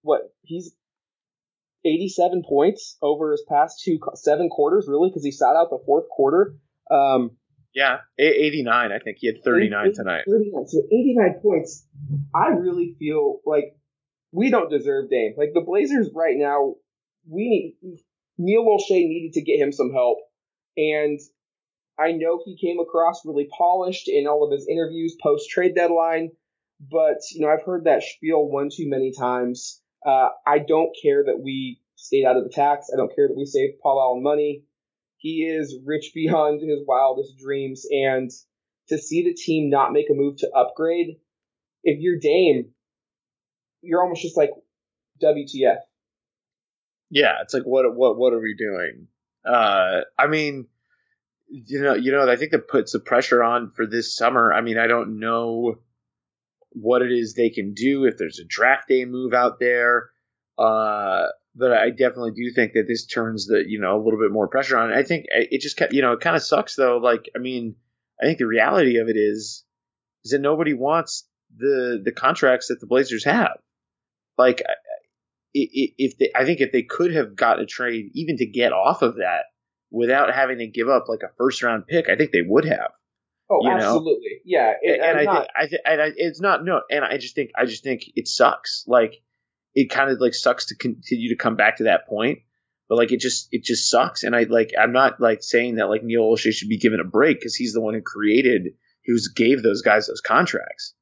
what 0.03 0.23
he's 0.43 0.75
87 1.87 2.43
points 2.49 2.97
over 3.01 3.33
his 3.33 3.45
past 3.49 3.83
two 3.85 3.99
seven 4.15 4.49
quarters, 4.49 4.87
really, 4.89 5.09
because 5.09 5.25
he 5.25 5.31
sat 5.31 5.57
out 5.57 5.71
the 5.71 5.79
fourth 5.87 6.09
quarter. 6.09 6.57
Um, 6.91 7.33
yeah, 7.75 7.99
89. 8.19 8.91
I 8.91 8.99
think 8.99 9.19
he 9.21 9.27
had 9.27 9.45
39 9.45 9.93
tonight. 9.93 10.25
39. 10.27 10.67
So 10.67 10.79
89 10.87 11.41
points. 11.43 11.87
I 12.35 12.49
really 12.49 12.97
feel 12.99 13.41
like 13.45 13.77
we 14.33 14.51
don't 14.51 14.71
deserve 14.71 15.11
Dame. 15.11 15.35
Like 15.37 15.51
the 15.55 15.61
Blazers 15.61 16.11
right 16.15 16.37
now, 16.37 16.75
we 17.29 17.77
need 17.83 17.99
Neil 18.39 18.65
Olshey 18.65 19.07
needed 19.07 19.35
to 19.35 19.43
get 19.43 19.61
him 19.61 19.73
some 19.73 19.93
help, 19.93 20.19
and 20.77 21.19
I 21.99 22.13
know 22.13 22.41
he 22.45 22.57
came 22.57 22.81
across 22.81 23.25
really 23.25 23.49
polished 23.57 24.09
in 24.09 24.27
all 24.27 24.45
of 24.45 24.53
his 24.53 24.69
interviews 24.69 25.17
post 25.23 25.49
trade 25.51 25.75
deadline. 25.75 26.31
But 26.81 27.19
you 27.33 27.41
know, 27.41 27.49
I've 27.49 27.65
heard 27.65 27.85
that 27.85 28.03
spiel 28.03 28.47
one 28.47 28.69
too 28.75 28.89
many 28.89 29.13
times. 29.13 29.81
Uh, 30.07 30.29
I 30.47 30.61
don't 30.61 30.97
care 31.03 31.25
that 31.25 31.41
we 31.43 31.81
stayed 31.97 32.25
out 32.25 32.37
of 32.37 32.45
the 32.45 32.51
tax. 32.51 32.91
I 32.93 32.97
don't 32.97 33.15
care 33.15 33.27
that 33.27 33.37
we 33.37 33.45
saved 33.45 33.81
Paul 33.83 34.01
Allen 34.01 34.23
money. 34.23 34.63
He 35.17 35.43
is 35.43 35.77
rich 35.85 36.13
beyond 36.15 36.61
his 36.61 36.87
wildest 36.87 37.37
dreams, 37.39 37.85
and 37.91 38.31
to 38.89 38.99
see 38.99 39.25
the 39.25 39.35
team 39.35 39.69
not 39.69 39.93
make 39.93 40.09
a 40.11 40.15
move 40.15 40.37
to 40.39 40.51
upgrade, 40.51 41.17
if 41.83 41.99
you're 42.01 42.21
Dame, 42.21 42.71
you're 43.83 44.03
almost 44.03 44.23
just 44.23 44.37
like 44.37 44.51
WTF. 45.23 45.79
Yeah, 47.11 47.43
it's 47.43 47.55
like 47.55 47.65
what 47.65 47.85
what 47.95 48.17
what 48.17 48.33
are 48.33 48.41
we 48.41 48.55
doing? 48.57 49.09
Uh, 49.45 50.01
I 50.19 50.27
mean, 50.27 50.67
you 51.49 51.81
know, 51.81 51.95
you 51.95 52.13
know, 52.13 52.29
I 52.29 52.37
think 52.37 52.53
that 52.53 52.69
puts 52.69 52.93
the 52.93 53.01
pressure 53.01 53.43
on 53.43 53.71
for 53.71 53.87
this 53.87 54.15
summer. 54.15 54.53
I 54.53 54.61
mean, 54.61 54.79
I 54.79 54.87
don't 54.87 55.21
know 55.21 55.79
what 56.81 57.03
it 57.03 57.11
is 57.11 57.35
they 57.35 57.51
can 57.51 57.73
do 57.73 58.05
if 58.05 58.19
there's 58.19 58.39
a 58.39 58.45
draft 58.47 58.89
day 58.89 59.05
move 59.05 59.33
out 59.33 59.59
there. 59.59 60.11
Uh, 60.59 61.27
but 61.55 61.73
I 61.73 61.91
definitely 61.91 62.33
do 62.33 62.53
think 62.55 62.75
that 62.75 62.85
this 62.87 63.07
turns 63.07 63.47
the 63.47 63.65
you 63.67 63.81
know 63.81 63.97
a 63.97 64.03
little 64.03 64.21
bit 64.21 64.31
more 64.31 64.49
pressure 64.49 64.77
on. 64.77 64.93
I 64.93 65.03
think 65.03 65.27
it 65.29 65.61
just 65.61 65.77
kept 65.77 65.93
you 65.93 66.03
know 66.03 66.13
it 66.13 66.21
kind 66.21 66.37
of 66.37 66.43
sucks 66.43 66.77
though. 66.77 66.99
Like 66.99 67.31
I 67.35 67.39
mean, 67.39 67.77
I 68.21 68.27
think 68.27 68.39
the 68.39 68.47
reality 68.47 68.99
of 68.99 69.09
it 69.09 69.17
is 69.17 69.65
is 70.25 70.31
that 70.33 70.41
nobody 70.41 70.75
wants 70.75 71.27
the 71.57 72.01
the 72.05 72.13
contracts 72.13 72.69
that 72.69 72.81
the 72.81 72.87
Blazers 72.87 73.25
have. 73.25 73.59
Like 74.37 74.63
if 75.55 76.19
they, 76.19 76.31
I 76.35 76.45
think 76.45 76.61
if 76.61 76.73
they 76.73 76.83
could 76.83 77.15
have 77.15 77.35
got 77.35 77.61
a 77.61 77.67
trade 77.67 78.11
even 78.15 78.37
to 78.37 78.47
get 78.47 78.73
off 78.73 79.01
of 79.01 79.17
that 79.17 79.45
without 79.91 80.35
having 80.35 80.59
to 80.59 80.67
give 80.67 80.89
up 80.89 81.09
like 81.09 81.23
a 81.23 81.33
first 81.39 81.63
round 81.63 81.87
pick, 81.87 82.11
I 82.11 82.17
think 82.17 82.33
they 82.33 82.43
would 82.43 82.67
have. 82.67 82.91
Oh, 83.49 83.61
you 83.63 83.71
know? 83.71 83.77
absolutely. 83.77 84.41
Yeah, 84.45 84.73
And, 84.83 85.01
and 85.03 85.19
I'm 85.21 85.29
I 85.29 85.35
think 85.37 85.49
I 85.57 85.67
think 85.69 85.83
and 85.85 86.03
I, 86.03 86.11
it's 86.17 86.41
not 86.41 86.65
no, 86.65 86.83
and 86.91 87.05
I 87.05 87.17
just 87.19 87.35
think 87.35 87.51
I 87.57 87.65
just 87.65 87.85
think 87.85 88.03
it 88.17 88.27
sucks. 88.29 88.85
Like 88.87 89.23
it 89.75 89.89
kind 89.91 90.11
of 90.11 90.21
like 90.21 90.35
sucks 90.35 90.67
to 90.67 90.77
continue 90.77 91.29
to 91.29 91.37
come 91.37 91.55
back 91.57 91.77
to 91.77 91.85
that 91.85 92.09
point, 92.09 92.41
but 92.89 92.97
like 92.97 93.13
it 93.13 93.21
just 93.21 93.49
it 93.53 93.63
just 93.63 93.89
sucks. 93.91 94.25
And 94.25 94.35
I 94.35 94.45
like 94.45 94.73
I'm 94.79 94.93
not 94.93 95.21
like 95.21 95.43
saying 95.43 95.77
that 95.77 95.89
like 95.89 96.03
Neil 96.03 96.23
Olshey 96.23 96.53
should 96.53 96.69
be 96.69 96.79
given 96.79 96.99
a 97.01 97.05
break 97.05 97.39
because 97.39 97.55
he's 97.55 97.73
the 97.73 97.81
one 97.81 97.95
who 97.95 98.03
created 98.03 98.75
who 99.05 99.17
gave 99.37 99.63
those 99.63 99.83
guys 99.83 100.09
those 100.09 100.21
contracts. 100.21 100.95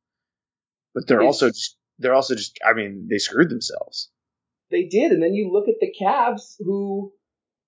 But 0.94 1.06
they're 1.06 1.20
It's- 1.20 1.26
also 1.34 1.48
just 1.48 1.76
they're 1.98 2.14
also 2.14 2.34
just 2.34 2.58
I 2.66 2.74
mean 2.74 3.06
they 3.08 3.18
screwed 3.18 3.48
themselves. 3.50 4.10
they 4.70 4.84
did, 4.84 5.12
and 5.12 5.22
then 5.22 5.34
you 5.34 5.50
look 5.52 5.68
at 5.68 5.76
the 5.80 5.92
Cavs 5.98 6.56
who 6.58 7.12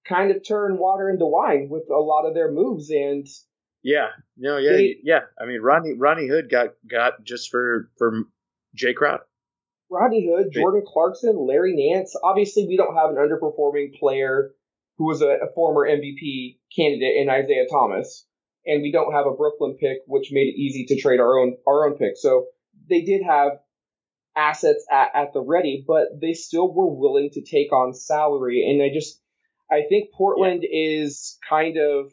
kind 0.07 0.31
of 0.31 0.47
turn 0.47 0.77
water 0.79 1.09
into 1.09 1.25
wine 1.27 1.69
with 1.71 1.85
a 1.91 1.99
lot 1.99 2.27
of 2.27 2.35
their 2.35 2.51
moves, 2.53 2.91
and 2.91 3.27
Yeah, 3.87 4.09
no, 4.37 4.57
yeah, 4.57 4.73
They- 4.73 4.97
yeah. 5.05 5.21
I 5.41 5.47
mean 5.47 5.61
Rodney 5.61 5.93
Rodney 5.93 6.27
Hood 6.27 6.51
got 6.51 6.71
got 6.91 7.23
just 7.23 7.51
for 7.51 7.89
for 7.97 8.25
Jae 8.77 8.97
Crowder. 8.97 9.23
Rodney 9.89 10.29
Hood, 10.29 10.49
Jordan 10.53 10.83
Clarkson, 10.85 11.37
Larry 11.39 11.73
Nance. 11.77 12.17
Obviously, 12.21 12.67
we 12.67 12.77
don't 12.77 12.97
have 12.97 13.11
an 13.11 13.17
underperforming 13.17 13.97
player 13.97 14.51
who 14.99 15.07
was 15.07 15.23
a, 15.23 15.29
a 15.29 15.53
former 15.55 15.89
MVP 15.89 16.59
candidate 16.75 17.15
in 17.17 17.31
Isaiah 17.31 17.67
Thomas, 17.71 18.27
and 18.67 18.83
we 18.83 18.91
don't 18.91 19.13
have 19.13 19.27
a 19.27 19.37
Brooklyn 19.37 19.77
pick, 19.79 19.99
which 20.09 20.33
made 20.33 20.49
it 20.49 20.59
easy 20.59 20.87
to 20.87 21.01
trade 21.01 21.21
our 21.21 21.39
own 21.39 21.57
our 21.69 21.87
own 21.87 21.97
pick. 21.97 22.17
So 22.17 22.47
they 22.91 23.03
did 23.03 23.23
have 23.23 23.53
assets 24.35 24.85
at, 24.91 25.11
at 25.15 25.33
the 25.33 25.41
ready, 25.41 25.85
but 25.87 26.21
they 26.21 26.33
still 26.33 26.75
were 26.75 26.93
willing 26.93 27.31
to 27.35 27.43
take 27.43 27.73
on 27.73 27.95
salary. 27.95 28.69
And 28.69 28.83
I 28.83 28.93
just, 28.93 29.21
I 29.71 29.83
think 29.89 30.11
Portland 30.13 30.65
is 30.69 31.39
kind 31.49 31.77
of 31.79 32.11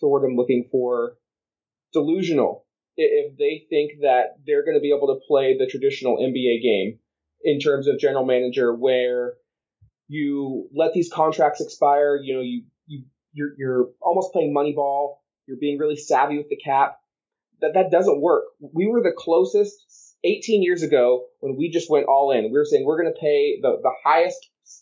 the 0.00 0.08
word 0.08 0.24
I'm 0.24 0.36
looking 0.36 0.68
for 0.70 1.16
delusional 1.92 2.66
if 2.96 3.36
they 3.36 3.66
think 3.68 4.00
that 4.02 4.36
they're 4.46 4.64
going 4.64 4.76
to 4.76 4.80
be 4.80 4.94
able 4.94 5.08
to 5.08 5.20
play 5.26 5.56
the 5.58 5.66
traditional 5.66 6.16
NBA 6.16 6.62
game 6.62 6.98
in 7.42 7.60
terms 7.60 7.86
of 7.86 7.98
general 7.98 8.24
manager, 8.24 8.74
where 8.74 9.34
you 10.08 10.68
let 10.74 10.92
these 10.92 11.12
contracts 11.12 11.60
expire. 11.60 12.16
You 12.16 12.34
know, 12.34 12.40
you 12.40 12.64
you 12.86 13.04
you're, 13.32 13.50
you're 13.58 13.88
almost 14.00 14.32
playing 14.32 14.52
money 14.52 14.72
ball. 14.72 15.22
You're 15.46 15.58
being 15.58 15.78
really 15.78 15.96
savvy 15.96 16.38
with 16.38 16.48
the 16.48 16.56
cap. 16.56 16.98
That 17.60 17.74
that 17.74 17.90
doesn't 17.90 18.20
work. 18.20 18.44
We 18.60 18.86
were 18.86 19.02
the 19.02 19.14
closest 19.16 19.76
18 20.24 20.62
years 20.62 20.82
ago 20.82 21.26
when 21.40 21.56
we 21.56 21.70
just 21.70 21.90
went 21.90 22.06
all 22.06 22.32
in. 22.32 22.44
We 22.44 22.58
were 22.58 22.64
saying 22.64 22.84
we're 22.84 23.00
going 23.00 23.12
to 23.12 23.20
pay 23.20 23.60
the 23.60 23.78
the 23.82 23.92
highest 24.04 24.38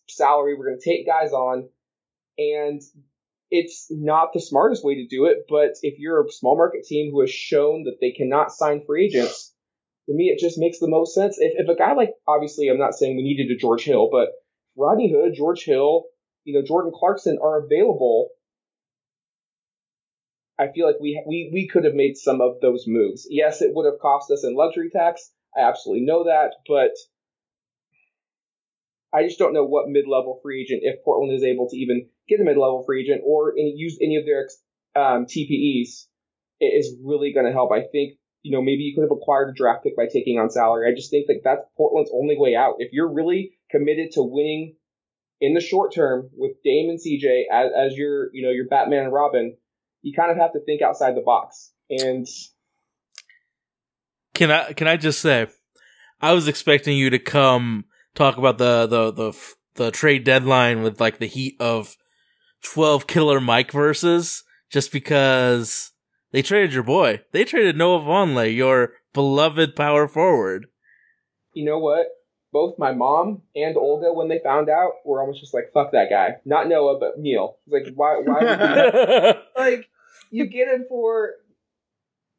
salary. 0.09 0.55
We're 0.57 0.67
going 0.67 0.81
to 0.81 0.91
take 0.91 1.07
guys 1.07 1.33
on, 1.33 1.69
and 2.39 2.81
it's 3.51 3.87
not 3.91 4.33
the 4.33 4.41
smartest 4.41 4.85
way 4.85 4.97
to 4.97 5.07
do 5.07 5.27
it, 5.27 5.45
but 5.49 5.73
if 5.83 5.99
you're 5.99 6.25
a 6.25 6.31
small 6.31 6.57
market 6.57 6.85
team 6.85 7.11
who 7.13 7.21
has 7.21 7.31
shown 7.31 7.85
that 7.85 7.99
they 8.01 8.13
cannot 8.13 8.53
sign 8.53 8.83
free 8.87 9.07
agents, 9.07 9.55
to 10.07 10.15
me 10.15 10.25
it 10.25 10.41
just 10.41 10.59
makes 10.59 10.79
the 10.79 10.89
most 10.89 11.15
sense. 11.15 11.37
If, 11.39 11.53
if 11.57 11.69
a 11.69 11.79
guy 11.79 11.95
like, 11.95 12.11
obviously, 12.27 12.69
I'm 12.69 12.79
not 12.79 12.95
saying 12.95 13.17
we 13.17 13.23
needed 13.23 13.55
a 13.55 13.59
George 13.59 13.85
Hill, 13.85 14.09
but 14.11 14.29
Rodney 14.77 15.13
Hood, 15.13 15.35
George 15.35 15.65
Hill, 15.65 16.05
you 16.45 16.55
know, 16.55 16.67
Jordan 16.67 16.93
Clarkson 16.95 17.39
are 17.43 17.65
available. 17.65 18.31
I 20.59 20.69
feel 20.73 20.87
like 20.87 21.01
we 21.01 21.23
we 21.27 21.51
we 21.53 21.69
could 21.69 21.85
have 21.85 21.95
made 21.95 22.17
some 22.17 22.41
of 22.41 22.61
those 22.61 22.85
moves. 22.87 23.27
Yes, 23.29 23.61
it 23.61 23.75
would 23.75 23.87
have 23.87 24.01
cost 24.01 24.31
us 24.31 24.45
in 24.45 24.55
luxury 24.55 24.91
tax. 24.91 25.33
I 25.57 25.63
absolutely 25.63 26.05
know 26.05 26.25
that, 26.25 26.53
but 26.69 26.93
I 29.15 29.23
just 29.23 29.39
don't 29.39 29.55
know 29.55 29.65
what 29.65 29.89
mid-level 29.89 30.41
free 30.43 30.63
agent, 30.63 30.81
if 30.83 31.05
Portland 31.05 31.33
is 31.33 31.45
able 31.45 31.69
to 31.69 31.77
even 31.77 32.09
get 32.29 32.41
a 32.41 32.45
mid-level 32.45 32.83
free 32.85 33.03
agent 33.03 33.23
or 33.25 33.53
any, 33.53 33.75
use 33.77 33.97
any 34.03 34.17
of 34.17 34.25
their 34.27 34.49
um, 34.97 35.27
TPEs, 35.27 36.07
is 36.61 36.97
really 37.03 37.33
going 37.33 37.47
to 37.47 37.53
help. 37.53 37.71
I 37.73 37.83
think 37.83 38.19
you 38.43 38.53
know 38.53 38.63
maybe 38.63 38.83
you 38.83 38.95
could 38.95 39.03
have 39.03 39.17
acquired 39.17 39.51
a 39.51 39.53
draft 39.53 39.85
pick 39.85 39.97
by 39.97 40.07
taking 40.07 40.39
on 40.39 40.51
salary. 40.51 40.91
I 40.91 40.95
just 40.95 41.11
think 41.11 41.27
that 41.29 41.41
that's 41.45 41.63
Portland's 41.77 42.11
only 42.13 42.37
way 42.39 42.55
out. 42.55 42.77
If 42.79 42.93
you're 42.93 43.13
really 43.13 43.53
committed 43.71 44.13
to 44.13 44.23
winning 44.23 44.77
in 45.41 45.55
the 45.55 45.61
short 45.61 45.95
term 45.95 46.31
with 46.35 46.53
Dame 46.63 46.91
and 46.91 46.99
CJ 46.99 47.45
as, 47.53 47.71
as 47.77 47.97
your 47.97 48.31
you 48.33 48.45
know 48.45 48.51
your 48.51 48.67
Batman 48.67 49.05
and 49.05 49.13
Robin, 49.13 49.57
you 50.03 50.13
kind 50.15 50.31
of 50.31 50.37
have 50.39 50.53
to 50.53 50.61
think 50.61 50.83
outside 50.83 51.15
the 51.17 51.23
box. 51.23 51.73
And 51.91 52.27
Can 54.35 54.51
I 54.51 54.73
can 54.73 54.89
I 54.89 54.97
just 54.97 55.21
say, 55.21 55.49
I 56.21 56.33
was 56.33 56.49
expecting 56.49 56.97
you 56.97 57.11
to 57.11 57.19
come 57.19 57.85
talk 58.15 58.37
about 58.37 58.59
the 58.59 58.87
the 58.87 59.11
the 59.13 59.55
the 59.75 59.91
trade 59.91 60.25
deadline 60.25 60.83
with 60.83 61.01
like 61.01 61.19
the 61.19 61.27
heat 61.27 61.57
of 61.61 61.97
twelve 62.63 63.07
killer 63.07 63.41
Mike 63.41 63.73
verses, 63.73 64.43
just 64.71 64.93
because 64.93 65.93
they 66.33 66.43
traded 66.43 66.73
your 66.73 66.83
boy. 66.83 67.21
They 67.33 67.45
traded 67.45 67.77
Noah 67.77 68.01
Vonleh, 68.01 68.55
your 68.55 68.93
beloved 69.13 69.77
power 69.77 70.09
forward. 70.09 70.67
you 71.53 71.65
know 71.65 71.79
what? 71.79 72.07
Both 72.53 72.79
my 72.79 72.93
mom 72.93 73.43
and 73.57 73.77
Olga, 73.77 74.13
when 74.13 74.29
they 74.29 74.39
found 74.39 74.69
out, 74.69 74.93
were 75.05 75.21
almost 75.21 75.41
just 75.41 75.53
like, 75.55 75.73
"Fuck 75.75 75.91
that 75.93 76.09
guy." 76.09 76.37
Not 76.45 76.69
Noah, 76.69 77.01
but 77.01 77.19
Neil. 77.19 77.57
Like, 77.67 77.87
why? 77.97 78.21
Why 78.25 78.39
would 78.41 79.35
you 79.35 79.41
like 79.57 79.89
you 80.31 80.47
get 80.47 80.69
him 80.69 80.87
for 80.89 81.33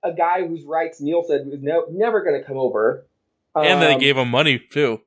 a 0.04 0.14
guy 0.14 0.48
whose 0.48 0.64
rights 0.64 1.02
Neil 1.02 1.24
said 1.28 1.46
was 1.48 1.60
no, 1.62 1.86
never 1.92 2.24
going 2.24 2.40
to 2.40 2.48
come 2.48 2.58
over. 2.58 3.08
and 3.56 3.82
they 3.82 3.94
Um, 3.96 4.00
gave 4.00 4.16
him 4.18 4.30
money 4.30 4.58
too. 4.60 5.02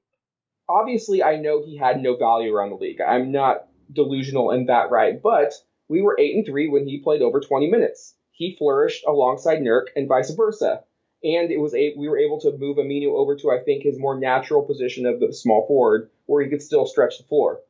Obviously 0.68 1.22
I 1.22 1.36
know 1.36 1.62
he 1.62 1.76
had 1.76 2.00
no 2.00 2.16
value 2.16 2.54
around 2.54 2.70
the 2.70 2.76
league. 2.76 3.00
I'm 3.00 3.32
not 3.32 3.66
delusional 3.92 4.50
in 4.50 4.66
that 4.66 4.90
right, 4.90 5.20
but 5.20 5.54
we 5.88 6.02
were 6.02 6.16
eight 6.18 6.36
and 6.36 6.46
three 6.46 6.68
when 6.68 6.86
he 6.86 7.00
played 7.00 7.22
over 7.22 7.40
20 7.40 7.70
minutes. 7.70 8.14
He 8.32 8.56
flourished 8.56 9.04
alongside 9.06 9.60
Nurk 9.60 9.86
and 9.96 10.08
vice 10.08 10.30
versa. 10.30 10.84
And 11.24 11.50
it 11.50 11.58
was 11.58 11.74
a 11.74 11.94
we 11.96 12.08
were 12.08 12.18
able 12.18 12.40
to 12.42 12.56
move 12.56 12.76
Aminu 12.76 13.08
over 13.08 13.34
to 13.36 13.50
I 13.50 13.64
think 13.64 13.82
his 13.82 13.98
more 13.98 14.18
natural 14.18 14.62
position 14.62 15.04
of 15.06 15.18
the 15.18 15.32
small 15.32 15.66
forward, 15.66 16.10
where 16.26 16.44
he 16.44 16.50
could 16.50 16.62
still 16.62 16.86
stretch 16.86 17.18
the 17.18 17.24
floor. 17.24 17.60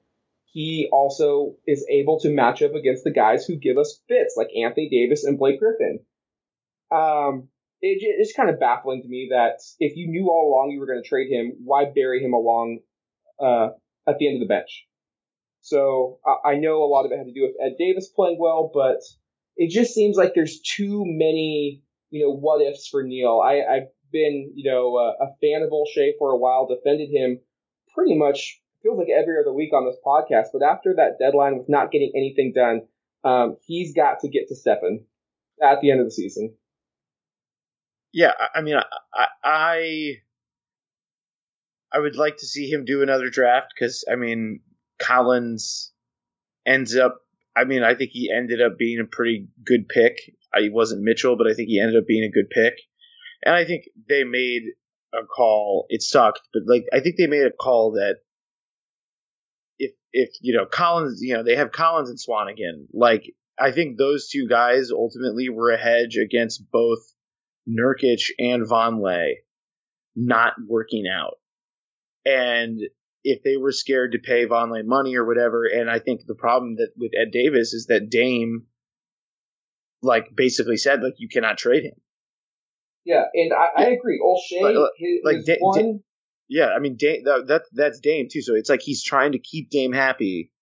He 0.44 0.88
also 0.92 1.56
is 1.66 1.86
able 1.88 2.20
to 2.20 2.30
match 2.30 2.62
up 2.62 2.74
against 2.74 3.04
the 3.04 3.10
guys 3.10 3.46
who 3.46 3.56
give 3.56 3.78
us 3.78 4.02
fits, 4.08 4.34
like 4.36 4.48
Anthony 4.54 4.90
Davis 4.90 5.24
and 5.24 5.38
Blake 5.38 5.60
Griffin. 5.60 6.00
Um, 6.90 7.48
it, 7.80 7.98
it's 8.00 8.34
kind 8.34 8.50
of 8.50 8.60
baffling 8.60 9.02
to 9.02 9.08
me 9.08 9.28
that 9.30 9.60
if 9.78 9.96
you 9.96 10.08
knew 10.08 10.30
all 10.30 10.52
along 10.52 10.70
you 10.70 10.80
were 10.80 10.86
going 10.86 11.02
to 11.02 11.08
trade 11.08 11.30
him, 11.30 11.52
why 11.64 11.84
bury 11.86 12.22
him 12.22 12.32
along 12.32 12.80
uh, 13.40 13.68
at 14.08 14.18
the 14.18 14.26
end 14.26 14.36
of 14.36 14.48
the 14.48 14.52
bench? 14.52 14.86
So 15.60 16.18
I, 16.26 16.52
I 16.52 16.54
know 16.56 16.82
a 16.82 16.88
lot 16.88 17.04
of 17.04 17.12
it 17.12 17.18
had 17.18 17.26
to 17.26 17.32
do 17.32 17.42
with 17.42 17.56
Ed 17.60 17.76
Davis 17.78 18.08
playing 18.08 18.38
well, 18.40 18.70
but 18.72 19.00
it 19.56 19.70
just 19.70 19.94
seems 19.94 20.16
like 20.16 20.32
there's 20.34 20.60
too 20.60 21.04
many, 21.04 21.82
you 22.10 22.24
know, 22.24 22.32
what 22.32 22.62
ifs 22.62 22.88
for 22.88 23.02
Neil. 23.02 23.40
I, 23.44 23.60
I've 23.60 23.88
been, 24.12 24.52
you 24.54 24.70
know, 24.70 24.96
a, 24.96 25.24
a 25.24 25.28
fan 25.40 25.62
of 25.62 25.70
Olshey 25.70 26.12
for 26.18 26.30
a 26.30 26.36
while, 26.36 26.66
defended 26.66 27.10
him 27.10 27.40
pretty 27.94 28.16
much 28.16 28.60
feels 28.82 28.98
like 28.98 29.08
every 29.08 29.34
other 29.40 29.52
week 29.52 29.72
on 29.72 29.86
this 29.86 29.98
podcast. 30.04 30.48
But 30.52 30.62
after 30.62 30.94
that 30.96 31.18
deadline 31.18 31.58
with 31.58 31.68
not 31.68 31.90
getting 31.90 32.12
anything 32.14 32.52
done, 32.54 32.82
um, 33.24 33.56
he's 33.66 33.94
got 33.94 34.20
to 34.20 34.28
get 34.28 34.48
to 34.48 34.56
stepping 34.56 35.04
at 35.62 35.80
the 35.80 35.90
end 35.90 36.00
of 36.00 36.06
the 36.06 36.12
season. 36.12 36.54
Yeah, 38.12 38.32
I 38.54 38.62
mean, 38.62 38.76
I, 39.12 39.26
I, 39.44 40.12
I, 41.92 41.98
would 41.98 42.16
like 42.16 42.36
to 42.38 42.46
see 42.46 42.70
him 42.70 42.84
do 42.84 43.02
another 43.02 43.30
draft 43.30 43.72
because 43.74 44.04
I 44.10 44.16
mean, 44.16 44.60
Collins 44.98 45.92
ends 46.66 46.96
up. 46.96 47.18
I 47.56 47.64
mean, 47.64 47.82
I 47.82 47.94
think 47.94 48.10
he 48.12 48.32
ended 48.34 48.62
up 48.62 48.78
being 48.78 49.00
a 49.00 49.04
pretty 49.04 49.48
good 49.64 49.88
pick. 49.88 50.16
I, 50.54 50.60
he 50.62 50.70
wasn't 50.70 51.02
Mitchell, 51.02 51.36
but 51.36 51.46
I 51.46 51.54
think 51.54 51.68
he 51.68 51.80
ended 51.80 51.96
up 51.96 52.06
being 52.06 52.24
a 52.24 52.30
good 52.30 52.50
pick. 52.50 52.74
And 53.44 53.54
I 53.54 53.64
think 53.64 53.84
they 54.08 54.24
made 54.24 54.62
a 55.12 55.24
call. 55.24 55.86
It 55.88 56.02
sucked, 56.02 56.42
but 56.52 56.62
like 56.66 56.84
I 56.92 57.00
think 57.00 57.16
they 57.16 57.26
made 57.26 57.46
a 57.46 57.50
call 57.50 57.92
that 57.92 58.16
if 59.78 59.92
if 60.12 60.30
you 60.40 60.56
know 60.56 60.66
Collins, 60.66 61.20
you 61.22 61.34
know 61.34 61.42
they 61.42 61.56
have 61.56 61.72
Collins 61.72 62.10
and 62.10 62.18
Swanigan. 62.18 62.86
Like 62.92 63.24
I 63.58 63.72
think 63.72 63.98
those 63.98 64.28
two 64.28 64.46
guys 64.48 64.90
ultimately 64.90 65.48
were 65.48 65.70
a 65.70 65.78
hedge 65.78 66.16
against 66.16 66.70
both 66.70 67.00
Nurkic 67.68 68.30
and 68.38 68.66
Vonleh 68.66 69.32
not 70.16 70.54
working 70.66 71.04
out. 71.06 71.34
And 72.28 72.80
if 73.24 73.42
they 73.42 73.56
were 73.56 73.72
scared 73.72 74.12
to 74.12 74.18
pay 74.18 74.46
Vonleh 74.46 74.84
money 74.84 75.16
or 75.16 75.24
whatever, 75.24 75.64
and 75.64 75.90
I 75.90 75.98
think 75.98 76.26
the 76.26 76.34
problem 76.34 76.76
that 76.76 76.90
with 76.96 77.12
Ed 77.18 77.30
Davis 77.32 77.72
is 77.72 77.86
that 77.86 78.10
Dame 78.10 78.66
like 80.02 80.28
basically 80.34 80.76
said 80.76 81.02
like 81.02 81.14
you 81.18 81.28
cannot 81.28 81.58
trade 81.58 81.84
him. 81.84 81.94
Yeah, 83.04 83.24
and 83.32 83.52
I, 83.52 83.84
I 83.84 83.86
agree. 83.90 84.20
Olshey, 84.22 84.62
Like- 84.62 84.90
his, 84.98 85.20
like 85.24 85.36
his 85.36 85.46
Da- 85.46 85.56
one 85.60 86.00
Yeah, 86.48 86.68
I 86.68 86.78
mean, 86.78 86.96
Dame, 86.96 87.24
that, 87.24 87.46
that 87.48 87.62
that's 87.72 88.00
Dame 88.00 88.28
too. 88.30 88.42
So 88.42 88.54
it's 88.54 88.68
like 88.68 88.82
he's 88.82 89.02
trying 89.02 89.32
to 89.32 89.38
keep 89.38 89.70
Dame 89.70 89.92
happy, 89.92 90.52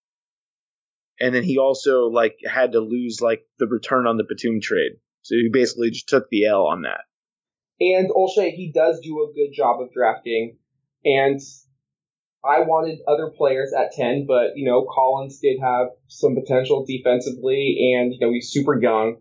and 1.19 1.35
then 1.35 1.43
he 1.43 1.57
also 1.57 2.05
like 2.05 2.37
had 2.45 2.71
to 2.71 2.79
lose 2.79 3.19
like 3.21 3.41
the 3.59 3.67
return 3.67 4.07
on 4.07 4.17
the 4.17 4.23
Batum 4.23 4.61
trade. 4.61 4.93
So 5.23 5.35
he 5.35 5.49
basically 5.51 5.91
just 5.91 6.07
took 6.07 6.29
the 6.29 6.45
L 6.45 6.65
on 6.67 6.83
that. 6.83 7.01
And 7.79 8.09
Olshey, 8.09 8.51
he 8.53 8.71
does 8.73 9.01
do 9.01 9.21
a 9.21 9.33
good 9.33 9.53
job 9.53 9.81
of 9.81 9.91
drafting. 9.93 10.57
And 11.05 11.39
I 12.45 12.61
wanted 12.61 12.99
other 13.07 13.29
players 13.35 13.73
at 13.77 13.91
10, 13.91 14.25
but, 14.27 14.51
you 14.55 14.65
know, 14.65 14.85
Collins 14.93 15.39
did 15.39 15.59
have 15.61 15.87
some 16.07 16.35
potential 16.35 16.85
defensively, 16.85 17.93
and, 17.95 18.13
you 18.13 18.19
know, 18.19 18.31
he's 18.31 18.51
super 18.51 18.79
young. 18.79 19.17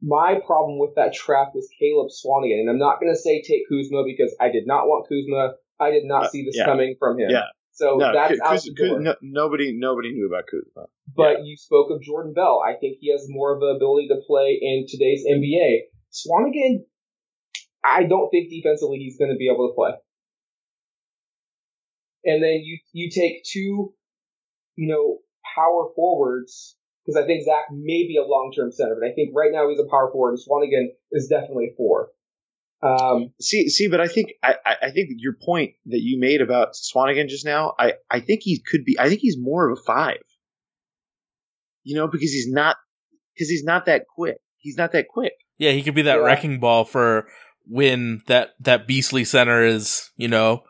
My 0.00 0.38
problem 0.46 0.78
with 0.78 0.94
that 0.96 1.12
draft 1.14 1.54
was 1.54 1.68
Caleb 1.78 2.08
Swanigan, 2.10 2.60
and 2.60 2.70
I'm 2.70 2.78
not 2.78 3.00
going 3.00 3.12
to 3.12 3.18
say 3.18 3.42
take 3.42 3.62
Kuzma 3.68 4.04
because 4.04 4.34
I 4.40 4.50
did 4.50 4.64
not 4.66 4.86
want 4.86 5.08
Kuzma. 5.08 5.54
I 5.80 5.90
did 5.90 6.04
not 6.04 6.26
Uh, 6.26 6.28
see 6.28 6.44
this 6.44 6.56
yeah. 6.56 6.66
coming 6.66 6.94
from 6.98 7.18
him. 7.18 7.30
Yeah. 7.30 7.46
So 7.72 7.96
no, 7.96 8.12
that's 8.12 8.34
Kuz- 8.34 8.44
out 8.44 8.54
Kuz- 8.54 8.64
the 8.64 8.74
Kuz- 8.74 8.88
door. 8.88 9.00
no- 9.00 9.16
nobody 9.22 9.72
nobody 9.76 10.12
knew 10.12 10.26
about 10.26 10.44
Kuzma. 10.50 10.86
But 11.16 11.44
you 11.46 11.56
spoke 11.56 11.90
of 11.90 12.00
Jordan 12.02 12.32
Bell. 12.32 12.60
I 12.64 12.74
think 12.74 12.98
he 13.00 13.10
has 13.12 13.26
more 13.28 13.54
of 13.54 13.60
the 13.60 13.66
ability 13.74 14.08
to 14.08 14.16
play 14.26 14.58
in 14.60 14.86
today's 14.88 15.24
NBA. 15.28 15.86
Swanigan, 16.12 16.84
I 17.84 18.04
don't 18.04 18.30
think 18.30 18.50
defensively 18.50 18.98
he's 18.98 19.16
going 19.18 19.30
to 19.30 19.36
be 19.36 19.48
able 19.48 19.68
to 19.68 19.74
play. 19.74 19.90
And 22.28 22.42
then 22.42 22.60
you 22.62 22.78
you 22.92 23.10
take 23.10 23.42
two, 23.44 23.94
you 24.76 24.88
know, 24.88 25.18
power 25.56 25.88
forwards 25.96 26.76
because 27.04 27.20
I 27.22 27.26
think 27.26 27.44
Zach 27.44 27.64
may 27.72 28.06
be 28.06 28.18
a 28.22 28.26
long 28.26 28.52
term 28.54 28.70
center, 28.70 28.96
but 29.00 29.08
I 29.08 29.12
think 29.12 29.30
right 29.34 29.50
now 29.50 29.68
he's 29.70 29.80
a 29.80 29.88
power 29.90 30.10
forward. 30.12 30.36
And 30.36 30.38
Swanigan 30.38 30.88
is 31.10 31.28
definitely 31.28 31.70
a 31.72 31.76
four. 31.76 32.10
Um, 32.80 33.32
See, 33.40 33.68
see, 33.70 33.88
but 33.88 34.00
I 34.00 34.06
think 34.06 34.34
I, 34.42 34.54
I 34.64 34.76
I 34.82 34.90
think 34.90 35.08
your 35.16 35.32
point 35.32 35.72
that 35.86 36.00
you 36.00 36.20
made 36.20 36.40
about 36.40 36.74
Swanigan 36.74 37.28
just 37.28 37.44
now, 37.44 37.74
I, 37.78 37.94
I 38.10 38.20
think 38.20 38.42
he 38.42 38.60
could 38.60 38.84
be. 38.84 38.96
I 39.00 39.08
think 39.08 39.20
he's 39.20 39.36
more 39.38 39.68
of 39.68 39.78
a 39.78 39.82
five. 39.82 40.22
You 41.82 41.96
know, 41.96 42.06
because 42.06 42.30
he's 42.30 42.48
not 42.50 42.76
because 43.34 43.48
he's 43.48 43.64
not 43.64 43.86
that 43.86 44.04
quick. 44.14 44.36
He's 44.58 44.76
not 44.76 44.92
that 44.92 45.08
quick. 45.08 45.32
Yeah, 45.56 45.70
he 45.72 45.82
could 45.82 45.94
be 45.94 46.02
that 46.02 46.18
Yeah. 46.18 46.22
wrecking 46.24 46.60
ball 46.60 46.84
for 46.84 47.28
when 47.66 48.22
that 48.26 48.50
that 48.60 48.86
beastly 48.86 49.24
center 49.24 49.64
is, 49.64 50.10
you 50.16 50.28
know, 50.28 50.52
m- 50.52 50.60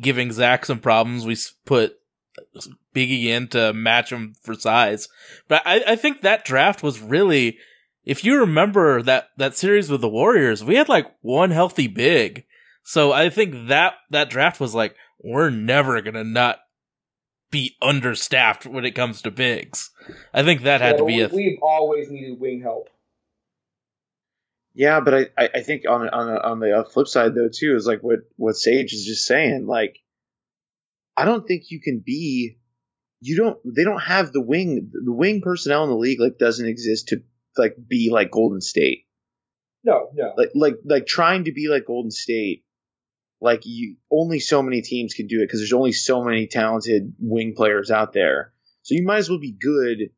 giving 0.00 0.32
Zach 0.32 0.64
some 0.66 0.80
problems. 0.80 1.24
We 1.24 1.36
put 1.64 1.96
Biggie 2.94 3.26
in 3.26 3.48
to 3.48 3.72
match 3.72 4.12
him 4.12 4.34
for 4.42 4.54
size. 4.54 5.08
But 5.48 5.62
I, 5.64 5.82
I 5.86 5.96
think 5.96 6.20
that 6.20 6.44
draft 6.44 6.82
was 6.82 7.00
really, 7.00 7.58
if 8.04 8.24
you 8.24 8.38
remember 8.40 9.02
that 9.02 9.30
that 9.36 9.56
series 9.56 9.90
with 9.90 10.00
the 10.00 10.08
Warriors, 10.08 10.64
we 10.64 10.76
had 10.76 10.88
like 10.88 11.06
one 11.20 11.50
healthy 11.50 11.86
big. 11.86 12.44
So 12.82 13.12
I 13.12 13.30
think 13.30 13.68
that 13.68 13.94
that 14.10 14.30
draft 14.30 14.60
was 14.60 14.74
like, 14.74 14.94
we're 15.22 15.50
never 15.50 16.00
gonna 16.00 16.24
not 16.24 16.60
be 17.50 17.76
understaffed 17.80 18.66
when 18.66 18.84
it 18.84 18.94
comes 18.94 19.22
to 19.22 19.30
bigs. 19.30 19.90
I 20.34 20.42
think 20.42 20.62
that 20.62 20.80
had 20.80 20.94
yeah, 20.94 20.98
to 20.98 21.04
be 21.04 21.16
we, 21.16 21.22
a 21.22 21.28
we've 21.28 21.58
always 21.62 22.10
needed 22.10 22.38
wing 22.38 22.60
help. 22.60 22.88
Yeah, 24.76 25.00
but 25.00 25.32
I, 25.38 25.48
I 25.54 25.62
think 25.62 25.84
on 25.88 26.06
on 26.10 26.28
on 26.28 26.60
the 26.60 26.80
uh, 26.80 26.84
flip 26.84 27.08
side 27.08 27.34
though 27.34 27.48
too 27.48 27.76
is 27.76 27.86
like 27.86 28.02
what 28.02 28.18
what 28.36 28.56
Sage 28.56 28.92
is 28.92 29.06
just 29.06 29.24
saying. 29.24 29.66
Like, 29.66 29.96
I 31.16 31.24
don't 31.24 31.48
think 31.48 31.70
you 31.70 31.80
can 31.80 32.02
be. 32.04 32.58
You 33.22 33.38
don't. 33.38 33.58
They 33.64 33.84
don't 33.84 34.02
have 34.02 34.32
the 34.32 34.42
wing. 34.42 34.90
The 34.92 35.14
wing 35.14 35.40
personnel 35.40 35.84
in 35.84 35.88
the 35.88 35.96
league 35.96 36.20
like 36.20 36.36
doesn't 36.36 36.68
exist 36.68 37.08
to 37.08 37.22
like 37.56 37.74
be 37.88 38.10
like 38.12 38.30
Golden 38.30 38.60
State. 38.60 39.06
No, 39.82 40.10
no. 40.12 40.34
like 40.36 40.50
like 40.54 40.74
like 40.84 41.06
trying 41.06 41.44
to 41.44 41.52
be 41.52 41.68
like 41.68 41.86
Golden 41.86 42.10
State. 42.10 42.62
Like 43.40 43.62
you, 43.64 43.96
only 44.10 44.40
so 44.40 44.62
many 44.62 44.82
teams 44.82 45.14
can 45.14 45.26
do 45.26 45.40
it 45.40 45.46
because 45.46 45.60
there's 45.60 45.72
only 45.72 45.92
so 45.92 46.22
many 46.22 46.48
talented 46.48 47.14
wing 47.18 47.54
players 47.56 47.90
out 47.90 48.12
there. 48.12 48.52
So 48.82 48.94
you 48.94 49.04
might 49.06 49.18
as 49.18 49.30
well 49.30 49.38
be 49.38 49.52
good. 49.52 50.10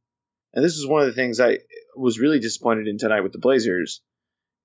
And 0.52 0.64
this 0.64 0.74
is 0.74 0.86
one 0.86 1.02
of 1.02 1.06
the 1.06 1.14
things 1.14 1.38
I 1.38 1.58
was 1.96 2.18
really 2.18 2.40
disappointed 2.40 2.88
in 2.88 2.98
tonight 2.98 3.20
with 3.20 3.32
the 3.32 3.38
Blazers, 3.38 4.00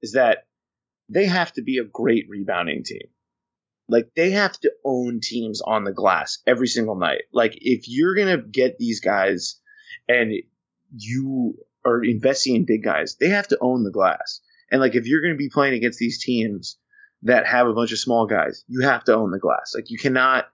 is 0.03 0.11
that 0.11 0.45
they 1.09 1.25
have 1.25 1.51
to 1.53 1.63
be 1.63 1.79
a 1.79 1.83
great 1.83 2.25
rebounding 2.29 2.83
team. 2.83 3.07
Like 3.89 4.11
they 4.15 4.31
have 4.31 4.57
to 4.59 4.71
own 4.85 5.19
teams 5.21 5.61
on 5.61 5.83
the 5.83 5.91
glass 5.91 6.37
every 6.45 6.67
single 6.67 6.95
night. 6.95 7.23
Like 7.33 7.57
if 7.59 7.85
you're 7.87 8.15
gonna 8.15 8.37
get 8.37 8.77
these 8.77 8.99
guys, 9.01 9.59
and 10.07 10.33
you 10.95 11.55
are 11.85 12.03
investing 12.03 12.55
in 12.55 12.65
big 12.65 12.83
guys, 12.83 13.15
they 13.19 13.29
have 13.29 13.47
to 13.49 13.57
own 13.61 13.83
the 13.83 13.91
glass. 13.91 14.41
And 14.71 14.81
like 14.81 14.95
if 14.95 15.05
you're 15.05 15.21
going 15.21 15.33
to 15.33 15.37
be 15.37 15.49
playing 15.49 15.75
against 15.75 15.99
these 15.99 16.23
teams 16.23 16.77
that 17.23 17.45
have 17.45 17.67
a 17.67 17.73
bunch 17.73 17.91
of 17.91 17.99
small 17.99 18.25
guys, 18.25 18.63
you 18.67 18.81
have 18.81 19.03
to 19.05 19.15
own 19.15 19.31
the 19.31 19.39
glass. 19.39 19.73
Like 19.75 19.89
you 19.89 19.97
cannot 19.97 20.45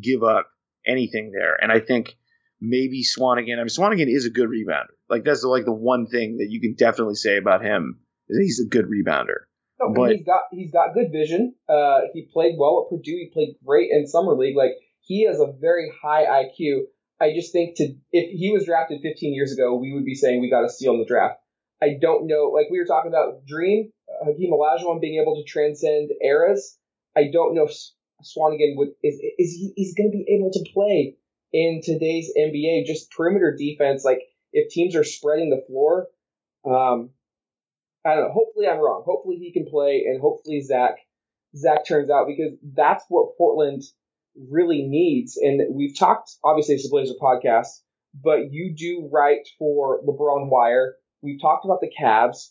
give 0.00 0.22
up 0.22 0.48
anything 0.86 1.32
there. 1.32 1.56
And 1.60 1.70
I 1.70 1.80
think 1.80 2.16
maybe 2.60 3.02
Swanigan. 3.04 3.54
I 3.54 3.56
mean, 3.56 3.66
Swanigan 3.66 4.08
is 4.08 4.26
a 4.26 4.30
good 4.30 4.48
rebounder. 4.48 4.94
Like 5.08 5.24
that's 5.24 5.42
like 5.44 5.64
the 5.64 5.72
one 5.72 6.06
thing 6.06 6.38
that 6.38 6.48
you 6.50 6.60
can 6.60 6.74
definitely 6.74 7.14
say 7.16 7.36
about 7.36 7.64
him 7.64 8.00
he's 8.28 8.60
a 8.60 8.68
good 8.68 8.86
rebounder. 8.86 9.46
No, 9.80 9.92
But- 9.92 10.12
he's 10.12 10.24
got 10.24 10.42
he's 10.52 10.72
got 10.72 10.94
good 10.94 11.12
vision. 11.12 11.54
Uh, 11.68 12.02
he 12.12 12.28
played 12.32 12.56
well 12.58 12.84
at 12.84 12.90
Purdue. 12.90 13.16
He 13.16 13.30
played 13.32 13.56
great 13.64 13.90
in 13.90 14.06
summer 14.06 14.34
league. 14.34 14.56
Like 14.56 14.72
he 15.00 15.24
has 15.26 15.40
a 15.40 15.52
very 15.52 15.92
high 16.02 16.24
IQ. 16.24 16.86
I 17.20 17.32
just 17.32 17.52
think 17.52 17.76
to 17.76 17.94
if 18.12 18.30
he 18.30 18.52
was 18.52 18.64
drafted 18.66 19.00
15 19.02 19.34
years 19.34 19.52
ago, 19.52 19.74
we 19.76 19.92
would 19.92 20.04
be 20.04 20.14
saying 20.14 20.40
we 20.40 20.50
got 20.50 20.64
a 20.64 20.68
steal 20.68 20.94
in 20.94 21.00
the 21.00 21.06
draft. 21.06 21.38
I 21.82 21.96
don't 22.00 22.26
know. 22.26 22.50
Like 22.54 22.66
we 22.70 22.78
were 22.78 22.86
talking 22.86 23.10
about 23.10 23.46
Dream, 23.46 23.90
uh, 24.08 24.26
Hakeem 24.26 24.52
Olajuwon 24.52 25.00
being 25.00 25.20
able 25.20 25.36
to 25.36 25.44
transcend 25.44 26.10
eras. 26.22 26.78
I 27.14 27.28
don't 27.32 27.54
know 27.54 27.64
if 27.64 27.76
Swanigan 28.24 28.76
would 28.76 28.90
is 29.02 29.20
is 29.38 29.52
he 29.52 29.72
he's 29.76 29.94
going 29.94 30.10
to 30.10 30.16
be 30.16 30.36
able 30.38 30.50
to 30.52 30.64
play 30.72 31.16
in 31.52 31.80
today's 31.82 32.32
NBA. 32.36 32.86
Just 32.86 33.10
perimeter 33.10 33.54
defense. 33.56 34.04
Like 34.04 34.20
if 34.52 34.70
teams 34.70 34.96
are 34.96 35.04
spreading 35.04 35.50
the 35.50 35.62
floor, 35.66 36.08
um, 36.64 37.10
I 38.06 38.14
don't 38.14 38.28
know. 38.28 38.32
Hopefully, 38.32 38.68
I'm 38.68 38.78
wrong. 38.78 39.02
Hopefully, 39.04 39.36
he 39.36 39.52
can 39.52 39.66
play, 39.66 40.04
and 40.06 40.20
hopefully, 40.20 40.60
Zach 40.60 40.96
Zach 41.56 41.86
turns 41.86 42.08
out 42.10 42.26
because 42.28 42.52
that's 42.62 43.04
what 43.08 43.36
Portland 43.36 43.82
really 44.50 44.82
needs. 44.82 45.36
And 45.36 45.74
we've 45.74 45.98
talked. 45.98 46.30
Obviously, 46.44 46.76
it's 46.76 46.86
a 46.86 46.90
Blazer 46.90 47.14
podcast, 47.20 47.68
but 48.14 48.52
you 48.52 48.74
do 48.76 49.08
write 49.12 49.48
for 49.58 50.02
LeBron 50.04 50.48
Wire. 50.50 50.94
We've 51.22 51.40
talked 51.40 51.64
about 51.64 51.80
the 51.80 51.90
Cavs. 51.90 52.50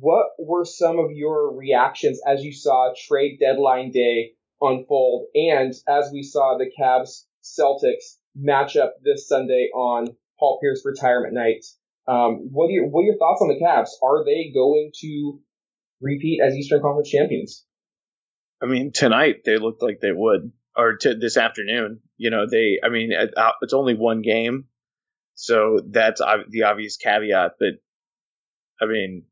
What 0.00 0.28
were 0.38 0.64
some 0.64 0.98
of 0.98 1.10
your 1.12 1.54
reactions 1.54 2.20
as 2.26 2.42
you 2.42 2.52
saw 2.52 2.92
trade 3.06 3.38
deadline 3.38 3.90
day 3.90 4.32
unfold, 4.60 5.26
and 5.34 5.74
as 5.86 6.10
we 6.10 6.22
saw 6.22 6.56
the 6.56 6.70
Cavs 6.80 7.24
Celtics 7.42 8.16
match 8.34 8.76
up 8.76 8.94
this 9.02 9.28
Sunday 9.28 9.68
on 9.74 10.16
Paul 10.38 10.58
Pierce 10.60 10.84
retirement 10.86 11.34
night? 11.34 11.64
Um, 12.08 12.48
what 12.52 12.66
are 12.66 12.70
your 12.70 12.88
what 12.88 13.02
are 13.02 13.06
your 13.06 13.18
thoughts 13.18 13.42
on 13.42 13.48
the 13.48 13.60
Cavs? 13.62 13.90
Are 14.02 14.24
they 14.24 14.50
going 14.54 14.92
to 15.00 15.40
repeat 16.00 16.40
as 16.40 16.54
Eastern 16.54 16.80
Conference 16.80 17.10
champions? 17.10 17.64
I 18.62 18.66
mean, 18.66 18.92
tonight 18.92 19.42
they 19.44 19.58
looked 19.58 19.82
like 19.82 20.00
they 20.00 20.12
would, 20.12 20.52
or 20.76 20.96
to 20.98 21.14
this 21.14 21.36
afternoon. 21.36 22.00
You 22.16 22.30
know, 22.30 22.46
they. 22.48 22.78
I 22.82 22.88
mean, 22.88 23.12
uh, 23.12 23.52
it's 23.60 23.74
only 23.74 23.94
one 23.94 24.22
game, 24.22 24.66
so 25.34 25.80
that's 25.86 26.20
the 26.48 26.62
obvious 26.62 26.96
caveat. 26.96 27.52
But 27.58 27.74
I 28.80 28.86
mean, 28.86 29.24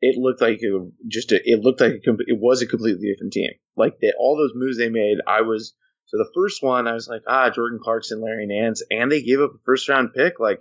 it 0.00 0.18
looked 0.18 0.42
like 0.42 0.58
it 0.60 0.92
just. 1.08 1.32
A, 1.32 1.40
it 1.48 1.60
looked 1.60 1.80
like 1.80 2.02
a, 2.06 2.10
it 2.26 2.38
was 2.38 2.60
a 2.60 2.66
completely 2.66 3.08
different 3.08 3.32
team. 3.32 3.50
Like 3.76 3.98
they, 4.00 4.12
all 4.18 4.36
those 4.36 4.52
moves 4.54 4.78
they 4.78 4.90
made, 4.90 5.18
I 5.26 5.42
was. 5.42 5.74
So 6.06 6.18
the 6.18 6.30
first 6.34 6.62
one, 6.62 6.86
I 6.86 6.92
was 6.92 7.08
like, 7.08 7.22
ah, 7.26 7.48
Jordan 7.48 7.80
Clarkson, 7.82 8.20
Larry 8.20 8.46
Nance, 8.46 8.82
and 8.90 9.10
they 9.10 9.22
gave 9.22 9.40
up 9.40 9.52
a 9.54 9.58
first 9.64 9.88
round 9.88 10.12
pick. 10.14 10.38
Like, 10.38 10.60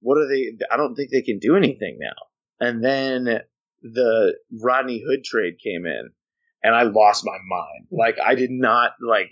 what 0.00 0.16
are 0.18 0.28
they? 0.28 0.52
I 0.70 0.76
don't 0.76 0.94
think 0.94 1.10
they 1.10 1.22
can 1.22 1.38
do 1.38 1.56
anything 1.56 1.98
now. 2.00 2.66
And 2.66 2.82
then 2.84 3.40
the 3.82 4.34
Rodney 4.60 5.02
Hood 5.06 5.24
trade 5.24 5.54
came 5.62 5.86
in 5.86 6.10
and 6.62 6.74
I 6.74 6.82
lost 6.82 7.24
my 7.24 7.38
mind. 7.48 7.86
Like 7.90 8.16
I 8.24 8.34
did 8.34 8.50
not 8.50 8.92
like, 9.00 9.30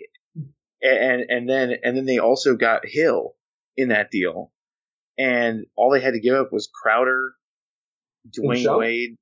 and 0.82 1.22
and 1.28 1.48
then 1.48 1.74
and 1.82 1.96
then 1.96 2.04
they 2.06 2.18
also 2.18 2.54
got 2.56 2.82
Hill 2.86 3.34
in 3.76 3.88
that 3.88 4.10
deal, 4.10 4.52
and 5.18 5.66
all 5.76 5.90
they 5.90 6.00
had 6.00 6.14
to 6.14 6.20
give 6.20 6.34
up 6.34 6.52
was 6.52 6.68
Crowder, 6.72 7.32
Dwyane 8.28 8.64
Shump? 8.64 8.78
Wade, 8.78 9.16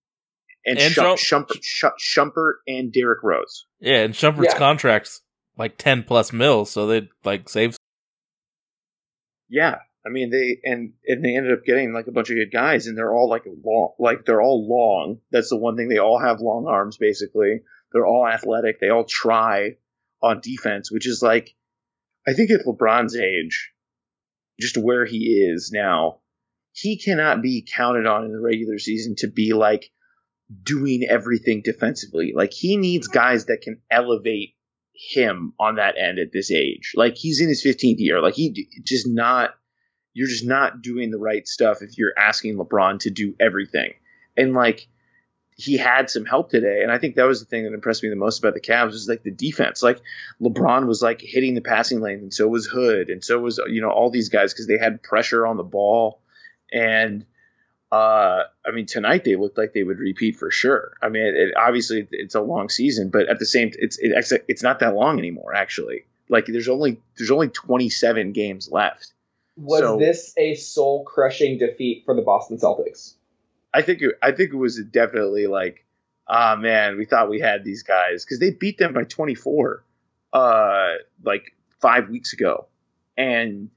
and, 0.66 0.78
And 0.78 0.94
Shump, 0.94 1.16
Shump- 1.18 1.48
Shumpert, 1.50 1.92
Shumpert 2.00 2.52
and 2.68 2.92
Derrick 2.92 3.22
Rose. 3.22 3.66
Yeah, 3.80 4.02
and 4.02 4.14
Shumpert's 4.14 4.52
Yeah. 4.52 4.58
contract's 4.58 5.22
like 5.56 5.78
ten 5.78 6.02
plus 6.02 6.32
mil, 6.32 6.64
so 6.66 6.86
they'd 6.86 7.08
like 7.24 7.48
save. 7.48 7.76
Yeah, 9.48 9.76
I 10.06 10.10
mean 10.10 10.30
they 10.30 10.58
and 10.64 10.92
and 11.06 11.24
they 11.24 11.36
ended 11.36 11.52
up 11.52 11.64
getting 11.64 11.92
like 11.92 12.06
a 12.06 12.12
bunch 12.12 12.30
of 12.30 12.36
good 12.36 12.52
guys, 12.52 12.86
and 12.86 12.96
they're 12.96 13.14
all 13.14 13.28
like 13.28 13.44
long, 13.64 13.92
like 13.98 14.24
they're 14.24 14.42
all 14.42 14.68
long. 14.68 15.20
That's 15.30 15.50
the 15.50 15.56
one 15.56 15.76
thing 15.76 15.88
they 15.88 15.98
all 15.98 16.18
have 16.18 16.40
long 16.40 16.66
arms. 16.66 16.98
Basically, 16.98 17.62
they're 17.92 18.06
all 18.06 18.26
athletic. 18.26 18.80
They 18.80 18.90
all 18.90 19.04
try 19.04 19.76
on 20.22 20.40
defense, 20.40 20.90
which 20.90 21.06
is 21.06 21.22
like, 21.22 21.54
I 22.26 22.32
think 22.32 22.50
at 22.50 22.66
LeBron's 22.66 23.16
age, 23.16 23.72
just 24.60 24.76
where 24.76 25.04
he 25.04 25.44
is 25.48 25.70
now, 25.72 26.20
he 26.72 26.98
cannot 26.98 27.42
be 27.42 27.66
counted 27.74 28.06
on 28.06 28.24
in 28.24 28.32
the 28.32 28.40
regular 28.40 28.78
season 28.78 29.14
to 29.18 29.28
be 29.28 29.52
like 29.52 29.90
doing 30.62 31.06
everything 31.08 31.62
defensively. 31.62 32.32
Like 32.34 32.52
he 32.52 32.76
needs 32.76 33.08
guys 33.08 33.46
that 33.46 33.62
can 33.62 33.80
elevate 33.90 34.54
him 34.94 35.54
on 35.58 35.76
that 35.76 35.96
end 35.98 36.18
at 36.18 36.32
this 36.32 36.50
age. 36.50 36.92
Like 36.94 37.16
he's 37.16 37.40
in 37.40 37.48
his 37.48 37.64
15th 37.64 37.96
year. 37.98 38.20
Like 38.20 38.34
he 38.34 38.68
just 38.84 39.06
not 39.08 39.54
you're 40.14 40.28
just 40.28 40.46
not 40.46 40.80
doing 40.80 41.10
the 41.10 41.18
right 41.18 41.46
stuff 41.46 41.82
if 41.82 41.98
you're 41.98 42.16
asking 42.16 42.56
LeBron 42.56 43.00
to 43.00 43.10
do 43.10 43.34
everything. 43.38 43.94
And 44.36 44.54
like 44.54 44.86
he 45.56 45.76
had 45.76 46.10
some 46.10 46.24
help 46.24 46.50
today, 46.50 46.82
and 46.82 46.90
I 46.90 46.98
think 46.98 47.16
that 47.16 47.24
was 47.24 47.40
the 47.40 47.46
thing 47.46 47.64
that 47.64 47.74
impressed 47.74 48.02
me 48.02 48.08
the 48.08 48.16
most 48.16 48.38
about 48.38 48.54
the 48.54 48.60
Cavs 48.60 48.92
was 48.92 49.08
like 49.08 49.22
the 49.22 49.30
defense. 49.30 49.82
Like 49.82 50.00
LeBron 50.40 50.86
was 50.86 51.02
like 51.02 51.20
hitting 51.20 51.54
the 51.54 51.60
passing 51.60 52.00
lane, 52.00 52.20
and 52.20 52.34
so 52.34 52.48
was 52.48 52.66
Hood, 52.66 53.10
and 53.10 53.22
so 53.22 53.38
was 53.38 53.60
you 53.68 53.80
know 53.80 53.90
all 53.90 54.10
these 54.10 54.30
guys 54.30 54.52
because 54.52 54.66
they 54.66 54.78
had 54.78 55.02
pressure 55.02 55.46
on 55.46 55.56
the 55.56 55.62
ball, 55.62 56.20
and 56.72 57.24
uh, 57.92 58.42
I 58.66 58.72
mean 58.72 58.86
tonight 58.86 59.22
they 59.22 59.36
looked 59.36 59.56
like 59.56 59.72
they 59.72 59.84
would 59.84 59.98
repeat 59.98 60.36
for 60.36 60.50
sure. 60.50 60.94
I 61.00 61.08
mean, 61.08 61.22
it, 61.22 61.34
it, 61.34 61.54
obviously 61.56 62.08
it's 62.10 62.34
a 62.34 62.40
long 62.40 62.68
season, 62.68 63.10
but 63.10 63.28
at 63.28 63.38
the 63.38 63.46
same, 63.46 63.70
it's 63.74 63.98
it, 63.98 64.44
it's 64.48 64.62
not 64.62 64.80
that 64.80 64.94
long 64.94 65.18
anymore 65.18 65.54
actually. 65.54 66.04
Like 66.28 66.46
there's 66.46 66.68
only 66.68 67.00
there's 67.16 67.30
only 67.30 67.48
27 67.48 68.32
games 68.32 68.68
left. 68.70 69.13
Was 69.56 69.80
So- 69.80 69.98
this 69.98 70.34
a 70.36 70.54
soul 70.54 71.04
crushing 71.04 71.58
defeat 71.58 72.04
for 72.04 72.14
the 72.14 72.22
Boston 72.22 72.58
Celtics? 72.58 73.14
I 73.72 73.82
think 73.82 74.02
it, 74.02 74.16
I 74.22 74.32
think 74.32 74.52
it 74.52 74.56
was 74.56 74.80
definitely 74.84 75.46
like, 75.46 75.84
ah 76.28 76.56
man, 76.56 76.96
we 76.96 77.04
thought 77.04 77.28
we 77.28 77.40
had 77.40 77.64
these 77.64 77.82
guys 77.82 78.24
because 78.24 78.38
they 78.38 78.50
beat 78.50 78.78
them 78.78 78.92
by 78.94 79.04
24, 79.04 79.84
uh, 80.32 80.92
like 81.24 81.54
five 81.80 82.08
weeks 82.08 82.32
ago, 82.32 82.66
and 83.16 83.70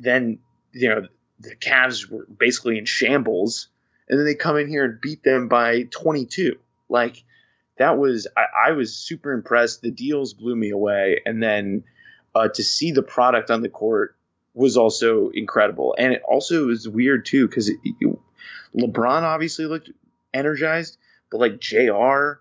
then 0.00 0.38
you 0.72 0.88
know 0.88 1.06
the 1.40 1.54
Cavs 1.56 2.10
were 2.10 2.26
basically 2.26 2.78
in 2.78 2.86
shambles, 2.86 3.68
and 4.08 4.18
then 4.18 4.26
they 4.26 4.34
come 4.34 4.56
in 4.56 4.68
here 4.68 4.84
and 4.84 5.00
beat 5.00 5.22
them 5.22 5.48
by 5.48 5.82
22. 5.90 6.58
Like 6.88 7.22
that 7.78 7.98
was 7.98 8.26
I, 8.36 8.68
I 8.68 8.72
was 8.72 8.96
super 8.96 9.32
impressed. 9.32 9.82
The 9.82 9.90
deals 9.90 10.34
blew 10.34 10.56
me 10.56 10.70
away, 10.70 11.20
and 11.26 11.42
then 11.42 11.84
uh, 12.34 12.48
to 12.48 12.62
see 12.62 12.92
the 12.92 13.02
product 13.02 13.50
on 13.50 13.60
the 13.62 13.68
court 13.68 14.16
was 14.56 14.76
also 14.76 15.28
incredible, 15.28 15.94
and 15.98 16.14
it 16.14 16.22
also 16.26 16.66
was 16.66 16.88
weird 16.88 17.26
too 17.26 17.46
because 17.46 17.70
LeBron 18.74 19.22
obviously 19.22 19.66
looked 19.66 19.90
energized, 20.32 20.96
but 21.30 21.40
like 21.40 21.60
JR 21.60 22.40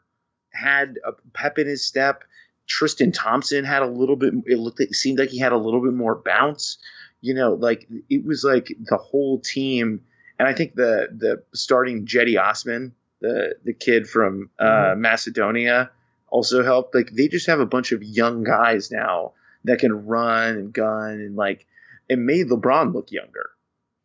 had 0.53 0.97
a 1.05 1.11
pep 1.33 1.59
in 1.59 1.67
his 1.67 1.85
step. 1.85 2.23
Tristan 2.67 3.11
Thompson 3.11 3.65
had 3.65 3.83
a 3.83 3.87
little 3.87 4.15
bit. 4.15 4.33
It 4.45 4.57
looked. 4.57 4.79
It 4.79 4.95
seemed 4.95 5.19
like 5.19 5.29
he 5.29 5.39
had 5.39 5.51
a 5.51 5.57
little 5.57 5.81
bit 5.81 5.93
more 5.93 6.15
bounce. 6.15 6.77
You 7.21 7.33
know, 7.33 7.53
like 7.53 7.87
it 8.09 8.25
was 8.25 8.43
like 8.43 8.73
the 8.79 8.97
whole 8.97 9.39
team. 9.39 10.01
And 10.39 10.47
I 10.47 10.53
think 10.53 10.75
the 10.75 11.07
the 11.15 11.43
starting 11.53 12.05
Cedi 12.05 12.41
Osman, 12.41 12.95
the 13.19 13.55
the 13.63 13.73
kid 13.73 14.07
from 14.07 14.49
uh, 14.57 14.95
Macedonia, 14.97 15.91
also 16.29 16.63
helped. 16.63 16.95
Like 16.95 17.11
they 17.11 17.27
just 17.27 17.47
have 17.47 17.59
a 17.59 17.65
bunch 17.65 17.91
of 17.91 18.03
young 18.03 18.43
guys 18.43 18.89
now 18.89 19.33
that 19.65 19.79
can 19.79 20.05
run 20.05 20.55
and 20.57 20.73
gun 20.73 21.11
and 21.11 21.35
like 21.35 21.67
it 22.09 22.19
made 22.19 22.47
LeBron 22.47 22.93
look 22.93 23.11
younger. 23.11 23.49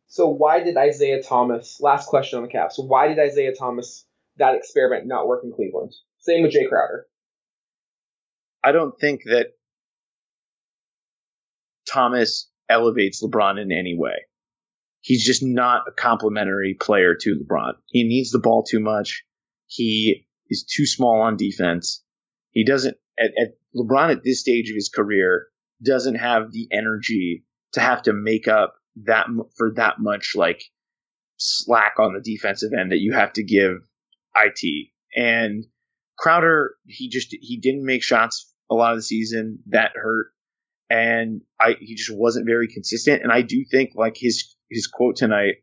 So 0.06 0.28
why 0.28 0.62
did 0.62 0.76
Isaiah 0.76 1.22
Thomas? 1.22 1.78
Last 1.80 2.08
question 2.08 2.38
on 2.38 2.42
the 2.44 2.50
Cavs. 2.50 2.72
So 2.72 2.82
why 2.82 3.08
did 3.08 3.18
Isaiah 3.18 3.54
Thomas 3.54 4.06
that 4.38 4.54
experiment 4.54 5.06
not 5.06 5.28
work 5.28 5.44
in 5.44 5.52
Cleveland? 5.52 5.94
Same 6.18 6.42
with 6.42 6.52
Jae 6.52 6.68
Crowder. 6.68 7.06
I 8.62 8.72
don't 8.72 8.98
think 8.98 9.22
that 9.24 9.52
Thomas 11.88 12.50
elevates 12.68 13.22
LeBron 13.22 13.60
in 13.60 13.72
any 13.72 13.96
way. 13.96 14.26
He's 15.00 15.24
just 15.24 15.42
not 15.42 15.84
a 15.88 15.92
complementary 15.92 16.74
player 16.74 17.14
to 17.14 17.36
LeBron. 17.42 17.72
He 17.86 18.04
needs 18.04 18.30
the 18.30 18.38
ball 18.38 18.62
too 18.62 18.80
much. 18.80 19.24
He 19.66 20.26
is 20.48 20.64
too 20.64 20.86
small 20.86 21.22
on 21.22 21.36
defense. 21.36 22.02
He 22.50 22.64
doesn't 22.64 22.96
at, 23.18 23.30
at 23.40 23.54
LeBron 23.74 24.10
at 24.10 24.24
this 24.24 24.40
stage 24.40 24.68
of 24.70 24.74
his 24.74 24.88
career 24.88 25.46
doesn't 25.82 26.16
have 26.16 26.52
the 26.52 26.68
energy 26.72 27.44
to 27.72 27.80
have 27.80 28.02
to 28.02 28.12
make 28.12 28.48
up 28.48 28.74
that 29.04 29.26
for 29.56 29.72
that 29.76 29.96
much 29.98 30.32
like 30.34 30.62
slack 31.36 31.94
on 31.98 32.12
the 32.12 32.20
defensive 32.20 32.70
end 32.78 32.92
that 32.92 33.00
you 33.00 33.12
have 33.12 33.32
to 33.34 33.44
give 33.44 33.76
IT. 34.36 34.88
And 35.16 35.64
Crowder, 36.18 36.74
he 36.86 37.08
just 37.08 37.34
he 37.40 37.58
didn't 37.58 37.84
make 37.84 38.02
shots 38.02 38.52
a 38.70 38.74
lot 38.74 38.92
of 38.92 38.98
the 38.98 39.02
season. 39.02 39.60
That 39.68 39.92
hurt, 39.94 40.26
and 40.90 41.40
I 41.58 41.76
he 41.80 41.94
just 41.94 42.14
wasn't 42.14 42.46
very 42.46 42.68
consistent. 42.68 43.22
And 43.22 43.32
I 43.32 43.42
do 43.42 43.64
think 43.70 43.92
like 43.94 44.16
his 44.16 44.54
his 44.70 44.86
quote 44.86 45.16
tonight 45.16 45.54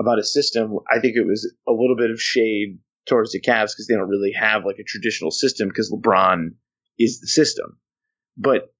about 0.00 0.18
a 0.18 0.24
system, 0.24 0.78
I 0.90 1.00
think 1.00 1.16
it 1.16 1.26
was 1.26 1.52
a 1.66 1.72
little 1.72 1.96
bit 1.96 2.10
of 2.10 2.20
shade 2.20 2.78
towards 3.06 3.32
the 3.32 3.40
Cavs 3.40 3.72
because 3.72 3.86
they 3.88 3.94
don't 3.94 4.08
really 4.08 4.32
have 4.32 4.64
like 4.64 4.78
a 4.78 4.84
traditional 4.84 5.30
system 5.30 5.68
because 5.68 5.90
LeBron 5.90 6.50
is 6.98 7.20
the 7.20 7.28
system. 7.28 7.78
But 8.36 8.72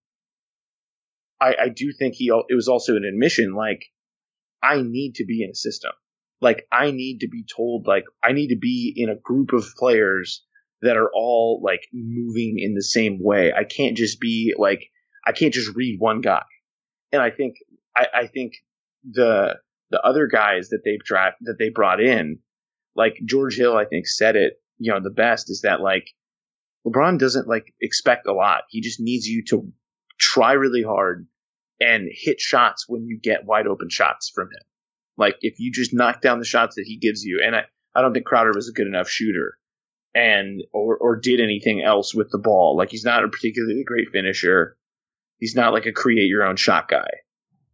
I, 1.41 1.55
I 1.65 1.69
do 1.69 1.93
think 1.93 2.15
he 2.15 2.31
it 2.49 2.55
was 2.55 2.69
also 2.69 2.97
an 2.97 3.05
admission 3.05 3.55
like 3.55 3.85
I 4.63 4.83
need 4.83 5.17
to 5.17 5.25
be 5.25 5.43
in 5.43 5.51
a 5.51 5.55
system. 5.55 5.93
Like 6.41 6.67
I 6.73 6.91
need 6.91 7.21
to 7.21 7.29
be 7.29 7.45
told 7.45 7.87
like 7.87 8.05
I 8.23 8.33
need 8.33 8.49
to 8.49 8.59
be 8.59 8.93
in 8.97 9.09
a 9.09 9.17
group 9.17 9.53
of 9.53 9.67
players 9.77 10.45
that 10.83 10.97
are 10.97 11.11
all 11.15 11.61
like 11.63 11.81
moving 11.93 12.59
in 12.59 12.75
the 12.75 12.83
same 12.83 13.19
way. 13.23 13.53
I 13.53 13.65
can't 13.65 13.97
just 13.97 14.21
be 14.21 14.55
like 14.57 14.91
I 15.27 15.33
can't 15.33 15.55
just 15.55 15.75
read 15.75 15.99
one 15.99 16.21
guy. 16.21 16.45
And 17.13 17.23
I 17.23 17.31
think 17.31 17.57
I, 17.97 18.07
I 18.15 18.27
think 18.27 18.55
the 19.11 19.57
the 19.91 20.01
other 20.01 20.27
guys 20.27 20.71
that 20.71 20.83
they've 20.85 21.03
draft 21.03 21.37
that 21.43 21.59
they 21.59 21.71
brought 21.71 22.01
in, 22.01 22.39
like 22.95 23.19
George 23.25 23.57
Hill, 23.57 23.77
I 23.77 23.85
think 23.85 24.07
said 24.07 24.37
it, 24.37 24.55
you 24.79 24.93
know, 24.93 25.01
the 25.01 25.11
best 25.11 25.51
is 25.51 25.63
that 25.63 25.81
like 25.81 26.09
LeBron 26.87 27.19
doesn't 27.19 27.49
like 27.49 27.73
expect 27.81 28.27
a 28.27 28.33
lot. 28.33 28.63
He 28.69 28.81
just 28.81 29.01
needs 29.01 29.27
you 29.27 29.45
to 29.49 29.73
try 30.19 30.53
really 30.53 30.83
hard 30.83 31.27
and 31.81 32.09
hit 32.11 32.41
shots 32.41 32.85
when 32.89 33.07
you 33.07 33.19
get 33.21 33.45
wide 33.45 33.67
open 33.67 33.89
shots 33.91 34.31
from 34.35 34.47
him. 34.49 34.63
Like 35.17 35.37
if 35.41 35.59
you 35.59 35.73
just 35.73 35.95
knock 35.95 36.21
down 36.21 36.39
the 36.39 36.45
shots 36.45 36.77
that 36.77 36.85
he 36.87 36.99
gives 36.99 37.25
you, 37.25 37.43
and 37.45 37.57
I, 37.57 37.63
I 37.95 38.03
don't 38.03 38.13
think 38.13 38.27
Crowder 38.27 38.53
was 38.55 38.69
a 38.69 38.73
good 38.73 38.87
enough 38.87 39.09
shooter 39.09 39.59
and 40.15 40.63
or 40.73 40.97
or 40.97 41.17
did 41.17 41.41
anything 41.41 41.83
else 41.83 42.15
with 42.15 42.31
the 42.31 42.39
ball. 42.39 42.77
Like 42.77 42.91
he's 42.91 43.05
not 43.05 43.23
a 43.23 43.29
particularly 43.29 43.85
great 43.85 44.09
finisher. 44.11 44.77
He's 45.39 45.55
not 45.55 45.75
like 45.75 45.87
a 45.87 45.93
create 45.93 46.29
your 46.29 46.45
own 46.45 46.57
shot 46.57 46.89
guy. 46.89 47.09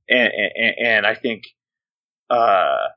And 0.09 0.32
and, 0.57 0.74
and 0.86 1.07
I 1.07 1.14
think 1.14 1.45
uh 2.28 2.88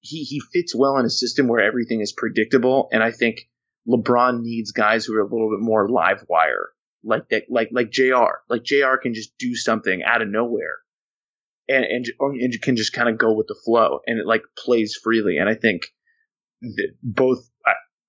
he 0.00 0.24
he 0.24 0.40
fits 0.52 0.74
well 0.74 0.98
in 0.98 1.06
a 1.06 1.10
system 1.10 1.46
where 1.46 1.64
everything 1.64 2.00
is 2.00 2.12
predictable 2.12 2.88
and 2.92 3.02
I 3.02 3.12
think 3.12 3.48
LeBron 3.88 4.42
needs 4.42 4.72
guys 4.72 5.04
who 5.04 5.14
are 5.14 5.20
a 5.20 5.24
little 5.24 5.50
bit 5.50 5.60
more 5.60 5.88
live 5.88 6.24
wire. 6.28 6.70
Like 7.04 7.28
that 7.30 7.44
like 7.48 7.68
like 7.72 7.90
JR. 7.90 8.42
Like 8.48 8.64
JR 8.64 8.96
can 9.02 9.14
just 9.14 9.36
do 9.38 9.54
something 9.54 10.02
out 10.02 10.22
of 10.22 10.28
nowhere. 10.28 10.78
And 11.68 11.84
and, 11.84 12.06
and 12.20 12.62
can 12.62 12.76
just 12.76 12.92
kind 12.92 13.08
of 13.08 13.18
go 13.18 13.34
with 13.34 13.46
the 13.46 13.60
flow 13.64 14.00
and 14.06 14.18
it 14.18 14.26
like 14.26 14.42
plays 14.58 14.98
freely 15.02 15.38
and 15.38 15.48
I 15.48 15.54
think 15.54 15.82
both 17.02 17.48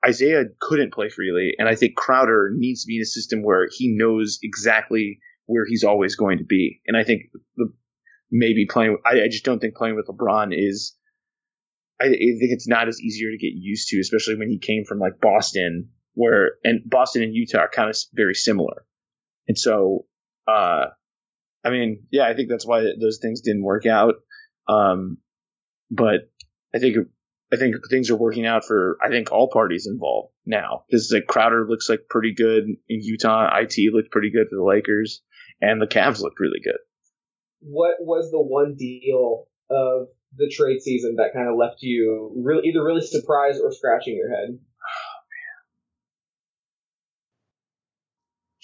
Isaiah 0.06 0.46
couldn't 0.60 0.94
play 0.94 1.10
freely, 1.10 1.54
and 1.58 1.70
I 1.70 1.76
think 1.76 1.96
Crowder 1.96 2.52
needs 2.54 2.84
to 2.84 2.88
be 2.88 2.98
in 2.98 3.02
a 3.02 3.06
system 3.06 3.42
where 3.42 3.68
he 3.72 3.96
knows 3.96 4.38
exactly 4.44 5.20
where 5.46 5.66
he's 5.66 5.84
always 5.84 6.16
going 6.16 6.40
to 6.40 6.44
be. 6.44 6.82
And 6.88 6.98
I 6.98 7.04
think 7.04 7.24
the, 7.56 7.72
maybe 8.30 8.66
playing, 8.70 8.98
I, 9.06 9.24
I 9.24 9.28
just 9.30 9.46
don't 9.46 9.60
think 9.60 9.76
playing 9.76 9.96
with 9.96 10.08
LeBron 10.08 10.50
is. 10.52 10.96
I 12.02 12.08
think 12.08 12.18
it's 12.20 12.68
not 12.68 12.90
as 12.90 13.00
easier 13.00 13.32
to 13.32 13.38
get 13.38 13.54
used 13.56 13.88
to, 13.90 14.00
especially 14.00 14.36
when 14.36 14.50
he 14.50 14.58
came 14.58 14.84
from 14.84 15.00
like 15.00 15.22
Boston, 15.22 15.90
where 16.14 16.54
and 16.64 16.82
Boston 16.86 17.24
and 17.24 17.34
Utah 17.34 17.60
are 17.60 17.70
kind 17.70 17.90
of 17.90 17.98
very 18.14 18.36
similar. 18.36 18.86
And 19.48 19.58
so, 19.58 20.06
uh, 20.48 20.86
I 21.64 21.70
mean, 21.70 22.06
yeah, 22.12 22.28
I 22.28 22.34
think 22.34 22.50
that's 22.50 22.66
why 22.66 22.84
those 23.00 23.20
things 23.22 23.42
didn't 23.42 23.64
work 23.64 23.86
out. 23.86 24.16
Um, 24.68 25.18
but 25.90 26.32
I 26.74 26.80
think 26.80 26.98
I 27.52 27.58
think 27.58 27.76
things 27.90 28.10
are 28.10 28.16
working 28.16 28.46
out 28.46 28.66
for 28.66 28.98
I 29.02 29.10
think 29.10 29.32
all 29.32 29.50
parties 29.52 29.88
involved 29.88 30.34
now. 30.46 30.84
Because 30.90 31.12
like 31.14 31.28
Crowder 31.28 31.68
looks 31.68 31.90
like 31.90 32.08
pretty 32.10 32.34
good 32.34 32.64
in 32.64 32.78
Utah. 33.02 33.50
It 33.56 33.94
looked 33.94 34.12
pretty 34.12 34.32
good 34.32 34.48
for 34.50 34.56
the 34.56 34.66
Lakers, 34.66 35.22
and 35.62 35.82
the 35.82 35.88
Cavs 35.88 36.22
looked 36.22 36.40
really 36.40 36.60
good. 36.64 36.80
What 37.60 37.96
was 38.00 38.32
the 38.32 38.42
one 38.42 38.76
deal 38.76 39.48
of 39.70 40.08
the 40.36 40.50
trade 40.50 40.82
season 40.82 41.16
that 41.18 41.34
kind 41.34 41.48
of 41.48 41.56
left 41.58 41.82
you 41.82 42.34
really 42.36 42.68
either 42.68 42.84
really 42.84 43.06
surprised 43.06 43.62
or 43.64 43.72
scratching 43.72 44.16
your 44.16 44.30
head? 44.30 44.60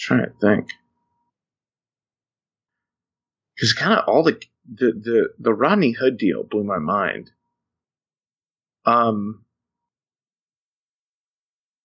Trying 0.10 0.26
to 0.26 0.34
think, 0.42 0.70
because 3.56 3.74
kind 3.74 3.94
of 4.00 4.06
all 4.08 4.24
the, 4.24 4.40
the 4.68 4.92
the 4.92 5.30
the 5.40 5.54
Rodney 5.54 5.92
Hood 5.92 6.18
deal 6.18 6.44
blew 6.44 6.64
my 6.64 6.80
mind. 6.80 7.32
Um. 8.86 9.46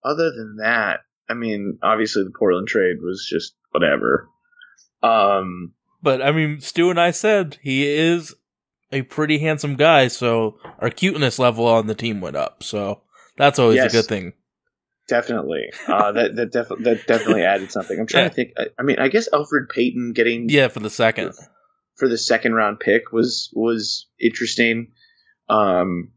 Other 0.06 0.30
than 0.32 0.56
that, 0.56 1.00
I 1.30 1.34
mean, 1.34 1.78
obviously 1.82 2.24
the 2.24 2.32
Portland 2.38 2.68
trade 2.68 2.96
was 3.02 3.26
just 3.30 3.54
whatever. 3.70 4.28
Um. 5.02 5.72
But 6.02 6.20
I 6.22 6.32
mean, 6.32 6.60
Stu 6.60 6.90
and 6.90 7.00
I 7.00 7.10
said 7.10 7.58
he 7.62 7.86
is 7.86 8.34
a 8.92 9.02
pretty 9.02 9.38
handsome 9.38 9.76
guy, 9.76 10.08
so 10.08 10.58
our 10.78 10.90
cuteness 10.90 11.38
level 11.38 11.66
on 11.66 11.86
the 11.86 11.94
team 11.94 12.20
went 12.20 12.36
up. 12.36 12.62
So 12.62 13.02
that's 13.36 13.58
always 13.58 13.76
Yes. 13.76 13.92
a 13.92 13.96
good 13.96 14.06
thing. 14.06 14.32
Definitely. 15.06 15.64
Uh, 15.86 16.12
that 16.12 16.36
that, 16.36 16.52
def- 16.52 16.78
that 16.80 17.06
definitely 17.06 17.42
added 17.44 17.70
something. 17.70 17.98
I'm 17.98 18.06
trying 18.06 18.28
to 18.30 18.34
think. 18.34 18.52
I, 18.56 18.66
I 18.78 18.82
mean, 18.82 18.98
I 18.98 19.08
guess 19.08 19.28
Elfrid 19.28 19.68
Payton 19.68 20.12
getting 20.14 20.48
Yeah, 20.48 20.68
for 20.68 20.80
the 20.80 20.90
second. 20.90 21.32
for 21.96 22.08
the 22.08 22.16
second 22.18 22.54
round 22.54 22.80
pick 22.80 23.12
was 23.12 23.50
was 23.52 24.06
interesting. 24.18 24.92
Um, 25.48 26.12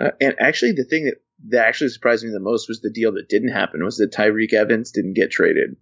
uh, 0.00 0.10
and 0.20 0.34
actually, 0.40 0.72
the 0.72 0.84
thing 0.84 1.04
that 1.04 1.14
that 1.50 1.66
actually 1.66 1.90
surprised 1.90 2.24
me 2.24 2.30
the 2.32 2.40
most 2.40 2.68
was 2.68 2.80
the 2.80 2.90
deal 2.90 3.12
that 3.12 3.28
didn't 3.28 3.52
happen 3.52 3.84
was 3.84 3.98
that 3.98 4.12
Tyreke 4.12 4.52
Evans 4.52 4.90
didn't 4.90 5.14
get 5.14 5.30
traded. 5.30 5.76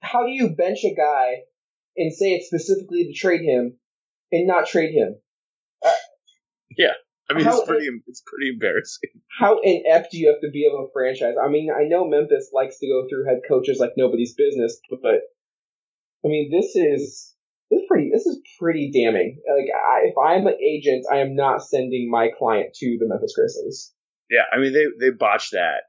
How 0.00 0.24
do 0.24 0.32
you 0.32 0.50
bench 0.50 0.80
a 0.84 0.94
guy 0.94 1.42
and 1.96 2.12
say 2.12 2.32
it's 2.32 2.46
specifically 2.46 3.04
to 3.04 3.12
trade 3.12 3.42
him 3.42 3.76
and 4.32 4.46
not 4.46 4.66
trade 4.66 4.92
him? 4.92 5.16
I 7.30 7.34
mean, 7.34 7.44
How- 7.44 7.58
it's 7.58 7.68
pretty 7.68 7.88
it's 8.06 8.22
pretty 8.26 8.50
embarrassing. 8.50 9.10
How 9.38 9.60
inept 9.62 10.10
do 10.10 10.18
you 10.18 10.28
have 10.28 10.40
to 10.40 10.50
be 10.50 10.66
of 10.66 10.78
a 10.78 10.90
franchise? 10.92 11.34
I 11.42 11.48
mean, 11.48 11.70
I 11.70 11.84
know 11.84 12.06
Memphis 12.06 12.50
likes 12.52 12.78
to 12.80 12.88
go 12.88 13.06
through 13.08 13.26
head 13.26 13.42
coaches 13.46 13.78
like 13.78 13.92
nobody's 13.96 14.34
business, 14.34 14.80
but 14.90 15.22
I 16.24 16.28
mean, 16.28 16.50
this 16.50 16.74
is 16.74 17.34
this 17.70 17.80
is 17.80 17.86
pretty 17.88 18.10
this 18.12 18.26
is 18.26 18.40
pretty 18.58 18.90
damning. 18.90 19.40
Like, 19.48 19.70
I, 19.72 20.08
if 20.08 20.14
I'm 20.18 20.46
an 20.46 20.58
agent, 20.60 21.06
I 21.10 21.18
am 21.18 21.36
not 21.36 21.62
sending 21.62 22.10
my 22.10 22.28
client 22.36 22.74
to 22.74 22.96
the 22.98 23.06
Memphis 23.06 23.34
Grizzlies. 23.36 23.92
Yeah, 24.28 24.42
I 24.52 24.58
mean 24.58 24.72
they 24.72 24.86
they 24.98 25.10
botched 25.10 25.52
that 25.52 25.82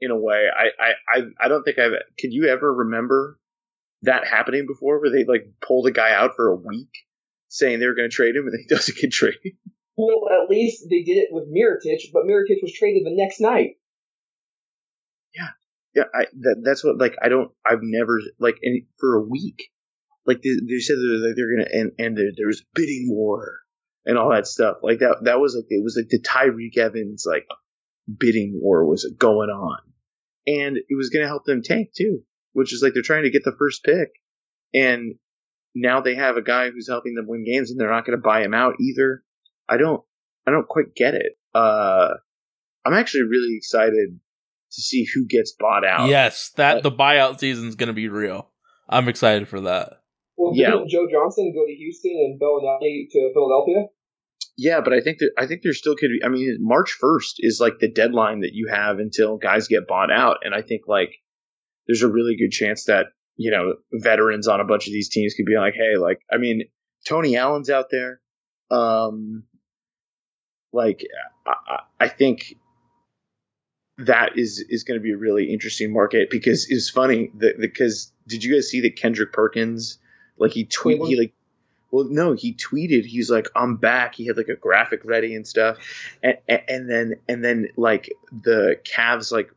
in 0.00 0.10
a 0.10 0.18
way. 0.18 0.46
I 0.54 0.66
I 0.78 0.92
I, 1.08 1.22
I 1.40 1.48
don't 1.48 1.62
think 1.62 1.78
I've. 1.78 1.92
Could 2.18 2.32
you 2.32 2.48
ever 2.48 2.72
remember 2.72 3.38
that 4.02 4.26
happening 4.26 4.66
before, 4.66 5.00
where 5.00 5.10
they 5.10 5.24
like 5.24 5.46
pulled 5.60 5.86
a 5.86 5.92
guy 5.92 6.12
out 6.12 6.36
for 6.36 6.48
a 6.48 6.56
week, 6.56 6.90
saying 7.48 7.78
they 7.80 7.86
were 7.86 7.94
going 7.94 8.10
to 8.10 8.14
trade 8.14 8.36
him, 8.36 8.46
and 8.46 8.58
he 8.58 8.66
doesn't 8.74 8.98
get 8.98 9.12
traded? 9.12 9.52
Well, 10.02 10.42
at 10.42 10.50
least 10.50 10.86
they 10.90 11.02
did 11.02 11.18
it 11.18 11.28
with 11.30 11.44
Mirotic, 11.46 12.10
but 12.12 12.24
Mirotic 12.24 12.58
was 12.60 12.72
traded 12.72 13.04
the 13.04 13.14
next 13.14 13.40
night. 13.40 13.76
Yeah, 15.94 16.04
I 16.14 16.26
that, 16.40 16.62
that's 16.64 16.82
what 16.82 16.98
like 16.98 17.16
I 17.22 17.28
don't. 17.28 17.50
I've 17.66 17.82
never 17.82 18.18
like 18.38 18.56
any, 18.64 18.86
for 18.98 19.16
a 19.16 19.22
week. 19.22 19.70
Like 20.24 20.40
they, 20.42 20.50
they 20.50 20.78
said 20.78 20.96
that 20.96 21.34
they're 21.36 21.56
gonna 21.56 21.68
and 21.70 21.92
and 21.98 22.16
there, 22.16 22.50
bidding 22.74 23.08
war 23.10 23.58
and 24.06 24.16
all 24.16 24.30
that 24.30 24.46
stuff. 24.46 24.78
Like 24.82 25.00
that 25.00 25.18
that 25.24 25.40
was 25.40 25.54
like 25.54 25.66
it 25.68 25.82
was 25.82 25.96
like 25.96 26.08
the 26.08 26.20
Tyreke 26.20 26.78
Evans 26.78 27.24
like 27.26 27.46
bidding 28.18 28.58
war 28.62 28.86
was 28.86 29.04
going 29.18 29.50
on, 29.50 29.78
and 30.46 30.76
it 30.76 30.96
was 30.96 31.10
gonna 31.10 31.26
help 31.26 31.44
them 31.44 31.62
tank 31.62 31.90
too. 31.94 32.22
Which 32.52 32.72
is 32.72 32.82
like 32.82 32.94
they're 32.94 33.02
trying 33.02 33.24
to 33.24 33.30
get 33.30 33.44
the 33.44 33.56
first 33.58 33.84
pick, 33.84 34.08
and 34.72 35.16
now 35.74 36.00
they 36.00 36.14
have 36.14 36.36
a 36.36 36.42
guy 36.42 36.70
who's 36.70 36.88
helping 36.88 37.14
them 37.14 37.26
win 37.28 37.44
games, 37.44 37.70
and 37.70 37.78
they're 37.78 37.90
not 37.90 38.06
gonna 38.06 38.16
buy 38.16 38.42
him 38.42 38.54
out 38.54 38.76
either. 38.80 39.22
I 39.72 39.76
don't 39.78 40.02
I 40.46 40.50
don't 40.50 40.66
quite 40.68 40.94
get 40.96 41.14
it. 41.14 41.32
Uh, 41.54 42.08
I'm 42.84 42.94
actually 42.94 43.22
really 43.24 43.56
excited 43.56 44.18
to 44.72 44.82
see 44.82 45.06
who 45.14 45.26
gets 45.26 45.52
bought 45.58 45.84
out. 45.86 46.08
Yes, 46.08 46.50
that 46.56 46.74
But- 46.76 46.82
the 46.82 46.90
buyout 46.92 47.38
season's 47.38 47.74
gonna 47.74 47.92
be 47.92 48.08
real. 48.08 48.50
I'm 48.88 49.08
excited 49.08 49.48
for 49.48 49.60
that. 49.62 50.00
Well, 50.36 50.52
Yeah. 50.54 50.70
didn't 50.72 50.88
Joe 50.88 51.06
Johnson 51.10 51.52
go 51.54 51.64
to 51.66 51.72
Houston 51.72 52.12
and 52.12 52.40
Belinelli 52.40 53.08
to 53.10 53.30
Philadelphia? 53.32 53.86
Yeah, 54.56 54.80
but 54.82 54.92
I 54.92 55.00
think 55.00 55.18
that 55.18 55.30
I 55.38 55.46
think 55.46 55.62
there 55.62 55.72
still 55.72 55.94
could 55.96 56.08
be. 56.10 56.24
I 56.24 56.28
mean, 56.28 56.56
March 56.60 56.92
first 56.92 57.36
is 57.38 57.58
like 57.60 57.78
the 57.78 57.90
deadline 57.90 58.40
that 58.40 58.52
you 58.52 58.68
have 58.68 58.98
until 58.98 59.38
guys 59.38 59.68
get 59.68 59.86
bought 59.86 60.10
out, 60.10 60.38
and 60.42 60.54
I 60.54 60.60
think 60.62 60.82
like 60.88 61.10
there's 61.86 62.02
a 62.02 62.08
really 62.08 62.36
good 62.36 62.50
chance 62.50 62.84
that 62.84 63.06
you 63.36 63.50
know 63.50 63.74
veterans 63.92 64.48
on 64.48 64.60
a 64.60 64.64
bunch 64.64 64.86
of 64.86 64.92
these 64.92 65.08
teams 65.08 65.34
could 65.34 65.46
be 65.46 65.56
like, 65.56 65.74
hey, 65.74 65.96
like 65.96 66.20
I 66.30 66.36
mean, 66.38 66.64
Tony 67.08 67.36
Allen's 67.36 67.70
out 67.70 67.86
there. 67.90 68.20
Um, 68.70 69.44
like 70.72 71.06
I, 71.46 71.80
I- 72.00 72.08
think 72.08 72.56
that 73.98 74.38
is 74.38 74.58
is 74.68 74.84
going 74.84 74.98
to 74.98 75.02
be 75.02 75.12
a 75.12 75.16
really 75.16 75.52
interesting 75.52 75.92
market 75.92 76.30
because 76.30 76.68
it's 76.70 76.88
funny 76.90 77.30
that 77.36 77.60
because 77.60 78.12
did 78.26 78.42
you 78.42 78.54
guys 78.54 78.68
see 78.68 78.80
that 78.80 78.96
Kendrick 78.96 79.32
Perkins 79.32 79.98
like 80.38 80.52
he 80.52 80.64
tweet 80.64 81.02
he 81.04 81.16
like 81.16 81.32
well 81.90 82.04
no 82.04 82.32
he 82.32 82.54
tweeted 82.54 83.04
he's 83.04 83.30
like 83.30 83.48
I'm 83.54 83.76
back. 83.76 84.14
He 84.14 84.26
had 84.26 84.36
like 84.36 84.48
a 84.48 84.56
graphic 84.56 85.02
ready 85.04 85.34
and 85.34 85.46
stuff. 85.46 85.78
And, 86.22 86.38
and 86.48 86.90
then 86.90 87.14
and 87.28 87.44
then 87.44 87.68
like 87.76 88.10
the 88.32 88.76
Cavs 88.84 89.30
like 89.30 89.52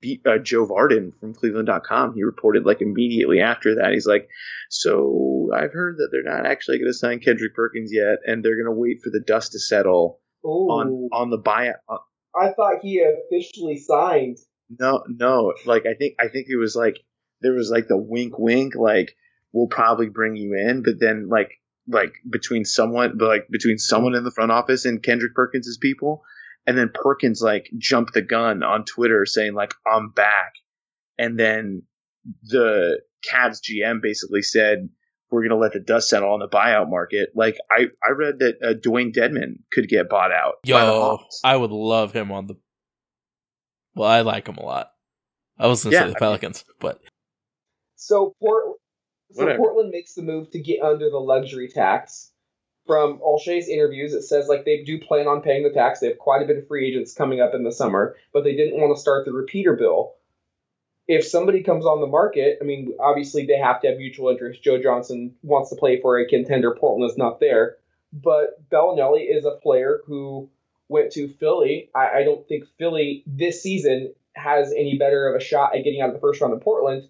beat 0.00 0.26
uh, 0.26 0.38
Joe 0.38 0.66
Vardon 0.66 1.12
from 1.18 1.34
Cleveland.com 1.34 2.14
he 2.14 2.22
reported 2.22 2.64
like 2.64 2.80
immediately 2.80 3.40
after 3.40 3.76
that 3.76 3.92
he's 3.92 4.06
like 4.06 4.28
so 4.68 5.50
I've 5.54 5.72
heard 5.72 5.96
that 5.98 6.08
they're 6.10 6.22
not 6.22 6.46
actually 6.46 6.78
going 6.78 6.90
to 6.90 6.94
sign 6.94 7.20
Kendrick 7.20 7.54
Perkins 7.54 7.92
yet 7.92 8.18
and 8.26 8.44
they're 8.44 8.56
going 8.56 8.74
to 8.74 8.80
wait 8.80 9.02
for 9.02 9.10
the 9.10 9.20
dust 9.20 9.52
to 9.52 9.58
settle 9.58 10.20
Ooh, 10.44 10.68
on 10.70 11.08
on 11.12 11.30
the 11.30 11.38
buyout 11.38 11.74
uh, 11.88 11.98
I 12.34 12.52
thought 12.52 12.80
he 12.82 13.02
officially 13.02 13.78
signed. 13.78 14.38
No, 14.78 15.04
no. 15.08 15.54
Like 15.66 15.86
I 15.86 15.94
think 15.94 16.14
I 16.20 16.28
think 16.28 16.46
it 16.48 16.56
was 16.56 16.76
like 16.76 16.98
there 17.40 17.52
was 17.52 17.70
like 17.70 17.88
the 17.88 17.96
wink 17.96 18.38
wink 18.38 18.74
like 18.76 19.16
we'll 19.52 19.68
probably 19.68 20.08
bring 20.08 20.36
you 20.36 20.54
in, 20.54 20.82
but 20.82 21.00
then 21.00 21.28
like 21.28 21.60
like 21.88 22.12
between 22.28 22.64
someone 22.64 23.18
but 23.18 23.26
like 23.26 23.48
between 23.50 23.78
someone 23.78 24.14
in 24.14 24.24
the 24.24 24.30
front 24.30 24.52
office 24.52 24.84
and 24.84 25.02
Kendrick 25.02 25.34
Perkins's 25.34 25.78
people, 25.78 26.22
and 26.70 26.78
then 26.78 26.90
Perkins 26.94 27.42
like 27.42 27.68
jumped 27.76 28.14
the 28.14 28.22
gun 28.22 28.62
on 28.62 28.84
Twitter 28.84 29.26
saying 29.26 29.54
like 29.54 29.74
I'm 29.92 30.10
back. 30.10 30.52
And 31.18 31.36
then 31.38 31.82
the 32.44 33.00
Cavs 33.28 33.58
GM 33.60 34.00
basically 34.00 34.40
said 34.42 34.88
we're 35.30 35.40
going 35.42 35.50
to 35.50 35.56
let 35.56 35.72
the 35.72 35.80
dust 35.80 36.08
settle 36.08 36.32
on 36.32 36.38
the 36.40 36.48
buyout 36.48 36.88
market. 36.88 37.30
Like 37.34 37.56
I, 37.70 37.86
I 38.06 38.12
read 38.12 38.38
that 38.38 38.54
uh, 38.62 38.74
Dewayne 38.74 39.12
Dedmon 39.14 39.58
could 39.72 39.88
get 39.88 40.08
bought 40.08 40.30
out. 40.32 40.54
by 40.64 40.84
the 40.84 40.92
Yo, 40.92 41.18
I 41.44 41.56
would 41.56 41.72
love 41.72 42.12
him 42.12 42.30
on 42.32 42.46
the. 42.46 42.54
Well, 43.94 44.08
I 44.08 44.20
like 44.20 44.46
him 44.48 44.56
a 44.56 44.64
lot. 44.64 44.90
I 45.58 45.66
was 45.66 45.82
gonna 45.82 45.94
Yeah, 45.94 46.02
say 46.02 46.10
the 46.10 46.16
I- 46.16 46.18
Pelicans, 46.20 46.64
but 46.78 47.00
So 47.96 48.34
Port, 48.40 48.64
so 49.32 49.42
Whatever. 49.44 49.58
Portland 49.58 49.90
makes 49.90 50.14
the 50.14 50.22
move 50.22 50.50
to 50.52 50.60
get 50.60 50.80
under 50.82 51.10
the 51.10 51.18
luxury 51.18 51.68
tax. 51.68 52.32
From 52.90 53.20
Olshey's 53.20 53.68
interviews, 53.68 54.14
it 54.14 54.22
says 54.22 54.48
like 54.48 54.64
they 54.64 54.82
do 54.82 54.98
plan 54.98 55.28
on 55.28 55.42
paying 55.42 55.62
the 55.62 55.70
tax. 55.70 56.00
They 56.00 56.08
have 56.08 56.18
quite 56.18 56.42
a 56.42 56.44
bit 56.44 56.58
of 56.58 56.66
free 56.66 56.88
agents 56.88 57.14
coming 57.14 57.40
up 57.40 57.54
in 57.54 57.62
the 57.62 57.70
summer, 57.70 58.16
but 58.32 58.42
they 58.42 58.56
didn't 58.56 58.80
want 58.80 58.96
to 58.96 59.00
start 59.00 59.24
the 59.24 59.32
repeater 59.32 59.76
bill. 59.76 60.16
If 61.06 61.24
somebody 61.24 61.62
comes 61.62 61.86
on 61.86 62.00
the 62.00 62.08
market, 62.08 62.58
I 62.60 62.64
mean, 62.64 62.96
obviously 62.98 63.46
they 63.46 63.58
have 63.58 63.80
to 63.82 63.88
have 63.90 63.98
mutual 63.98 64.30
interest. 64.30 64.64
Joe 64.64 64.82
Johnson 64.82 65.36
wants 65.44 65.70
to 65.70 65.76
play 65.76 66.00
for 66.00 66.18
a 66.18 66.26
contender. 66.26 66.74
Portland 66.74 67.08
is 67.08 67.16
not 67.16 67.38
there, 67.38 67.76
but 68.12 68.68
Belinelli 68.70 69.24
is 69.32 69.44
a 69.44 69.52
player 69.62 70.00
who 70.06 70.50
went 70.88 71.12
to 71.12 71.28
Philly. 71.28 71.90
I, 71.94 72.08
I 72.08 72.24
don't 72.24 72.44
think 72.48 72.64
Philly 72.76 73.22
this 73.24 73.62
season 73.62 74.14
has 74.32 74.72
any 74.72 74.98
better 74.98 75.28
of 75.28 75.40
a 75.40 75.44
shot 75.44 75.76
at 75.76 75.84
getting 75.84 76.00
out 76.00 76.08
of 76.08 76.16
the 76.16 76.20
first 76.20 76.40
round 76.40 76.54
than 76.54 76.58
Portland. 76.60 77.08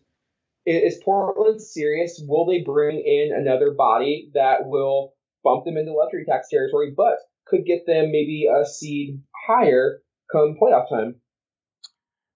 Is 0.67 1.01
Portland 1.03 1.63
serious? 1.63 2.21
Will 2.23 2.45
they 2.45 2.61
bring 2.61 2.99
in 2.99 3.33
another 3.35 3.71
body 3.71 4.29
that 4.35 4.67
will 4.67 5.15
bump 5.43 5.65
them 5.65 5.77
into 5.77 5.93
luxury 5.93 6.25
tax 6.25 6.49
territory, 6.51 6.93
but 6.97 7.17
could 7.47 7.65
get 7.65 7.87
them 7.87 8.13
maybe 8.13 8.47
a 8.51 8.65
seed 8.67 9.21
higher 9.47 10.03
come 10.31 10.57
playoff 10.61 10.89
time? 10.89 11.17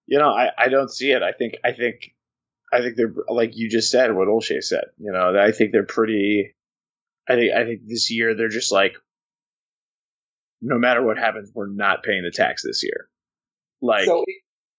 You 0.07 0.19
know, 0.19 0.29
I, 0.29 0.49
I 0.57 0.67
don't 0.69 0.91
see 0.91 1.11
it. 1.11 1.23
I 1.23 1.31
think 1.31 1.55
I 1.63 1.71
think 1.71 2.13
I 2.71 2.81
think 2.81 2.95
they're 2.95 3.13
like 3.27 3.55
you 3.55 3.69
just 3.69 3.89
said 3.89 4.13
what 4.13 4.27
Olshey 4.27 4.61
said. 4.61 4.85
You 4.97 5.11
know, 5.11 5.35
I 5.39 5.51
think 5.51 5.71
they're 5.71 5.83
pretty. 5.85 6.53
I 7.27 7.35
think 7.35 7.53
I 7.53 7.65
think 7.65 7.81
this 7.87 8.11
year 8.11 8.35
they're 8.35 8.49
just 8.49 8.71
like, 8.71 8.93
no 10.61 10.77
matter 10.77 11.03
what 11.03 11.17
happens, 11.17 11.51
we're 11.53 11.69
not 11.69 12.03
paying 12.03 12.23
the 12.23 12.31
tax 12.31 12.63
this 12.63 12.83
year. 12.83 13.09
Like, 13.81 14.05
so, 14.05 14.23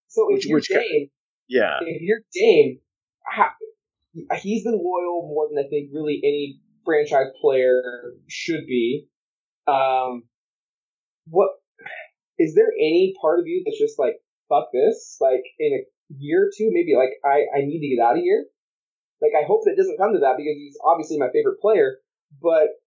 so 0.08 0.26
if 0.30 0.36
which- 0.36 0.46
you're 0.46 0.58
which 0.58 0.68
Dame, 0.68 1.10
yeah, 1.48 1.78
if 1.82 2.02
you're 2.02 2.20
Dame, 2.32 2.78
ha- 3.26 3.54
he's 4.40 4.62
been 4.64 4.74
loyal 4.78 5.28
more 5.28 5.48
than 5.52 5.64
I 5.64 5.68
think 5.68 5.90
really 5.92 6.20
any 6.22 6.60
franchise 6.86 7.28
player 7.40 8.14
should 8.28 8.66
be. 8.66 9.08
Um, 9.66 10.22
what 11.26 11.50
is 12.38 12.54
there 12.54 12.70
any 12.78 13.14
part 13.20 13.40
of 13.40 13.46
you 13.46 13.62
that's 13.66 13.78
just 13.78 13.98
like 13.98 14.14
fuck 14.48 14.68
this? 14.72 15.18
Like 15.20 15.42
in 15.58 15.74
a 15.74 15.82
year 16.16 16.46
or 16.46 16.50
two, 16.56 16.70
maybe 16.72 16.94
like 16.96 17.18
I 17.24 17.44
I 17.52 17.66
need 17.66 17.80
to 17.80 17.94
get 17.94 18.02
out 18.02 18.16
of 18.16 18.22
here. 18.22 18.46
Like 19.20 19.32
I 19.36 19.44
hope 19.44 19.62
that 19.66 19.76
doesn't 19.76 19.98
come 19.98 20.14
to 20.14 20.20
that 20.20 20.38
because 20.38 20.56
he's 20.56 20.78
obviously 20.80 21.18
my 21.18 21.28
favorite 21.32 21.60
player, 21.60 21.98
but 22.40 22.78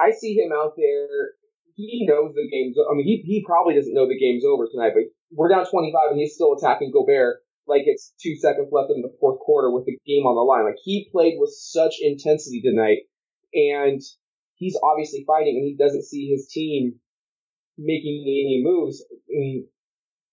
I 0.00 0.12
see 0.12 0.38
him 0.38 0.52
out 0.52 0.72
there. 0.78 1.36
He 1.74 2.06
knows 2.08 2.34
the 2.34 2.48
game's. 2.50 2.78
I 2.78 2.94
mean, 2.94 3.06
he 3.06 3.20
he 3.26 3.44
probably 3.44 3.74
doesn't 3.74 3.94
know 3.94 4.06
the 4.06 4.18
game's 4.18 4.44
over 4.46 4.66
tonight, 4.70 4.94
but 4.94 5.10
we're 5.34 5.50
down 5.50 5.66
25 5.68 6.10
and 6.10 6.18
he's 6.18 6.34
still 6.34 6.54
attacking 6.54 6.90
Gobert 6.92 7.42
like 7.68 7.82
it's 7.84 8.14
two 8.20 8.34
seconds 8.34 8.72
left 8.72 8.90
in 8.90 9.02
the 9.02 9.12
fourth 9.20 9.38
quarter 9.40 9.70
with 9.70 9.84
the 9.84 9.98
game 10.06 10.24
on 10.24 10.34
the 10.34 10.42
line. 10.42 10.64
Like 10.64 10.80
he 10.82 11.08
played 11.12 11.34
with 11.36 11.52
such 11.52 12.00
intensity 12.00 12.62
tonight, 12.62 13.04
and 13.52 14.00
he's 14.54 14.78
obviously 14.82 15.24
fighting, 15.26 15.56
and 15.56 15.64
he 15.64 15.76
doesn't 15.78 16.04
see 16.04 16.28
his 16.28 16.48
team 16.48 16.96
making 17.76 18.22
any 18.26 18.62
moves. 18.64 19.04
I 19.10 19.16
mean, 19.30 19.66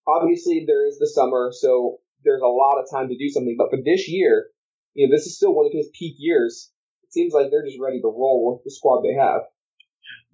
obviously 0.08 0.66
there 0.68 0.88
is 0.88 0.98
the 0.98 1.08
summer, 1.08 1.52
so 1.52 2.00
there's 2.24 2.42
a 2.42 2.48
lot 2.48 2.80
of 2.80 2.90
time 2.92 3.10
to 3.10 3.18
do 3.18 3.30
something. 3.30 3.56
But 3.58 3.70
for 3.70 3.80
this 3.84 4.10
year, 4.10 4.48
you 4.94 5.08
know, 5.08 5.16
this 5.16 5.26
is 5.26 5.38
still 5.38 5.54
one 5.54 5.68
of 5.68 5.74
his 5.74 5.90
peak 5.98 6.16
years. 6.18 6.72
It 7.04 7.14
seems 7.14 7.34
like 7.34 7.52
they're 7.52 7.66
just 7.66 7.80
ready 7.80 8.02
to 8.02 8.08
roll 8.08 8.54
with 8.54 8.64
the 8.64 8.72
squad 8.72 9.04
they 9.04 9.14
have. 9.14 9.42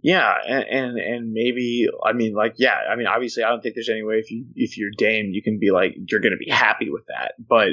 Yeah, 0.03 0.33
and, 0.47 0.63
and 0.63 0.97
and 0.97 1.31
maybe 1.31 1.87
I 2.03 2.13
mean 2.13 2.33
like 2.33 2.55
yeah, 2.57 2.75
I 2.91 2.95
mean 2.95 3.05
obviously 3.05 3.43
I 3.43 3.49
don't 3.49 3.61
think 3.61 3.75
there's 3.75 3.89
any 3.89 4.03
way 4.03 4.15
if 4.15 4.31
you 4.31 4.45
if 4.55 4.77
you're 4.77 4.89
Dame 4.97 5.29
you 5.31 5.43
can 5.43 5.59
be 5.59 5.69
like 5.69 5.95
you're 6.09 6.19
going 6.19 6.33
to 6.33 6.43
be 6.43 6.49
happy 6.49 6.89
with 6.89 7.03
that, 7.07 7.33
but 7.37 7.69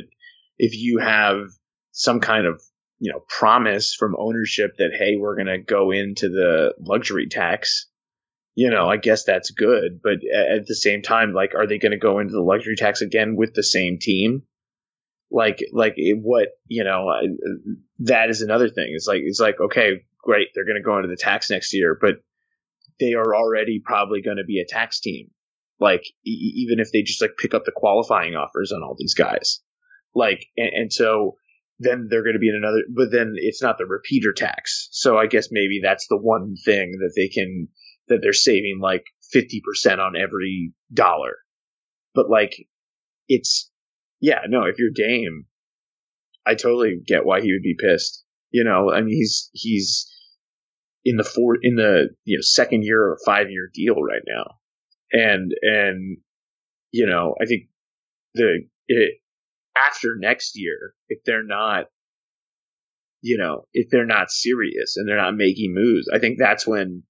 if 0.58 0.76
you 0.76 0.98
have 0.98 1.48
some 1.92 2.20
kind 2.20 2.46
of 2.46 2.62
you 2.98 3.12
know 3.12 3.20
promise 3.28 3.94
from 3.94 4.16
ownership 4.18 4.72
that 4.78 4.90
hey 4.98 5.16
we're 5.16 5.36
going 5.36 5.46
to 5.46 5.58
go 5.58 5.90
into 5.90 6.28
the 6.28 6.74
luxury 6.80 7.28
tax, 7.28 7.86
you 8.54 8.70
know 8.70 8.88
I 8.88 8.96
guess 8.96 9.24
that's 9.24 9.50
good, 9.50 10.00
but 10.02 10.18
at 10.34 10.66
the 10.66 10.74
same 10.74 11.02
time 11.02 11.32
like 11.32 11.54
are 11.54 11.66
they 11.66 11.78
going 11.78 11.92
to 11.92 11.98
go 11.98 12.18
into 12.18 12.32
the 12.32 12.42
luxury 12.42 12.76
tax 12.76 13.00
again 13.00 13.36
with 13.36 13.54
the 13.54 13.62
same 13.62 13.98
team? 14.00 14.42
Like 15.30 15.62
like 15.72 15.96
what 16.22 16.48
you 16.66 16.84
know 16.84 17.08
I, 17.08 17.22
that 18.00 18.30
is 18.30 18.40
another 18.40 18.68
thing. 18.68 18.92
It's 18.94 19.06
like 19.06 19.20
it's 19.24 19.40
like 19.40 19.60
okay 19.60 20.02
great, 20.28 20.48
they're 20.54 20.64
going 20.64 20.76
to 20.76 20.82
go 20.82 20.96
into 20.96 21.08
the 21.08 21.16
tax 21.16 21.50
next 21.50 21.72
year, 21.72 21.96
but 21.98 22.16
they 23.00 23.14
are 23.14 23.34
already 23.34 23.80
probably 23.84 24.20
going 24.20 24.36
to 24.36 24.44
be 24.44 24.60
a 24.60 24.66
tax 24.66 25.00
team. 25.00 25.30
Like 25.80 26.02
e- 26.26 26.64
even 26.66 26.80
if 26.80 26.90
they 26.92 27.02
just 27.02 27.22
like 27.22 27.36
pick 27.38 27.54
up 27.54 27.64
the 27.64 27.72
qualifying 27.74 28.34
offers 28.34 28.72
on 28.72 28.82
all 28.82 28.96
these 28.98 29.14
guys, 29.14 29.60
like 30.14 30.44
and, 30.56 30.70
and 30.74 30.92
so 30.92 31.36
then 31.78 32.08
they're 32.10 32.24
going 32.24 32.34
to 32.34 32.40
be 32.40 32.48
in 32.48 32.56
another. 32.56 32.82
But 32.94 33.12
then 33.12 33.34
it's 33.36 33.62
not 33.62 33.78
the 33.78 33.86
repeater 33.86 34.32
tax. 34.32 34.88
So 34.90 35.16
I 35.16 35.26
guess 35.26 35.48
maybe 35.50 35.80
that's 35.82 36.06
the 36.08 36.18
one 36.18 36.54
thing 36.64 36.92
that 36.98 37.12
they 37.16 37.28
can 37.28 37.68
that 38.08 38.20
they're 38.22 38.32
saving 38.32 38.78
like 38.80 39.04
fifty 39.30 39.62
percent 39.64 40.00
on 40.00 40.16
every 40.16 40.72
dollar. 40.92 41.36
But 42.14 42.30
like 42.30 42.54
it's 43.28 43.70
yeah 44.20 44.40
no 44.48 44.64
if 44.64 44.76
you're 44.78 44.90
Dame, 44.94 45.46
I 46.46 46.54
totally 46.54 47.00
get 47.06 47.24
why 47.24 47.40
he 47.40 47.52
would 47.52 47.62
be 47.62 47.76
pissed. 47.78 48.24
You 48.50 48.64
know, 48.64 48.90
I 48.90 49.00
mean 49.00 49.14
he's 49.14 49.50
he's 49.52 50.10
in 51.04 51.16
the 51.16 51.24
four 51.24 51.56
in 51.62 51.76
the 51.76 52.08
you 52.24 52.38
know 52.38 52.42
second 52.42 52.82
year 52.82 53.12
a 53.12 53.16
five 53.24 53.50
year 53.50 53.70
deal 53.72 54.02
right 54.02 54.22
now, 54.26 54.56
and 55.12 55.52
and 55.62 56.18
you 56.90 57.06
know 57.06 57.34
I 57.40 57.46
think 57.46 57.68
the 58.34 58.64
it 58.88 59.20
after 59.86 60.16
next 60.18 60.52
year 60.54 60.94
if 61.08 61.20
they're 61.24 61.44
not 61.44 61.86
you 63.20 63.38
know 63.38 63.66
if 63.72 63.88
they're 63.90 64.06
not 64.06 64.30
serious 64.30 64.96
and 64.96 65.08
they're 65.08 65.16
not 65.16 65.36
making 65.36 65.74
moves, 65.74 66.08
I 66.12 66.18
think 66.18 66.38
that's 66.38 66.66
when 66.66 67.02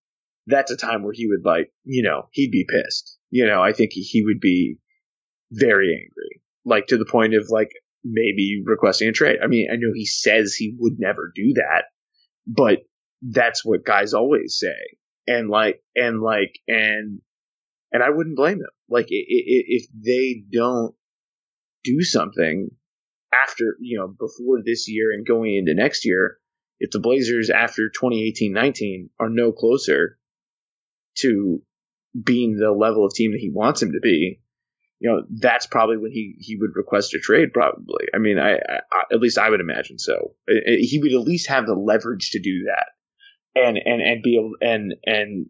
that's 0.47 0.71
a 0.71 0.77
time 0.77 1.03
where 1.03 1.13
he 1.13 1.27
would 1.29 1.45
like 1.45 1.71
you 1.85 2.03
know 2.03 2.29
he'd 2.33 2.51
be 2.51 2.67
pissed. 2.69 3.19
You 3.31 3.47
know 3.47 3.63
I 3.63 3.73
think 3.73 3.91
he, 3.93 4.23
would 4.25 4.41
be 4.41 4.79
very 5.51 5.93
angry, 5.93 6.43
like 6.65 6.87
to 6.89 6.97
the 6.97 7.05
point 7.05 7.35
of 7.35 7.49
like 7.51 7.71
maybe 8.05 8.63
requesting 8.65 9.09
a 9.09 9.13
trade. 9.13 9.39
I 9.43 9.47
mean 9.47 9.69
I 9.71 9.77
know 9.77 9.93
he 9.95 10.07
says 10.07 10.55
he 10.55 10.75
would 10.79 10.99
never 10.99 11.31
do 11.35 11.55
that, 11.55 11.85
but 12.47 12.79
that's 13.23 13.65
what 13.65 13.85
guys 13.85 14.15
always 14.15 14.59
say. 14.59 14.97
And 15.27 15.51
like, 15.51 15.83
and 15.95 16.23
like, 16.23 16.59
and, 16.67 17.21
and 17.93 18.03
I 18.03 18.11
wouldn't 18.11 18.37
blame 18.37 18.59
them. 18.59 18.69
Like, 18.89 19.07
if 19.09 19.87
they 19.93 20.43
don't 20.51 20.95
do 21.85 22.03
something 22.03 22.71
after, 23.33 23.77
you 23.81 23.99
know, 23.99 24.09
before 24.09 24.61
this 24.65 24.89
year 24.89 25.13
and 25.13 25.27
going 25.27 25.57
into 25.57 25.75
next 25.75 26.05
year, 26.05 26.39
if 26.81 26.91
the 26.91 27.01
Blazers 27.01 27.51
after 27.51 27.91
2018-19 27.91 29.11
are 29.19 29.29
no 29.29 29.53
closer 29.53 30.19
to 31.19 31.63
being 32.25 32.57
the 32.57 32.71
level 32.71 33.05
of 33.05 33.13
team 33.15 33.33
that 33.33 33.41
he 33.41 33.51
wants 33.51 33.83
him 33.83 33.93
to 33.93 34.01
be, 34.01 34.41
you 35.01 35.11
know, 35.11 35.23
that's 35.41 35.67
probably 35.67 35.97
when 35.97 36.11
he, 36.11 36.37
he 36.39 36.57
would 36.57 36.71
request 36.75 37.15
a 37.15 37.19
trade. 37.19 37.53
Probably. 37.53 38.07
I 38.15 38.19
mean, 38.19 38.39
I, 38.39 38.55
I 38.55 39.03
at 39.13 39.21
least 39.21 39.39
I 39.39 39.51
would 39.51 39.61
imagine 39.61 39.99
so. 39.99 40.35
He 40.47 40.99
would 41.01 41.13
at 41.13 41.27
least 41.27 41.49
have 41.49 41.67
the 41.67 41.75
leverage 41.75 42.31
to 42.31 42.41
do 42.41 42.65
that 42.67 42.87
and 43.55 43.79
and 43.79 44.01
and 44.01 44.23
be 44.23 44.37
able 44.37 44.53
and 44.61 44.95
and 45.05 45.47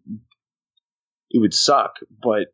it 1.31 1.41
would 1.41 1.55
suck, 1.55 1.95
but 2.23 2.49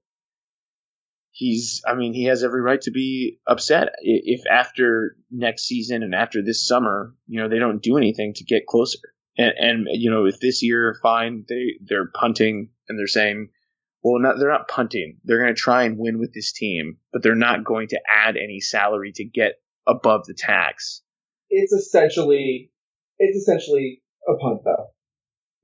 he's 1.35 1.83
I 1.87 1.95
mean 1.95 2.15
he 2.15 2.25
has 2.25 2.43
every 2.45 2.63
right 2.63 2.81
to 2.83 2.93
be 2.93 3.41
upset 3.47 3.89
if 4.01 4.43
after 4.51 5.17
next 5.31 5.65
season 5.65 6.03
and 6.03 6.15
after 6.15 6.43
this 6.43 6.67
summer, 6.67 7.15
you 7.27 7.41
know, 7.41 7.49
they 7.49 7.59
don't 7.59 7.83
do 7.83 7.99
anything 7.99 8.33
to 8.35 8.45
get 8.45 8.67
closer. 8.67 8.99
And 9.37 9.53
and 9.59 9.89
you 9.91 10.11
know, 10.11 10.27
if 10.27 10.41
this 10.41 10.63
year 10.63 10.97
fine, 11.03 11.45
they 11.49 11.75
they're 11.85 12.11
punting 12.15 12.71
and 12.89 12.99
they're 12.99 13.07
saying 13.07 13.49
well, 14.03 14.21
not 14.21 14.39
they're 14.39 14.51
not 14.51 14.69
punting. 14.69 15.19
They're 15.25 15.43
going 15.43 15.55
to 15.55 15.61
try 15.61 15.85
and 15.85 15.99
win 15.99 16.19
with 16.19 16.33
this 16.33 16.53
team, 16.53 16.99
but 17.13 17.23
they're 17.23 17.35
not 17.35 17.65
going 17.65 17.89
to 17.89 18.01
add 18.09 18.37
any 18.37 18.61
salary 18.61 19.13
to 19.17 19.25
get 19.25 19.55
above 19.87 20.27
the 20.27 20.35
tax. 20.35 21.03
it's 21.51 21.73
essentially 21.73 22.71
it's 23.19 23.37
essentially 23.37 24.03
a 24.29 24.37
punt 24.37 24.61
though, 24.65 24.87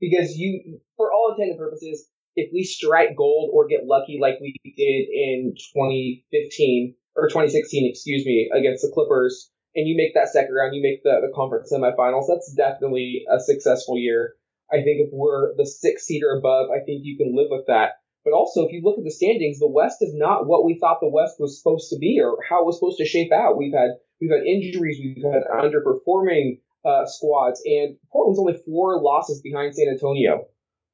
because 0.01 0.37
you, 0.37 0.81
for 0.97 1.13
all 1.13 1.33
intended 1.33 1.59
purposes, 1.59 2.09
if 2.41 2.51
we 2.53 2.65
strike 2.65 3.17
gold 3.17 3.51
or 3.53 3.69
get 3.69 3.87
lucky 3.87 4.19
like 4.21 4.41
we 4.41 4.55
did 4.65 5.09
in 5.13 5.55
2015 5.75 6.95
or 7.17 7.29
2016, 7.29 7.89
excuse 7.89 8.25
me, 8.25 8.51
against 8.55 8.83
the 8.83 8.91
Clippers, 8.93 9.51
and 9.75 9.87
you 9.87 9.97
make 9.97 10.15
that 10.15 10.29
second 10.29 10.55
round, 10.55 10.75
you 10.75 10.83
make 10.83 11.03
the, 11.03 11.21
the 11.21 11.33
conference 11.35 11.73
semifinals, 11.73 12.27
that's 12.29 12.53
definitely 12.57 13.25
a 13.31 13.39
successful 13.39 13.99
year. 13.99 14.35
I 14.73 14.83
think 14.83 15.03
if 15.03 15.11
we're 15.13 15.55
the 15.57 15.67
sixth 15.67 16.07
seed 16.07 16.23
or 16.23 16.39
above, 16.39 16.71
I 16.71 16.83
think 16.85 17.03
you 17.05 17.17
can 17.17 17.37
live 17.37 17.49
with 17.51 17.67
that. 17.67 18.01
But 18.25 18.35
also, 18.35 18.67
if 18.67 18.73
you 18.73 18.83
look 18.85 18.99
at 18.99 19.05
the 19.05 19.11
standings, 19.11 19.59
the 19.59 19.71
West 19.71 19.99
is 20.01 20.15
not 20.15 20.47
what 20.47 20.65
we 20.65 20.79
thought 20.79 21.01
the 21.01 21.09
West 21.09 21.37
was 21.41 21.59
supposed 21.59 21.89
to 21.91 21.99
be 21.99 22.21
or 22.21 22.37
how 22.49 22.63
it 22.63 22.67
was 22.67 22.79
supposed 22.79 22.99
to 22.99 23.07
shape 23.07 23.33
out. 23.33 23.57
We've 23.57 23.73
had 23.73 23.97
we've 24.21 24.31
had 24.31 24.45
injuries, 24.45 25.01
we've 25.03 25.25
had 25.25 25.45
underperforming 25.49 26.61
uh, 26.85 27.07
squads, 27.07 27.63
and 27.65 27.97
Portland's 28.13 28.39
only 28.39 28.61
four 28.67 29.01
losses 29.01 29.41
behind 29.41 29.75
San 29.75 29.89
Antonio 29.89 30.47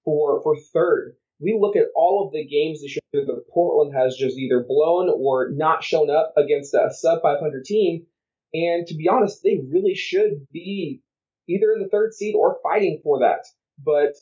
for 0.05 0.40
for 0.42 0.57
third. 0.72 1.16
We 1.41 1.57
look 1.61 1.76
at 1.76 1.89
all 1.95 2.26
of 2.26 2.32
the 2.32 2.47
games 2.47 2.80
this 2.80 2.97
year 2.97 3.24
that 3.26 3.49
Portland 3.53 3.95
has 3.95 4.16
just 4.16 4.39
either 4.39 4.64
blown 4.66 5.11
or 5.11 5.51
not 5.51 5.84
shown 5.84 6.11
up 6.11 6.32
against 6.37 6.74
a 6.74 6.89
sub 6.91 7.20
500 7.22 7.64
team, 7.64 8.07
and 8.55 8.87
to 8.87 8.95
be 8.95 9.09
honest, 9.09 9.43
they 9.43 9.61
really 9.70 9.95
should 9.95 10.47
be 10.53 11.03
either 11.49 11.72
in 11.72 11.82
the 11.82 11.89
third 11.89 12.14
seed 12.14 12.34
or 12.34 12.59
fighting 12.62 13.01
for 13.03 13.20
that. 13.20 13.45
But 13.82 14.14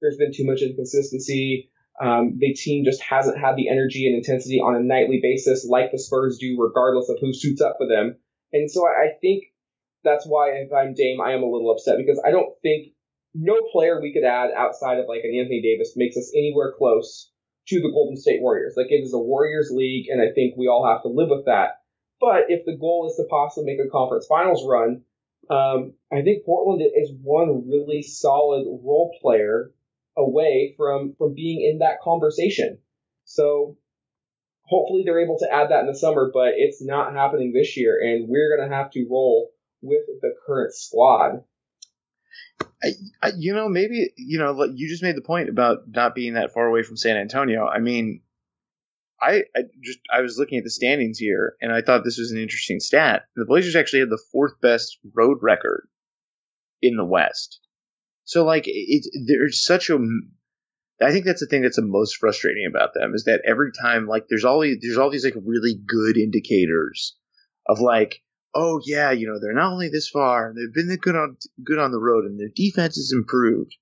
there's 0.00 0.16
been 0.16 0.32
too 0.32 0.46
much 0.46 0.62
inconsistency. 0.62 1.70
Um, 2.00 2.36
the 2.38 2.54
team 2.54 2.84
just 2.84 3.02
hasn't 3.02 3.38
had 3.38 3.56
the 3.56 3.68
energy 3.68 4.06
and 4.06 4.16
intensity 4.16 4.58
on 4.60 4.76
a 4.76 4.80
nightly 4.80 5.20
basis 5.22 5.66
like 5.68 5.92
the 5.92 5.98
Spurs 5.98 6.38
do, 6.38 6.56
regardless 6.58 7.08
of 7.08 7.18
who 7.20 7.32
suits 7.32 7.60
up 7.60 7.76
for 7.78 7.86
them. 7.86 8.16
And 8.52 8.70
so 8.70 8.86
I, 8.86 9.06
I 9.06 9.08
think 9.20 9.44
that's 10.04 10.26
why 10.26 10.50
if 10.50 10.72
I'm 10.72 10.94
Dame, 10.94 11.20
I 11.20 11.32
am 11.32 11.42
a 11.42 11.50
little 11.50 11.70
upset 11.70 11.96
because 11.98 12.20
I 12.24 12.30
don't 12.30 12.52
think 12.62 12.92
no 13.38 13.60
player 13.72 14.00
we 14.00 14.12
could 14.12 14.24
add 14.24 14.50
outside 14.56 14.98
of 14.98 15.06
like 15.08 15.22
an 15.24 15.36
Anthony 15.38 15.60
Davis 15.62 15.94
makes 15.96 16.16
us 16.16 16.32
anywhere 16.34 16.74
close 16.76 17.30
to 17.68 17.80
the 17.80 17.90
Golden 17.90 18.16
State 18.16 18.40
Warriors. 18.40 18.74
Like 18.76 18.90
it 18.90 19.02
is 19.02 19.12
a 19.12 19.18
Warriors 19.18 19.70
league, 19.70 20.08
and 20.08 20.20
I 20.20 20.32
think 20.32 20.54
we 20.56 20.68
all 20.68 20.86
have 20.86 21.02
to 21.02 21.08
live 21.08 21.28
with 21.30 21.46
that. 21.46 21.82
But 22.20 22.44
if 22.48 22.64
the 22.64 22.76
goal 22.76 23.06
is 23.10 23.16
to 23.16 23.24
possibly 23.28 23.66
make 23.66 23.84
a 23.84 23.90
conference 23.90 24.26
finals 24.26 24.64
run, 24.66 25.02
um, 25.50 25.92
I 26.12 26.22
think 26.22 26.44
Portland 26.44 26.82
is 26.96 27.12
one 27.22 27.68
really 27.68 28.02
solid 28.02 28.64
role 28.66 29.14
player 29.20 29.72
away 30.16 30.74
from 30.76 31.14
from 31.18 31.34
being 31.34 31.60
in 31.60 31.78
that 31.78 32.00
conversation. 32.02 32.78
So 33.24 33.76
hopefully 34.62 35.02
they're 35.04 35.20
able 35.20 35.38
to 35.40 35.52
add 35.52 35.70
that 35.70 35.80
in 35.80 35.86
the 35.86 35.94
summer, 35.94 36.30
but 36.32 36.54
it's 36.56 36.82
not 36.82 37.12
happening 37.12 37.52
this 37.52 37.76
year, 37.76 37.98
and 38.00 38.28
we're 38.28 38.56
gonna 38.56 38.74
have 38.74 38.90
to 38.92 39.06
roll 39.10 39.50
with 39.82 40.06
the 40.22 40.34
current 40.46 40.72
squad. 40.72 41.44
I, 42.82 42.88
I, 43.22 43.32
you 43.36 43.54
know, 43.54 43.68
maybe 43.68 44.10
you 44.16 44.38
know, 44.38 44.64
you 44.64 44.88
just 44.88 45.02
made 45.02 45.16
the 45.16 45.22
point 45.22 45.48
about 45.48 45.88
not 45.88 46.14
being 46.14 46.34
that 46.34 46.52
far 46.52 46.66
away 46.66 46.82
from 46.82 46.96
San 46.96 47.16
Antonio. 47.16 47.66
I 47.66 47.78
mean, 47.78 48.20
I, 49.20 49.44
I 49.56 49.62
just 49.82 49.98
I 50.12 50.20
was 50.20 50.38
looking 50.38 50.58
at 50.58 50.64
the 50.64 50.70
standings 50.70 51.18
here, 51.18 51.54
and 51.60 51.72
I 51.72 51.80
thought 51.80 52.04
this 52.04 52.18
was 52.18 52.32
an 52.32 52.38
interesting 52.38 52.80
stat. 52.80 53.22
The 53.34 53.46
Blazers 53.46 53.76
actually 53.76 54.00
had 54.00 54.10
the 54.10 54.22
fourth 54.30 54.60
best 54.60 54.98
road 55.14 55.38
record 55.40 55.88
in 56.82 56.96
the 56.96 57.04
West. 57.04 57.60
So, 58.24 58.44
like, 58.44 58.64
it's 58.66 59.08
there's 59.26 59.64
such 59.64 59.88
a. 59.88 59.98
I 61.00 61.12
think 61.12 61.24
that's 61.24 61.40
the 61.40 61.46
thing 61.46 61.62
that's 61.62 61.76
the 61.76 61.82
most 61.82 62.16
frustrating 62.16 62.66
about 62.68 62.94
them 62.94 63.14
is 63.14 63.24
that 63.24 63.42
every 63.46 63.70
time, 63.72 64.06
like, 64.06 64.26
there's 64.28 64.44
all 64.44 64.60
these, 64.60 64.78
there's 64.80 64.96
all 64.96 65.10
these 65.10 65.24
like 65.24 65.34
really 65.44 65.74
good 65.86 66.16
indicators 66.16 67.16
of 67.68 67.80
like, 67.80 68.22
oh 68.56 68.80
yeah, 68.84 69.12
you 69.12 69.26
know, 69.26 69.38
they're 69.40 69.52
not 69.52 69.72
only 69.72 69.88
this 69.88 70.08
far, 70.08 70.54
they've 70.54 70.72
been 70.72 70.96
good 70.96 71.14
on 71.14 71.36
good 71.62 71.78
on 71.78 71.92
the 71.92 72.00
road, 72.00 72.24
and 72.24 72.40
their 72.40 72.50
defense 72.54 72.96
has 72.96 73.12
improved. 73.14 73.76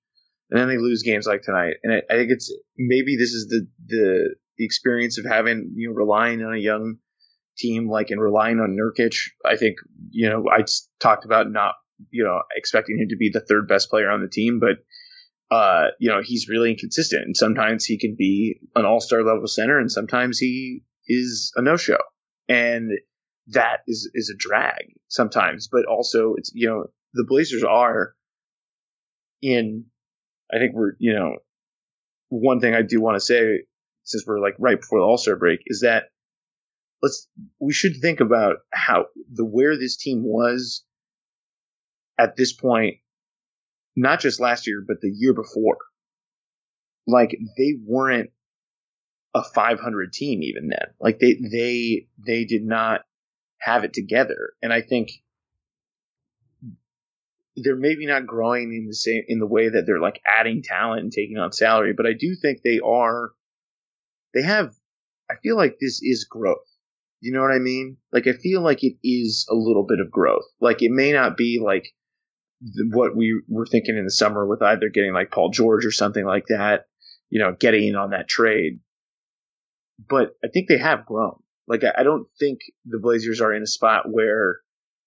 And 0.51 0.61
then 0.61 0.69
they 0.69 0.79
lose 0.79 1.03
games 1.03 1.27
like 1.27 1.43
tonight, 1.43 1.75
and 1.83 1.93
I, 1.93 2.03
I 2.11 2.17
think 2.17 2.31
it's 2.31 2.53
maybe 2.77 3.17
this 3.17 3.31
is 3.31 3.47
the 3.49 3.67
the 3.87 4.35
the 4.59 4.65
experience 4.65 5.19
of 5.19 5.25
having 5.25 5.73
you 5.77 5.89
know 5.89 5.95
relying 5.95 6.43
on 6.43 6.55
a 6.55 6.59
young 6.59 6.97
team 7.57 7.89
like 7.89 8.11
and 8.11 8.21
relying 8.21 8.59
on 8.59 8.77
Nurkic. 8.77 9.17
I 9.45 9.57
think 9.57 9.77
you 10.11 10.29
know 10.29 10.45
I 10.51 10.65
talked 11.01 11.25
about 11.25 11.51
not 11.51 11.75
you 12.11 12.25
know 12.25 12.43
expecting 12.55 12.99
him 12.99 13.09
to 13.09 13.17
be 13.17 13.31
the 13.33 13.41
third 13.41 13.69
best 13.69 13.89
player 13.91 14.11
on 14.11 14.21
the 14.21 14.29
team, 14.29 14.61
but 14.61 15.55
uh, 15.55 15.89
you 15.99 16.11
know 16.11 16.21
he's 16.23 16.49
really 16.49 16.71
inconsistent, 16.71 17.25
and 17.25 17.37
sometimes 17.37 17.85
he 17.85 17.99
can 17.99 18.17
be 18.19 18.61
an 18.75 18.85
all 18.85 19.01
star 19.01 19.23
level 19.23 19.47
center, 19.47 19.79
and 19.79 19.91
sometimes 19.91 20.39
he 20.39 20.83
is 21.07 21.53
a 21.57 21.63
no 21.63 21.77
show, 21.77 21.99
and 22.49 22.91
that 23.49 23.79
is 23.87 24.11
is 24.15 24.31
a 24.31 24.37
drag 24.37 24.95
sometimes. 25.09 25.69
But 25.71 25.87
also 25.87 26.35
it's 26.37 26.51
you 26.55 26.69
know 26.69 26.87
the 27.13 27.25
Blazers 27.27 27.65
are 27.65 28.15
in. 29.43 29.87
I 30.53 30.59
think 30.59 30.75
we're 30.75 30.93
you 30.99 31.15
know 31.15 31.37
one 32.29 32.61
thing 32.61 32.75
I 32.75 32.83
do 32.83 33.01
want 33.01 33.17
to 33.17 33.21
say, 33.21 33.65
since 34.03 34.25
we're 34.27 34.41
like 34.41 34.55
right 34.59 34.81
before 34.81 35.01
the 35.01 35.05
All 35.05 35.19
Star 35.19 35.37
break, 35.37 35.61
is 35.67 35.81
that 35.81 36.05
let's 37.03 37.29
we 37.61 37.73
should 37.73 38.01
think 38.01 38.21
about 38.21 38.57
how 38.73 39.07
the 39.33 39.45
where 39.45 39.77
this 39.79 39.97
team 39.97 40.23
was 40.25 40.85
at 42.19 42.37
this 42.37 42.53
point, 42.53 42.97
not 43.97 44.21
just 44.21 44.41
last 44.41 44.67
year, 44.67 44.83
but 44.87 45.01
the 45.01 45.13
year 45.15 45.35
before. 45.35 45.79
Like 47.07 47.37
they 47.59 47.75
weren't 47.85 48.31
a 49.35 49.43
500 49.43 50.13
team 50.13 50.43
even 50.43 50.69
then. 50.69 50.95
Like 51.01 51.19
they 51.19 51.35
they 51.35 52.07
they 52.25 52.45
did 52.45 52.65
not 52.65 53.03
have 53.65 53.85
it 53.85 53.93
together, 53.93 54.53
and 54.63 54.73
I 54.73 54.83
think 54.83 55.11
they're 57.57 57.77
maybe 57.77 58.07
not 58.07 58.27
growing 58.27 58.75
in 58.75 58.87
the 58.87 58.95
same 58.95 59.23
in 59.29 59.39
the 59.39 59.47
way 59.47 59.69
that 59.69 59.85
they're 59.87 60.01
like 60.01 60.21
adding 60.27 60.63
talent 60.63 61.03
and 61.03 61.13
taking 61.13 61.39
on 61.39 61.53
salary, 61.53 61.95
but 61.97 62.07
I 62.07 62.13
do 62.13 62.35
think 62.35 62.63
they 62.63 62.81
are. 62.85 63.31
They 64.33 64.43
have. 64.43 64.75
I 65.31 65.35
feel 65.43 65.57
like 65.57 65.77
this 65.81 66.03
is 66.03 66.27
growth. 66.29 66.67
You 67.21 67.33
know 67.33 67.41
what 67.41 67.55
I 67.55 67.59
mean? 67.59 67.97
Like 68.13 68.27
I 68.27 68.33
feel 68.33 68.61
like 68.61 68.83
it 68.83 68.97
is 69.03 69.47
a 69.51 69.55
little 69.55 69.87
bit 69.87 70.01
of 70.01 70.11
growth. 70.11 70.45
Like 70.61 70.83
it 70.83 70.91
may 70.91 71.13
not 71.13 71.37
be 71.37 71.61
like 71.65 71.95
the, 72.61 72.91
what 72.93 73.17
we 73.17 73.41
were 73.49 73.67
thinking 73.67 73.97
in 73.97 74.05
the 74.05 74.11
summer 74.11 74.47
with 74.47 74.63
either 74.63 74.89
getting 74.89 75.15
like 75.15 75.31
Paul 75.31 75.51
George 75.51 75.87
or 75.87 75.93
something 75.93 76.25
like 76.25 76.47
that. 76.49 76.87
You 77.31 77.41
know, 77.41 77.57
getting 77.59 77.89
in 77.89 77.97
on 77.97 78.11
that 78.11 78.29
trade. 78.29 78.81
But 80.09 80.31
I 80.45 80.49
think 80.49 80.69
they 80.69 80.79
have 80.79 81.07
grown. 81.07 81.39
Like 81.67 81.83
I, 81.85 82.03
don't 82.03 82.27
think 82.39 82.61
the 82.85 82.99
Blazers 82.99 83.41
are 83.41 83.53
in 83.53 83.63
a 83.63 83.67
spot 83.67 84.05
where 84.11 84.61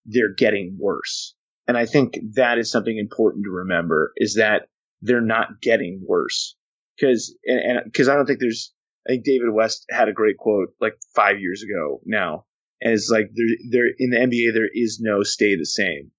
they're 0.06 0.34
getting 0.34 0.78
worse. 0.80 1.36
And 1.68 1.78
I 1.78 1.86
think 1.86 2.18
that 2.36 2.58
is 2.58 2.72
something 2.72 2.98
important 2.98 3.46
to 3.46 3.52
remember 3.52 4.14
is 4.18 4.36
that 4.36 4.70
they're 5.02 5.22
not 5.22 5.62
getting 5.62 6.04
worse. 6.06 6.56
Cause, 7.00 7.36
and, 7.46 7.60
and 7.60 7.94
cause 7.94 8.08
I 8.08 8.16
don't 8.16 8.26
think 8.26 8.40
there's, 8.40 8.74
I 9.08 9.12
think 9.14 9.26
David 9.26 9.52
West 9.52 9.86
had 9.90 10.10
a 10.10 10.14
great 10.14 10.38
quote 10.38 10.70
like 10.82 10.98
five 11.16 11.40
years 11.40 11.64
ago 11.64 12.02
now. 12.06 12.46
And 12.82 12.94
it's 12.94 13.10
like 13.10 13.30
there, 13.36 13.58
there, 13.72 13.88
in 13.98 14.10
the 14.12 14.18
NBA, 14.18 14.54
there 14.54 14.70
is 14.72 15.00
no 15.02 15.24
stay 15.24 15.56
the 15.56 15.66
same. 15.66 16.12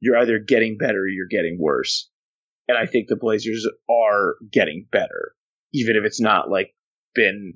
You're 0.00 0.18
either 0.18 0.38
getting 0.38 0.78
better 0.78 1.00
or 1.00 1.08
you're 1.08 1.26
getting 1.28 1.58
worse. 1.60 2.10
And 2.68 2.78
I 2.78 2.86
think 2.86 3.08
the 3.08 3.16
Blazers 3.16 3.66
are 3.90 4.36
getting 4.50 4.86
better, 4.90 5.34
even 5.72 5.96
if 5.96 6.04
it's 6.04 6.20
not 6.20 6.48
like 6.48 6.74
been, 7.14 7.54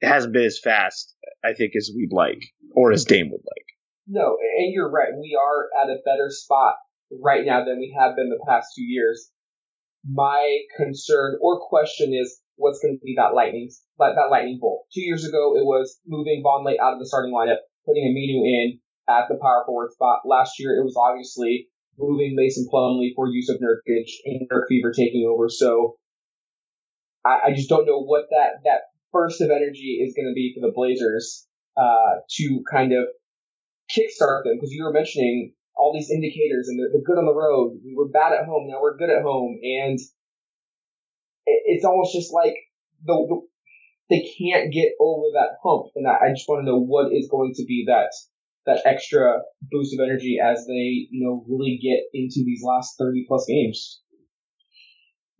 it 0.00 0.08
hasn't 0.08 0.32
been 0.32 0.44
as 0.44 0.58
fast, 0.58 1.14
I 1.44 1.52
think, 1.52 1.72
as 1.76 1.90
we'd 1.94 2.12
like 2.12 2.42
or 2.72 2.92
as 2.92 3.04
Dame 3.04 3.30
would 3.30 3.42
like. 3.44 3.66
No, 4.06 4.36
and 4.58 4.72
you're 4.72 4.90
right. 4.90 5.12
We 5.14 5.38
are 5.40 5.68
at 5.82 5.90
a 5.90 6.02
better 6.04 6.30
spot 6.30 6.74
right 7.22 7.44
now 7.44 7.64
than 7.64 7.78
we 7.78 7.94
have 7.98 8.16
been 8.16 8.30
the 8.30 8.44
past 8.46 8.68
two 8.76 8.82
years. 8.82 9.30
My 10.08 10.60
concern 10.76 11.38
or 11.40 11.60
question 11.68 12.14
is 12.14 12.40
what's 12.56 12.80
going 12.80 12.98
to 12.98 13.04
be 13.04 13.14
that 13.16 13.34
lightning 13.34 13.68
that, 13.98 14.14
that 14.16 14.30
lightning 14.30 14.58
bolt. 14.60 14.86
Two 14.92 15.02
years 15.02 15.24
ago, 15.24 15.56
it 15.56 15.64
was 15.64 15.98
moving 16.06 16.42
Vonleh 16.44 16.80
out 16.80 16.94
of 16.94 16.98
the 16.98 17.06
starting 17.06 17.34
lineup, 17.34 17.58
putting 17.86 18.04
a 18.04 18.10
Aminu 18.10 18.44
in 18.44 18.80
at 19.08 19.28
the 19.28 19.38
power 19.40 19.64
forward 19.66 19.92
spot. 19.92 20.20
Last 20.24 20.58
year, 20.58 20.76
it 20.76 20.84
was 20.84 20.96
obviously 20.96 21.68
moving 21.98 22.34
Mason 22.34 22.66
Plumlee 22.72 23.12
for 23.14 23.28
use 23.28 23.48
of 23.48 23.60
Nurkic 23.60 24.08
and 24.24 24.48
Nurk 24.50 24.68
Fever 24.68 24.92
taking 24.92 25.28
over. 25.28 25.48
So 25.48 25.96
I, 27.24 27.48
I 27.48 27.52
just 27.54 27.68
don't 27.68 27.86
know 27.86 28.02
what 28.02 28.24
that 28.30 28.64
that 28.64 28.89
burst 29.12 29.40
of 29.40 29.50
energy 29.50 30.00
is 30.02 30.14
going 30.14 30.28
to 30.28 30.34
be 30.34 30.54
for 30.54 30.66
the 30.66 30.72
Blazers 30.74 31.46
uh, 31.76 32.20
to 32.36 32.62
kind 32.70 32.92
of 32.92 33.06
kickstart 33.90 34.44
them 34.44 34.56
because 34.56 34.70
you 34.70 34.84
were 34.84 34.92
mentioning 34.92 35.52
all 35.76 35.92
these 35.94 36.10
indicators 36.10 36.68
and 36.68 36.78
they're, 36.78 36.90
they're, 36.92 37.06
good 37.06 37.18
on 37.18 37.26
the 37.26 37.34
road. 37.34 37.80
We 37.84 37.94
were 37.96 38.08
bad 38.08 38.32
at 38.32 38.46
home, 38.46 38.68
now 38.68 38.82
we're 38.82 38.96
good 38.96 39.10
at 39.10 39.22
home, 39.22 39.58
and 39.62 39.98
it, 41.46 41.62
it's 41.66 41.84
almost 41.84 42.12
just 42.12 42.32
like 42.32 42.54
the, 43.04 43.14
the, 43.14 43.40
they 44.10 44.28
can't 44.38 44.72
get 44.72 44.92
over 45.00 45.26
that 45.34 45.56
hump. 45.64 45.92
And 45.96 46.06
I, 46.06 46.26
I 46.26 46.28
just 46.30 46.48
want 46.48 46.62
to 46.62 46.70
know 46.70 46.78
what 46.78 47.12
is 47.12 47.28
going 47.30 47.54
to 47.56 47.64
be 47.64 47.84
that 47.88 48.12
that 48.66 48.82
extra 48.84 49.40
boost 49.70 49.94
of 49.94 50.04
energy 50.04 50.38
as 50.42 50.66
they 50.66 51.08
you 51.10 51.24
know 51.24 51.44
really 51.48 51.80
get 51.82 52.04
into 52.12 52.44
these 52.44 52.62
last 52.62 52.96
thirty 52.98 53.24
plus 53.26 53.46
games. 53.48 54.02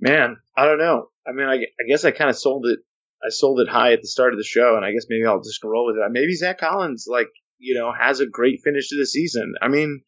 Man, 0.00 0.38
I 0.56 0.64
don't 0.64 0.78
know. 0.78 1.08
I 1.28 1.32
mean, 1.32 1.46
I, 1.46 1.56
I 1.56 1.84
guess 1.86 2.06
I 2.06 2.10
kind 2.12 2.30
of 2.30 2.36
sold 2.36 2.66
it. 2.66 2.78
I 3.24 3.28
sold 3.30 3.60
it 3.60 3.68
high 3.68 3.92
at 3.92 4.00
the 4.00 4.08
start 4.08 4.32
of 4.32 4.38
the 4.38 4.44
show, 4.44 4.76
and 4.76 4.84
I 4.84 4.92
guess 4.92 5.06
maybe 5.08 5.26
I'll 5.26 5.42
just 5.42 5.62
roll 5.62 5.86
with 5.86 5.96
it. 5.96 6.10
Maybe 6.10 6.34
Zach 6.34 6.58
Collins, 6.58 7.06
like 7.08 7.28
you 7.60 7.74
know, 7.74 7.92
has 7.92 8.20
a 8.20 8.26
great 8.26 8.60
finish 8.64 8.88
to 8.88 8.96
the 8.96 9.06
season. 9.06 9.54
I 9.62 9.68
mean, 9.68 10.02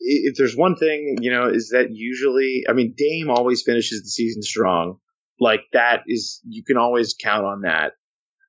if 0.00 0.36
there's 0.36 0.56
one 0.56 0.76
thing, 0.76 1.18
you 1.20 1.30
know, 1.30 1.48
is 1.48 1.68
that 1.70 1.88
usually, 1.90 2.64
I 2.68 2.72
mean, 2.72 2.94
Dame 2.96 3.30
always 3.30 3.62
finishes 3.62 4.02
the 4.02 4.08
season 4.08 4.42
strong. 4.42 4.98
Like 5.38 5.60
that 5.74 6.02
is, 6.06 6.40
you 6.48 6.64
can 6.64 6.78
always 6.78 7.14
count 7.14 7.44
on 7.44 7.62
that. 7.62 7.92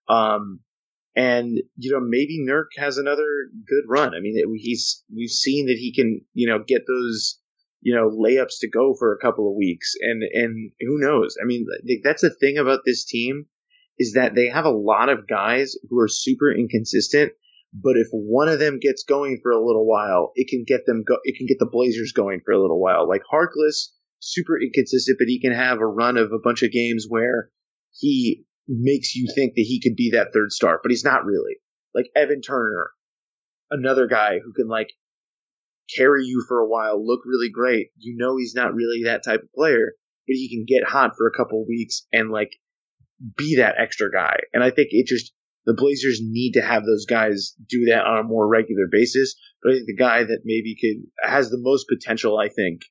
Um, 0.07 0.61
and 1.15 1.59
you 1.75 1.91
know, 1.91 1.99
maybe 2.01 2.39
Nurk 2.39 2.67
has 2.77 2.97
another 2.97 3.27
good 3.67 3.83
run. 3.87 4.15
I 4.15 4.21
mean, 4.21 4.35
he's 4.55 5.03
we've 5.13 5.29
seen 5.29 5.67
that 5.67 5.77
he 5.77 5.93
can, 5.93 6.21
you 6.33 6.47
know, 6.47 6.63
get 6.65 6.83
those, 6.87 7.37
you 7.81 7.93
know, 7.93 8.09
layups 8.09 8.59
to 8.61 8.69
go 8.69 8.95
for 8.97 9.13
a 9.13 9.19
couple 9.19 9.49
of 9.49 9.57
weeks, 9.57 9.93
and 9.99 10.23
and 10.23 10.71
who 10.79 10.99
knows? 10.99 11.35
I 11.41 11.45
mean, 11.45 11.65
that's 12.01 12.21
the 12.21 12.29
thing 12.29 12.57
about 12.57 12.81
this 12.85 13.03
team 13.03 13.47
is 14.01 14.13
that 14.13 14.33
they 14.33 14.47
have 14.47 14.65
a 14.65 14.71
lot 14.71 15.09
of 15.09 15.27
guys 15.27 15.75
who 15.87 15.99
are 15.99 16.07
super 16.07 16.51
inconsistent, 16.51 17.33
but 17.71 17.97
if 17.97 18.07
one 18.11 18.47
of 18.47 18.57
them 18.57 18.79
gets 18.81 19.03
going 19.03 19.39
for 19.43 19.51
a 19.51 19.63
little 19.63 19.85
while, 19.85 20.31
it 20.33 20.47
can 20.49 20.63
get 20.67 20.87
them 20.87 21.03
go. 21.07 21.17
It 21.23 21.37
can 21.37 21.45
get 21.45 21.59
the 21.59 21.69
Blazers 21.71 22.11
going 22.11 22.41
for 22.43 22.51
a 22.51 22.59
little 22.59 22.81
while. 22.81 23.07
Like 23.07 23.21
Harkless, 23.31 23.89
super 24.19 24.59
inconsistent, 24.59 25.17
but 25.19 25.27
he 25.27 25.39
can 25.39 25.53
have 25.53 25.77
a 25.77 25.85
run 25.85 26.17
of 26.17 26.31
a 26.31 26.41
bunch 26.43 26.63
of 26.63 26.71
games 26.71 27.05
where 27.07 27.51
he 27.91 28.43
makes 28.67 29.15
you 29.15 29.31
think 29.35 29.53
that 29.53 29.67
he 29.67 29.79
could 29.79 29.95
be 29.95 30.11
that 30.11 30.33
third 30.33 30.51
star, 30.51 30.79
but 30.81 30.89
he's 30.89 31.05
not 31.05 31.23
really. 31.23 31.57
Like 31.93 32.07
Evan 32.15 32.41
Turner, 32.41 32.89
another 33.69 34.07
guy 34.07 34.39
who 34.43 34.51
can 34.53 34.67
like 34.67 34.89
carry 35.95 36.25
you 36.25 36.43
for 36.47 36.59
a 36.59 36.67
while, 36.67 37.05
look 37.05 37.21
really 37.23 37.51
great. 37.51 37.89
You 37.97 38.15
know 38.17 38.35
he's 38.37 38.55
not 38.55 38.73
really 38.73 39.03
that 39.05 39.23
type 39.23 39.43
of 39.43 39.53
player, 39.53 39.93
but 40.27 40.33
he 40.33 40.49
can 40.49 40.65
get 40.67 40.89
hot 40.89 41.11
for 41.15 41.27
a 41.27 41.37
couple 41.37 41.63
weeks 41.67 42.07
and 42.11 42.31
like 42.31 42.49
be 43.37 43.57
that 43.57 43.75
extra 43.77 44.11
guy. 44.11 44.37
And 44.53 44.63
I 44.63 44.71
think 44.71 44.89
it 44.91 45.07
just 45.07 45.33
the 45.65 45.73
Blazers 45.73 46.19
need 46.23 46.53
to 46.53 46.61
have 46.61 46.83
those 46.83 47.05
guys 47.05 47.53
do 47.69 47.85
that 47.85 48.03
on 48.05 48.19
a 48.19 48.27
more 48.27 48.47
regular 48.47 48.85
basis. 48.91 49.35
But 49.61 49.71
I 49.71 49.75
think 49.75 49.87
the 49.87 49.95
guy 49.95 50.23
that 50.23 50.41
maybe 50.43 50.75
could 50.79 51.29
has 51.29 51.49
the 51.49 51.59
most 51.59 51.85
potential, 51.87 52.37
I 52.37 52.49
think, 52.49 52.81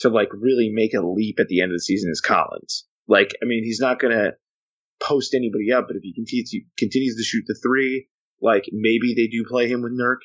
to 0.00 0.08
like 0.08 0.28
really 0.32 0.70
make 0.72 0.94
a 0.94 1.06
leap 1.06 1.40
at 1.40 1.48
the 1.48 1.62
end 1.62 1.72
of 1.72 1.76
the 1.76 1.80
season 1.80 2.10
is 2.10 2.20
Collins. 2.20 2.86
Like, 3.08 3.32
I 3.42 3.46
mean, 3.46 3.64
he's 3.64 3.80
not 3.80 3.98
gonna 3.98 4.32
post 5.02 5.34
anybody 5.34 5.72
up, 5.72 5.86
but 5.88 5.96
if 5.96 6.02
he 6.02 6.14
continues 6.14 6.54
continues 6.78 7.16
to 7.16 7.24
shoot 7.24 7.44
the 7.46 7.58
three, 7.62 8.08
like 8.40 8.64
maybe 8.70 9.14
they 9.14 9.26
do 9.26 9.44
play 9.48 9.68
him 9.68 9.82
with 9.82 9.98
Nurk. 9.98 10.18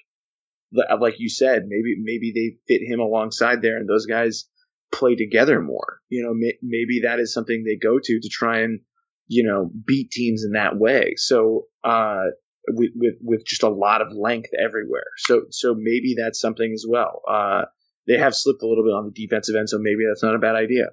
Uh, 0.78 0.98
like 1.00 1.16
you 1.20 1.30
said, 1.30 1.64
maybe 1.68 1.96
maybe 2.02 2.34
they 2.36 2.58
fit 2.68 2.86
him 2.86 3.00
alongside 3.00 3.62
there, 3.62 3.78
and 3.78 3.88
those 3.88 4.06
guys 4.06 4.46
play 4.92 5.16
together 5.16 5.62
more. 5.62 6.00
You 6.10 6.24
know, 6.24 6.34
may, 6.34 6.54
maybe 6.62 7.02
that 7.04 7.20
is 7.20 7.34
something 7.34 7.64
they 7.64 7.78
go 7.78 8.00
to 8.02 8.20
to 8.22 8.30
try 8.30 8.60
and 8.60 8.82
you 9.28 9.44
know, 9.44 9.72
beat 9.86 10.12
teams 10.12 10.44
in 10.46 10.52
that 10.54 10.78
way. 10.78 11.14
So, 11.18 11.68
uh, 11.84 12.26
with, 12.68 12.92
with, 12.96 13.16
with 13.22 13.46
just 13.46 13.64
a 13.64 13.70
lot 13.70 14.02
of 14.02 14.12
length 14.12 14.50
everywhere. 14.64 15.06
So, 15.18 15.44
so 15.52 15.76
maybe 15.78 16.16
that's 16.18 16.40
something 16.40 16.72
as 16.74 16.86
well. 16.88 17.22
Uh, 17.30 17.66
they 18.08 18.18
have 18.18 18.36
slipped 18.36 18.64
a 18.64 18.68
little 18.68 18.84
bit 18.84 18.92
on 18.92 19.06
the 19.06 19.26
defensive 19.26 19.56
end, 19.56 19.70
so 19.70 19.78
maybe 19.80 20.04
that's 20.08 20.24
not 20.24 20.36
a 20.36 20.40
bad 20.40 20.56
idea. 20.56 20.86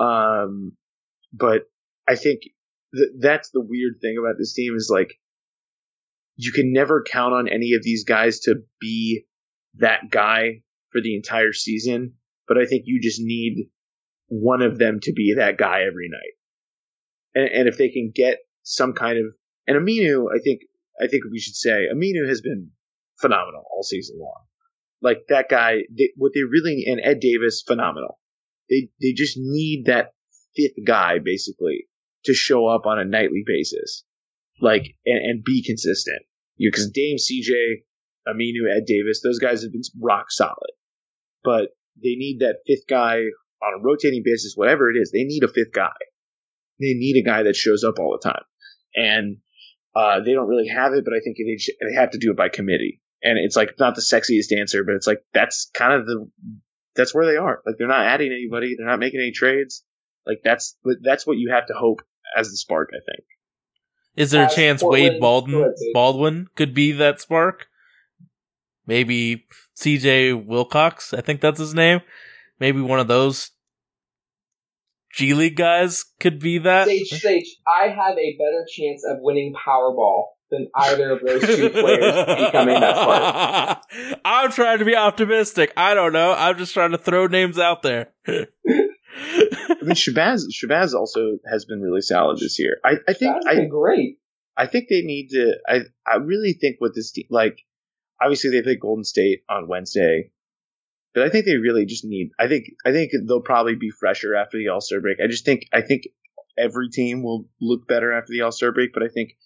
Um, 0.00 0.72
but 1.32 1.62
I 2.08 2.14
think 2.14 2.40
th- 2.94 3.10
that's 3.20 3.50
the 3.50 3.60
weird 3.60 3.94
thing 4.00 4.16
about 4.18 4.36
this 4.38 4.54
team 4.54 4.74
is 4.76 4.90
like, 4.92 5.14
you 6.36 6.52
can 6.52 6.72
never 6.72 7.04
count 7.10 7.34
on 7.34 7.48
any 7.48 7.72
of 7.74 7.82
these 7.82 8.04
guys 8.04 8.40
to 8.40 8.56
be 8.80 9.24
that 9.74 10.10
guy 10.10 10.62
for 10.92 11.00
the 11.02 11.16
entire 11.16 11.52
season. 11.52 12.14
But 12.46 12.58
I 12.58 12.64
think 12.64 12.84
you 12.86 13.00
just 13.02 13.20
need 13.20 13.68
one 14.28 14.62
of 14.62 14.78
them 14.78 15.00
to 15.02 15.12
be 15.12 15.34
that 15.36 15.58
guy 15.58 15.82
every 15.82 16.08
night 16.10 16.37
and, 17.34 17.48
and 17.48 17.68
if 17.68 17.78
they 17.78 17.88
can 17.88 18.12
get 18.14 18.38
some 18.62 18.92
kind 18.92 19.18
of 19.18 19.24
and 19.68 19.76
Aminu, 19.76 20.26
I 20.34 20.40
think 20.42 20.62
I 21.00 21.06
think 21.06 21.24
we 21.30 21.38
should 21.38 21.54
say 21.54 21.86
Aminu 21.94 22.26
has 22.28 22.40
been 22.40 22.70
phenomenal 23.20 23.64
all 23.70 23.82
season 23.82 24.18
long. 24.18 24.44
Like 25.00 25.18
that 25.28 25.48
guy, 25.48 25.82
they, 25.96 26.10
what 26.16 26.32
they 26.34 26.42
really 26.42 26.84
and 26.86 27.00
Ed 27.02 27.20
Davis, 27.20 27.62
phenomenal. 27.66 28.18
They 28.70 28.88
they 29.00 29.12
just 29.12 29.36
need 29.36 29.84
that 29.86 30.12
fifth 30.56 30.84
guy 30.84 31.18
basically 31.22 31.86
to 32.24 32.34
show 32.34 32.66
up 32.66 32.86
on 32.86 32.98
a 32.98 33.04
nightly 33.04 33.44
basis, 33.46 34.04
like 34.60 34.96
and, 35.06 35.18
and 35.18 35.44
be 35.44 35.62
consistent. 35.64 36.22
You 36.56 36.70
because 36.72 36.90
Dame, 36.90 37.16
CJ, 37.16 37.82
Aminu, 38.26 38.74
Ed 38.74 38.84
Davis, 38.86 39.20
those 39.22 39.38
guys 39.38 39.62
have 39.62 39.72
been 39.72 39.82
rock 40.00 40.30
solid, 40.30 40.72
but 41.44 41.68
they 42.02 42.16
need 42.16 42.38
that 42.40 42.56
fifth 42.66 42.86
guy 42.88 43.18
on 43.62 43.80
a 43.80 43.82
rotating 43.82 44.22
basis, 44.24 44.54
whatever 44.56 44.90
it 44.90 44.96
is. 44.96 45.12
They 45.12 45.24
need 45.24 45.44
a 45.44 45.48
fifth 45.48 45.72
guy 45.72 45.92
they 46.80 46.94
need 46.94 47.20
a 47.20 47.26
guy 47.26 47.42
that 47.44 47.56
shows 47.56 47.84
up 47.84 47.98
all 47.98 48.18
the 48.20 48.28
time, 48.28 48.42
and 48.94 49.38
uh, 49.94 50.20
they 50.20 50.32
don't 50.32 50.48
really 50.48 50.68
have 50.68 50.92
it. 50.92 51.04
But 51.04 51.14
I 51.14 51.20
think 51.20 51.36
they 51.36 51.58
they 51.88 51.94
have 51.94 52.12
to 52.12 52.18
do 52.18 52.30
it 52.30 52.36
by 52.36 52.48
committee, 52.48 53.00
and 53.22 53.38
it's 53.38 53.56
like 53.56 53.74
not 53.78 53.94
the 53.94 54.02
sexiest 54.02 54.56
answer, 54.56 54.84
but 54.84 54.94
it's 54.94 55.06
like 55.06 55.22
that's 55.32 55.70
kind 55.74 55.92
of 55.92 56.06
the 56.06 56.30
that's 56.94 57.14
where 57.14 57.26
they 57.26 57.36
are. 57.36 57.60
Like 57.66 57.76
they're 57.78 57.88
not 57.88 58.06
adding 58.06 58.32
anybody, 58.32 58.74
they're 58.76 58.86
not 58.86 59.00
making 59.00 59.20
any 59.20 59.32
trades. 59.32 59.84
Like 60.26 60.40
that's 60.44 60.76
but 60.84 60.96
that's 61.02 61.26
what 61.26 61.38
you 61.38 61.50
have 61.52 61.66
to 61.66 61.74
hope 61.74 62.00
as 62.36 62.50
the 62.50 62.56
spark. 62.56 62.90
I 62.92 63.00
think. 63.10 63.24
Is 64.16 64.32
there 64.32 64.46
a 64.46 64.50
chance 64.50 64.82
Portland- 64.82 65.12
Wade 65.12 65.20
Baldwin 65.20 65.54
Go 65.54 65.62
ahead, 65.62 65.74
Dave. 65.80 65.94
Baldwin 65.94 66.46
could 66.56 66.74
be 66.74 66.92
that 66.92 67.20
spark? 67.20 67.68
Maybe 68.84 69.44
C.J. 69.74 70.32
Wilcox, 70.32 71.12
I 71.12 71.20
think 71.20 71.40
that's 71.40 71.60
his 71.60 71.74
name. 71.74 72.00
Maybe 72.58 72.80
one 72.80 72.98
of 72.98 73.06
those 73.06 73.50
G 75.12 75.34
League 75.34 75.56
guys 75.56 76.04
could 76.20 76.38
be 76.38 76.58
that. 76.58 76.86
Sage, 76.86 77.08
Sage, 77.08 77.56
I 77.66 77.88
have 77.88 78.16
a 78.16 78.36
better 78.36 78.64
chance 78.70 79.04
of 79.08 79.18
winning 79.20 79.54
Powerball 79.54 80.26
than 80.50 80.68
either 80.74 81.10
of 81.10 81.20
those 81.20 81.42
two 81.42 81.70
players 81.70 82.14
becoming 82.46 82.80
that 82.80 82.96
spark. 82.96 84.20
I'm 84.24 84.50
trying 84.50 84.78
to 84.78 84.84
be 84.84 84.96
optimistic. 84.96 85.72
I 85.76 85.94
don't 85.94 86.12
know. 86.12 86.32
I'm 86.32 86.56
just 86.56 86.74
trying 86.74 86.92
to 86.92 86.98
throw 86.98 87.26
names 87.26 87.58
out 87.58 87.82
there. 87.82 88.12
I 88.26 88.46
mean, 89.82 89.94
Shabazz 89.94 90.44
Shabazz 90.52 90.94
also 90.94 91.38
has 91.50 91.64
been 91.64 91.80
really 91.80 92.00
solid 92.00 92.38
this 92.38 92.58
year. 92.58 92.78
I, 92.84 92.94
I 93.08 93.12
think 93.12 93.34
That's 93.44 93.58
I, 93.58 93.64
great. 93.66 94.18
I 94.56 94.66
think 94.66 94.88
they 94.88 95.02
need 95.02 95.28
to. 95.30 95.54
I 95.66 95.80
I 96.06 96.16
really 96.16 96.52
think 96.52 96.76
what 96.78 96.94
this 96.94 97.12
team 97.12 97.26
like. 97.30 97.58
Obviously, 98.20 98.50
they 98.50 98.62
play 98.62 98.76
Golden 98.76 99.04
State 99.04 99.42
on 99.48 99.68
Wednesday, 99.68 100.32
but 101.14 101.24
I 101.24 101.30
think 101.30 101.46
they 101.46 101.56
really 101.56 101.86
just 101.86 102.04
need. 102.04 102.30
I 102.38 102.48
think 102.48 102.66
I 102.84 102.92
think 102.92 103.12
they'll 103.26 103.40
probably 103.40 103.74
be 103.74 103.90
fresher 103.90 104.34
after 104.34 104.58
the 104.58 104.68
All 104.68 104.80
Star 104.80 105.00
break. 105.00 105.18
I 105.22 105.26
just 105.26 105.44
think 105.44 105.66
I 105.72 105.82
think 105.82 106.04
every 106.56 106.88
team 106.90 107.22
will 107.22 107.48
look 107.60 107.86
better 107.88 108.12
after 108.12 108.32
the 108.32 108.42
All 108.42 108.52
Star 108.52 108.72
break, 108.72 108.92
but 108.92 109.02
I 109.02 109.08
think 109.08 109.36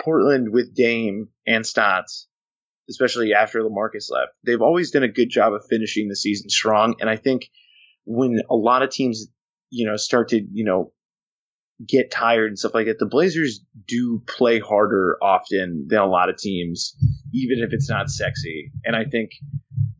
Portland 0.00 0.50
with 0.50 0.74
Dame 0.74 1.28
and 1.46 1.66
Stotts, 1.66 2.28
especially 2.88 3.34
after 3.34 3.60
Lamarcus 3.60 4.10
left, 4.10 4.32
they've 4.44 4.62
always 4.62 4.90
done 4.90 5.02
a 5.02 5.08
good 5.08 5.30
job 5.30 5.52
of 5.52 5.66
finishing 5.68 6.08
the 6.08 6.16
season 6.16 6.48
strong. 6.48 6.94
And 7.00 7.10
I 7.10 7.16
think 7.16 7.50
when 8.04 8.40
a 8.48 8.54
lot 8.54 8.82
of 8.82 8.90
teams, 8.90 9.26
you 9.70 9.86
know, 9.86 9.96
start 9.96 10.28
to 10.28 10.40
you 10.40 10.64
know 10.64 10.92
get 11.86 12.10
tired 12.10 12.48
and 12.48 12.58
stuff 12.58 12.74
like 12.74 12.86
that. 12.86 12.98
The 12.98 13.06
Blazers 13.06 13.60
do 13.86 14.22
play 14.26 14.58
harder 14.58 15.16
often 15.22 15.86
than 15.88 16.00
a 16.00 16.06
lot 16.06 16.28
of 16.28 16.36
teams, 16.36 16.96
even 17.32 17.60
if 17.60 17.72
it's 17.72 17.88
not 17.88 18.10
sexy. 18.10 18.72
And 18.84 18.96
I 18.96 19.04
think 19.04 19.30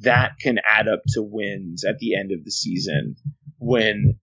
that 0.01 0.33
can 0.41 0.59
add 0.68 0.89
up 0.89 1.03
to 1.09 1.22
wins 1.22 1.85
at 1.85 1.99
the 1.99 2.16
end 2.16 2.33
of 2.33 2.45
the 2.45 2.51
season 2.51 3.16
when 3.59 4.18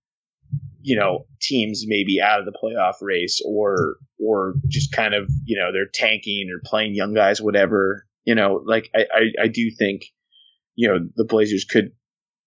you 0.82 0.96
know 0.96 1.26
teams 1.42 1.84
may 1.88 2.04
be 2.04 2.22
out 2.22 2.40
of 2.40 2.46
the 2.46 2.54
playoff 2.54 2.96
race 3.02 3.42
or 3.46 3.96
or 4.20 4.56
just 4.68 4.94
kind 4.94 5.14
of 5.14 5.30
you 5.44 5.58
know 5.58 5.72
they're 5.74 5.90
tanking 5.94 6.48
or 6.54 6.62
playing 6.64 6.94
young 6.94 7.14
guys 7.14 7.42
whatever 7.42 8.06
you 8.24 8.36
know 8.36 8.62
like 8.66 8.90
I, 8.96 9.00
I, 9.14 9.44
I 9.44 9.48
do 9.48 9.72
think 9.78 10.04
you 10.76 10.88
know 10.88 11.00
the 11.16 11.26
Blazers 11.26 11.66
could 11.66 11.92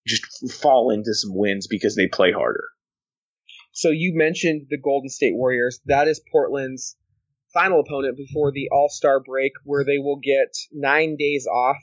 just 0.07 0.25
fall 0.53 0.91
into 0.91 1.13
some 1.15 1.35
wins 1.35 1.67
because 1.67 1.95
they 1.95 2.07
play 2.07 2.33
harder 2.33 2.65
So 3.73 3.91
you 3.91 4.13
mentioned 4.15 4.67
the 4.71 4.79
Golden 4.79 5.09
State 5.09 5.35
Warriors. 5.35 5.81
That 5.87 6.09
is 6.09 6.21
Portland's 6.33 6.97
final 7.53 7.81
opponent 7.81 8.17
before 8.17 8.53
the 8.53 8.69
All 8.73 8.89
Star 8.89 9.21
break, 9.21 9.53
where 9.65 9.85
they 9.85 9.99
will 9.99 10.19
get 10.23 10.57
nine 10.73 11.17
days 11.17 11.47
off. 11.47 11.79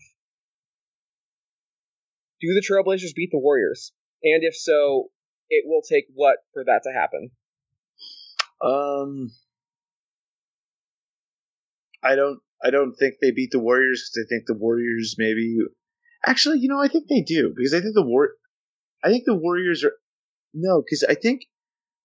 Do 2.41 2.53
the 2.53 2.61
Trailblazers 2.61 3.15
beat 3.15 3.29
the 3.31 3.39
Warriors? 3.39 3.93
And 4.23 4.43
if 4.43 4.55
so, 4.55 5.09
it 5.49 5.63
will 5.67 5.81
take 5.81 6.05
what 6.13 6.37
for 6.53 6.63
that 6.65 6.81
to 6.83 6.91
happen? 6.91 7.31
Um, 8.61 9.31
I 12.03 12.15
don't. 12.15 12.39
I 12.63 12.71
don't 12.71 12.93
think 12.93 13.15
they 13.21 13.31
beat 13.31 13.51
the 13.51 13.59
Warriors 13.59 14.09
because 14.09 14.25
I 14.25 14.29
think 14.29 14.47
the 14.47 14.53
Warriors 14.53 15.15
maybe. 15.17 15.57
Actually, 16.25 16.59
you 16.59 16.69
know, 16.69 16.81
I 16.81 16.87
think 16.87 17.07
they 17.07 17.21
do 17.21 17.53
because 17.55 17.73
I 17.73 17.81
think 17.81 17.93
the 17.93 18.05
war. 18.05 18.29
I 19.03 19.09
think 19.09 19.25
the 19.25 19.35
Warriors 19.35 19.83
are 19.83 19.93
no 20.53 20.81
because 20.81 21.03
I 21.03 21.15
think 21.15 21.41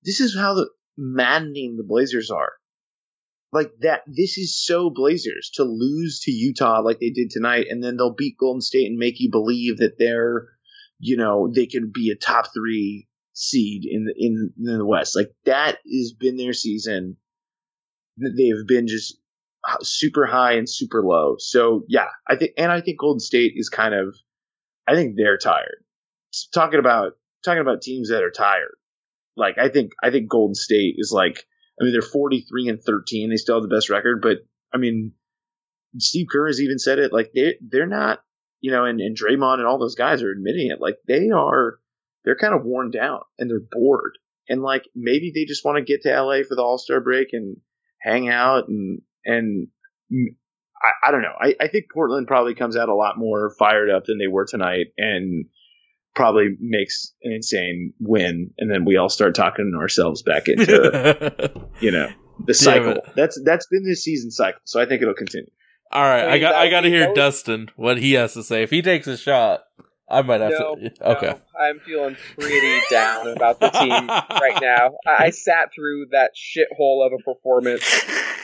this 0.02 0.20
is 0.20 0.36
how 0.36 0.54
the 0.54 0.68
maddening 0.96 1.76
the 1.76 1.84
Blazers 1.84 2.30
are. 2.30 2.52
Like 3.52 3.72
that, 3.80 4.02
this 4.06 4.38
is 4.38 4.56
so 4.56 4.90
Blazers 4.90 5.50
to 5.54 5.64
lose 5.64 6.20
to 6.20 6.30
Utah 6.30 6.82
like 6.82 7.00
they 7.00 7.10
did 7.10 7.30
tonight, 7.30 7.66
and 7.68 7.82
then 7.82 7.96
they'll 7.96 8.14
beat 8.14 8.38
Golden 8.38 8.60
State 8.60 8.86
and 8.86 8.96
make 8.96 9.18
you 9.18 9.30
believe 9.30 9.78
that 9.78 9.98
they're, 9.98 10.48
you 10.98 11.16
know, 11.16 11.50
they 11.52 11.66
can 11.66 11.90
be 11.92 12.10
a 12.10 12.16
top 12.16 12.52
three 12.54 13.08
seed 13.32 13.84
in 13.90 14.04
the 14.04 14.14
in, 14.16 14.52
in 14.56 14.78
the 14.78 14.86
West. 14.86 15.16
Like 15.16 15.32
that 15.46 15.78
has 15.90 16.12
been 16.12 16.36
their 16.36 16.52
season. 16.52 17.16
They've 18.16 18.66
been 18.66 18.86
just 18.86 19.18
super 19.82 20.26
high 20.26 20.52
and 20.52 20.68
super 20.68 21.02
low. 21.02 21.36
So 21.38 21.84
yeah, 21.88 22.08
I 22.28 22.36
think, 22.36 22.52
and 22.56 22.70
I 22.70 22.80
think 22.80 22.98
Golden 22.98 23.20
State 23.20 23.54
is 23.56 23.68
kind 23.68 23.94
of, 23.94 24.14
I 24.86 24.94
think 24.94 25.16
they're 25.16 25.38
tired. 25.38 25.84
Talking 26.54 26.78
about 26.78 27.12
talking 27.44 27.60
about 27.60 27.82
teams 27.82 28.10
that 28.10 28.22
are 28.22 28.30
tired. 28.30 28.76
Like 29.36 29.58
I 29.58 29.68
think 29.68 29.92
I 30.02 30.10
think 30.10 30.28
Golden 30.28 30.54
State 30.54 30.96
is 30.98 31.12
like, 31.14 31.44
I 31.80 31.84
mean 31.84 31.92
they're 31.92 32.02
forty 32.02 32.42
three 32.42 32.68
and 32.68 32.82
thirteen. 32.82 33.30
They 33.30 33.36
still 33.36 33.56
have 33.56 33.68
the 33.68 33.74
best 33.74 33.90
record, 33.90 34.20
but 34.22 34.38
I 34.72 34.78
mean, 34.78 35.12
Steve 35.98 36.26
Kerr 36.30 36.46
has 36.46 36.60
even 36.60 36.78
said 36.78 36.98
it. 36.98 37.12
Like 37.12 37.32
they 37.34 37.54
they're 37.60 37.86
not, 37.86 38.20
you 38.60 38.70
know, 38.70 38.84
and 38.84 39.00
and 39.00 39.16
Draymond 39.16 39.58
and 39.58 39.66
all 39.66 39.78
those 39.78 39.94
guys 39.94 40.22
are 40.22 40.30
admitting 40.30 40.70
it. 40.70 40.80
Like 40.80 40.98
they 41.06 41.30
are, 41.30 41.78
they're 42.24 42.36
kind 42.36 42.54
of 42.54 42.64
worn 42.64 42.90
down 42.90 43.20
and 43.38 43.50
they're 43.50 43.60
bored. 43.60 44.18
And 44.48 44.62
like 44.62 44.84
maybe 44.94 45.32
they 45.34 45.44
just 45.44 45.64
want 45.64 45.78
to 45.78 45.84
get 45.84 46.02
to 46.02 46.22
LA 46.22 46.42
for 46.48 46.54
the 46.54 46.62
All 46.62 46.78
Star 46.78 47.00
break 47.00 47.28
and 47.32 47.56
hang 48.00 48.28
out 48.28 48.68
and 48.68 49.02
and 49.24 49.68
I, 50.82 51.08
I 51.08 51.10
don't 51.10 51.22
know. 51.22 51.34
I, 51.38 51.54
I 51.60 51.68
think 51.68 51.86
Portland 51.92 52.26
probably 52.26 52.54
comes 52.54 52.76
out 52.76 52.88
a 52.88 52.94
lot 52.94 53.18
more 53.18 53.54
fired 53.58 53.90
up 53.90 54.04
than 54.06 54.18
they 54.18 54.26
were 54.26 54.46
tonight 54.46 54.88
and 54.96 55.46
probably 56.14 56.56
makes 56.60 57.12
an 57.22 57.32
insane 57.32 57.92
win 58.00 58.50
and 58.58 58.70
then 58.70 58.84
we 58.84 58.96
all 58.96 59.08
start 59.08 59.34
talking 59.34 59.72
ourselves 59.78 60.22
back 60.22 60.48
into 60.48 61.60
you 61.80 61.90
know 61.90 62.08
the 62.44 62.54
cycle. 62.54 62.96
That's 63.16 63.40
that's 63.44 63.66
been 63.66 63.84
this 63.84 64.02
season 64.04 64.30
cycle. 64.30 64.60
So 64.64 64.80
I 64.80 64.86
think 64.86 65.02
it'll 65.02 65.14
continue. 65.14 65.50
All 65.92 66.02
right, 66.02 66.24
I 66.24 66.30
Wait, 66.32 66.40
got 66.40 66.54
I 66.54 66.70
got 66.70 66.80
to 66.82 66.88
hear 66.88 67.08
was- 67.08 67.16
Dustin 67.16 67.70
what 67.76 67.98
he 67.98 68.12
has 68.14 68.34
to 68.34 68.42
say. 68.42 68.62
If 68.62 68.70
he 68.70 68.80
takes 68.82 69.06
a 69.08 69.16
shot, 69.16 69.60
I 70.08 70.22
might 70.22 70.40
have 70.40 70.52
No, 70.52 70.76
to. 70.76 70.90
Okay. 71.16 71.26
no, 71.26 71.40
I'm 71.60 71.80
feeling 71.80 72.16
pretty 72.38 72.80
down 72.90 73.28
about 73.28 73.60
the 73.60 73.70
team 73.70 73.90
right 74.40 74.58
now. 74.60 74.92
I, 75.06 75.24
I 75.26 75.30
sat 75.30 75.72
through 75.74 76.06
that 76.12 76.32
shithole 76.36 77.06
of 77.06 77.12
a 77.12 77.18
performance, 77.22 77.84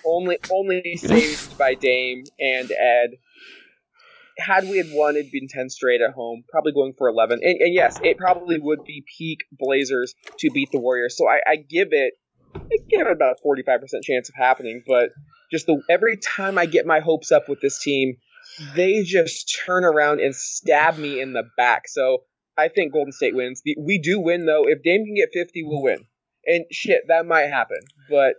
only 0.05 0.39
only 0.53 0.97
saved 0.97 1.57
by 1.59 1.75
Dame 1.75 2.25
and 2.39 2.71
Ed. 2.71 3.11
Had 4.39 4.65
we 4.65 4.77
had 4.77 4.89
won, 4.91 5.17
it'd 5.17 5.33
been 5.33 5.49
ten 5.49 5.71
straight 5.71 6.01
at 6.01 6.13
home, 6.15 6.45
probably 6.49 6.73
going 6.73 6.93
for 6.97 7.09
eleven. 7.09 7.41
And, 7.43 7.61
and 7.61 7.75
yes, 7.75 7.99
it 8.03 8.19
probably 8.19 8.59
would 8.59 8.85
be 8.85 9.05
peak 9.17 9.41
Blazers 9.53 10.15
to 10.39 10.51
beat 10.51 10.71
the 10.73 10.79
Warriors. 10.79 11.17
So 11.17 11.27
I, 11.27 11.41
I 11.47 11.57
give 11.57 11.89
it, 11.93 12.15
I 12.55 12.77
give 12.89 13.07
it 13.07 13.11
about 13.11 13.33
a 13.39 13.43
forty-five 13.43 13.81
percent 13.81 14.05
chance 14.05 14.29
of 14.29 14.35
happening. 14.35 14.83
But 14.87 15.11
just 15.51 15.67
the 15.67 15.81
every 15.89 16.17
time 16.17 16.59
I 16.59 16.67
get 16.67 16.87
my 16.87 17.01
hopes 17.01 17.33
up 17.33 17.49
with 17.49 17.61
this 17.61 17.81
team, 17.83 18.17
they 18.75 19.03
just 19.03 19.59
turn 19.65 19.85
around 19.85 20.21
and 20.21 20.35
stab 20.35 20.99
me 20.99 21.21
in 21.21 21.33
the 21.33 21.45
back. 21.57 21.89
So 21.89 22.25
I 22.57 22.69
think 22.69 22.93
Golden 22.93 23.13
State 23.13 23.35
wins. 23.35 23.63
We 23.65 23.99
do 23.99 24.21
win 24.21 24.47
though. 24.47 24.65
If 24.67 24.83
Dame 24.83 25.05
can 25.05 25.15
get 25.15 25.31
50, 25.33 25.63
we'll 25.65 25.83
win. 25.83 26.07
And 26.47 26.65
shit, 26.71 27.03
that 27.09 27.27
might 27.27 27.49
happen. 27.49 27.79
But 28.09 28.37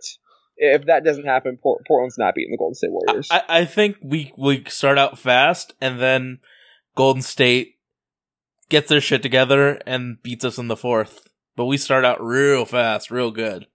if 0.58 0.86
that 0.86 1.04
doesn't 1.04 1.24
happen, 1.24 1.56
Port- 1.56 1.86
Portland's 1.86 2.18
not 2.18 2.34
beating 2.34 2.52
the 2.52 2.58
Golden 2.58 2.74
State 2.74 2.90
Warriors. 2.92 3.28
I, 3.30 3.42
I 3.48 3.64
think 3.64 3.96
we 4.02 4.32
we 4.36 4.64
start 4.68 4.98
out 4.98 5.18
fast 5.18 5.74
and 5.80 6.00
then 6.00 6.40
Golden 6.94 7.22
State 7.22 7.76
gets 8.68 8.88
their 8.88 9.00
shit 9.00 9.22
together 9.22 9.80
and 9.86 10.22
beats 10.22 10.44
us 10.44 10.58
in 10.58 10.68
the 10.68 10.76
fourth. 10.76 11.28
But 11.56 11.66
we 11.66 11.76
start 11.76 12.04
out 12.04 12.22
real 12.22 12.64
fast, 12.64 13.10
real 13.10 13.30
good. 13.30 13.66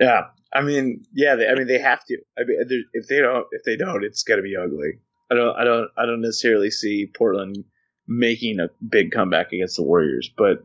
Yeah, 0.00 0.26
I 0.52 0.62
mean, 0.62 1.04
yeah, 1.12 1.36
they, 1.36 1.48
I 1.48 1.54
mean 1.54 1.66
they 1.66 1.78
have 1.78 2.04
to. 2.06 2.18
I 2.38 2.44
mean, 2.44 2.58
if 2.92 3.08
they 3.08 3.20
don't, 3.20 3.46
if 3.52 3.62
they 3.64 3.76
don't, 3.76 4.04
it's 4.04 4.22
gonna 4.22 4.42
be 4.42 4.56
ugly. 4.56 4.98
I 5.30 5.34
don't, 5.34 5.56
I 5.56 5.64
don't, 5.64 5.90
I 5.96 6.06
don't 6.06 6.20
necessarily 6.20 6.70
see 6.70 7.10
Portland 7.12 7.64
making 8.06 8.60
a 8.60 8.68
big 8.86 9.12
comeback 9.12 9.52
against 9.52 9.76
the 9.76 9.82
Warriors, 9.82 10.30
but 10.36 10.64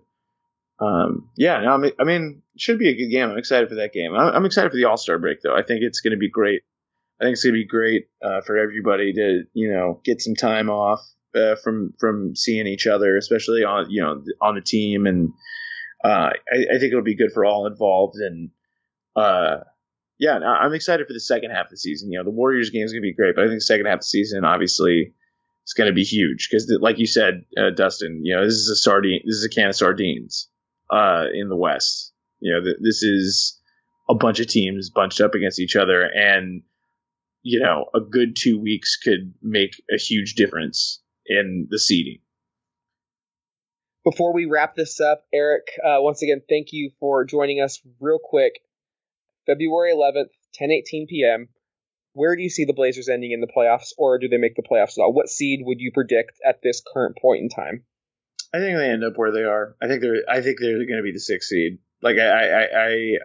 um, 0.80 1.30
yeah, 1.36 1.60
no, 1.60 1.74
I 1.74 1.78
mean, 1.78 1.92
I 2.00 2.04
mean, 2.06 2.42
it 2.56 2.62
should 2.62 2.80
be 2.80 2.90
a 2.90 2.96
good 2.96 3.10
game. 3.10 3.30
I'm 3.30 3.38
excited 3.38 3.68
for 3.68 3.76
that 3.76 3.92
game. 3.92 4.14
I'm, 4.14 4.34
I'm 4.34 4.46
excited 4.46 4.72
for 4.72 4.78
the 4.78 4.86
All 4.86 4.98
Star 4.98 5.20
break, 5.20 5.42
though. 5.42 5.56
I 5.56 5.62
think 5.62 5.82
it's 5.82 6.00
going 6.00 6.12
to 6.12 6.18
be 6.18 6.30
great. 6.30 6.62
I 7.20 7.26
think 7.26 7.34
it's 7.34 7.44
going 7.44 7.54
to 7.54 7.60
be 7.60 7.68
great 7.68 8.08
uh, 8.24 8.42
for 8.42 8.58
everybody 8.58 9.12
to, 9.14 9.44
you 9.54 9.72
know, 9.72 10.00
get 10.06 10.22
some 10.22 10.36
time 10.36 10.70
off 10.70 11.02
uh, 11.36 11.56
from 11.56 11.94
from 12.00 12.36
seeing 12.36 12.66
each 12.66 12.88
other, 12.88 13.18
especially 13.18 13.66
on, 13.66 13.88
you 13.90 14.02
know, 14.02 14.24
on 14.42 14.56
the 14.56 14.62
team, 14.62 15.06
and 15.06 15.32
uh, 16.04 16.30
I, 16.52 16.66
I 16.74 16.80
think 16.80 16.92
it'll 16.92 17.02
be 17.02 17.16
good 17.16 17.34
for 17.34 17.44
all 17.44 17.68
involved. 17.68 18.16
And 18.16 18.52
uh, 19.18 19.58
yeah, 20.18 20.38
I'm 20.38 20.74
excited 20.74 21.08
for 21.08 21.14
the 21.14 21.20
second 21.20 21.52
half 21.52 21.66
of 21.66 21.72
the 21.72 21.78
season. 21.78 22.10
You 22.10 22.20
know, 22.20 22.24
the 22.24 22.32
Warriors 22.32 22.70
game 22.70 22.86
is 22.86 22.94
going 22.94 23.02
to 23.02 23.08
be 23.10 23.14
great, 23.14 23.36
but 23.36 23.44
I 23.44 23.48
think 23.48 23.58
the 23.58 23.66
second 23.66 23.88
half 23.88 23.96
of 23.96 24.02
the 24.02 24.06
season, 24.06 24.46
obviously, 24.46 25.14
is 25.68 25.74
going 25.74 25.90
to 25.90 25.94
be 25.94 26.06
huge 26.06 26.48
because, 26.50 26.74
like 26.80 27.00
you 27.00 27.06
said, 27.06 27.44
uh, 27.58 27.72
Dustin, 27.72 28.22
you 28.24 28.34
know, 28.34 28.46
this 28.46 28.54
is 28.54 28.70
a 28.70 28.78
sardine, 28.78 29.24
this 29.26 29.36
is 29.36 29.44
a 29.44 29.50
can 29.50 29.68
of 29.68 29.76
sardines 29.76 30.48
uh, 30.90 31.26
in 31.34 31.50
the 31.50 31.56
West. 31.56 32.14
You 32.40 32.54
know, 32.54 32.64
th- 32.64 32.78
this 32.82 33.04
is 33.04 33.60
a 34.10 34.16
bunch 34.16 34.40
of 34.40 34.48
teams 34.48 34.90
bunched 34.90 35.22
up 35.22 35.36
against 35.36 35.60
each 35.60 35.76
other, 35.76 36.04
and 36.04 36.64
you 37.42 37.60
know, 37.60 37.86
a 37.96 38.02
good 38.02 38.36
two 38.36 38.60
weeks 38.60 38.98
could 38.98 39.34
make 39.42 39.82
a 39.94 39.98
huge 39.98 40.36
difference 40.36 41.02
in 41.26 41.68
the 41.70 41.80
seeding. 41.80 42.20
before 44.04 44.34
we 44.34 44.46
wrap 44.46 44.76
this 44.76 45.00
up, 45.00 45.26
Eric, 45.34 45.68
uh, 45.84 45.98
once 46.00 46.22
again, 46.22 46.42
thank 46.50 46.70
you 46.72 46.92
for 47.00 47.26
joining 47.26 47.62
us 47.62 47.80
real 48.00 48.20
quick. 48.22 48.62
February 49.46 49.94
11th, 49.94 50.30
10:18 50.60 51.08
p.m. 51.08 51.50
Where 52.14 52.36
do 52.36 52.42
you 52.42 52.50
see 52.50 52.66
the 52.66 52.74
Blazers 52.74 53.08
ending 53.08 53.32
in 53.32 53.42
the 53.42 53.48
playoffs, 53.48 53.94
or 53.98 54.18
do 54.18 54.28
they 54.28 54.38
make 54.38 54.56
the 54.56 54.64
playoffs 54.64 54.98
at 54.98 55.02
all? 55.02 55.14
What 55.14 55.30
seed 55.30 55.62
would 55.64 55.80
you 55.80 55.92
predict 55.92 56.40
at 56.44 56.62
this 56.62 56.82
current 56.82 57.18
point 57.18 57.44
in 57.44 57.50
time? 57.50 57.84
I 58.54 58.60
think 58.60 58.78
they 58.78 58.90
end 58.90 59.04
up 59.04 59.14
where 59.18 59.32
they 59.32 59.44
are. 59.44 59.76
I 59.82 59.88
think 59.88 60.02
they're. 60.02 60.24
I 60.28 60.42
think 60.42 60.60
they're 60.60 60.78
going 60.78 60.98
to 60.98 61.04
be 61.04 61.12
the 61.12 61.20
sixth 61.20 61.50
seed. 61.50 61.80
Like 62.02 62.18
I, 62.18 62.50
I, 62.50 62.88
I, 62.88 63.18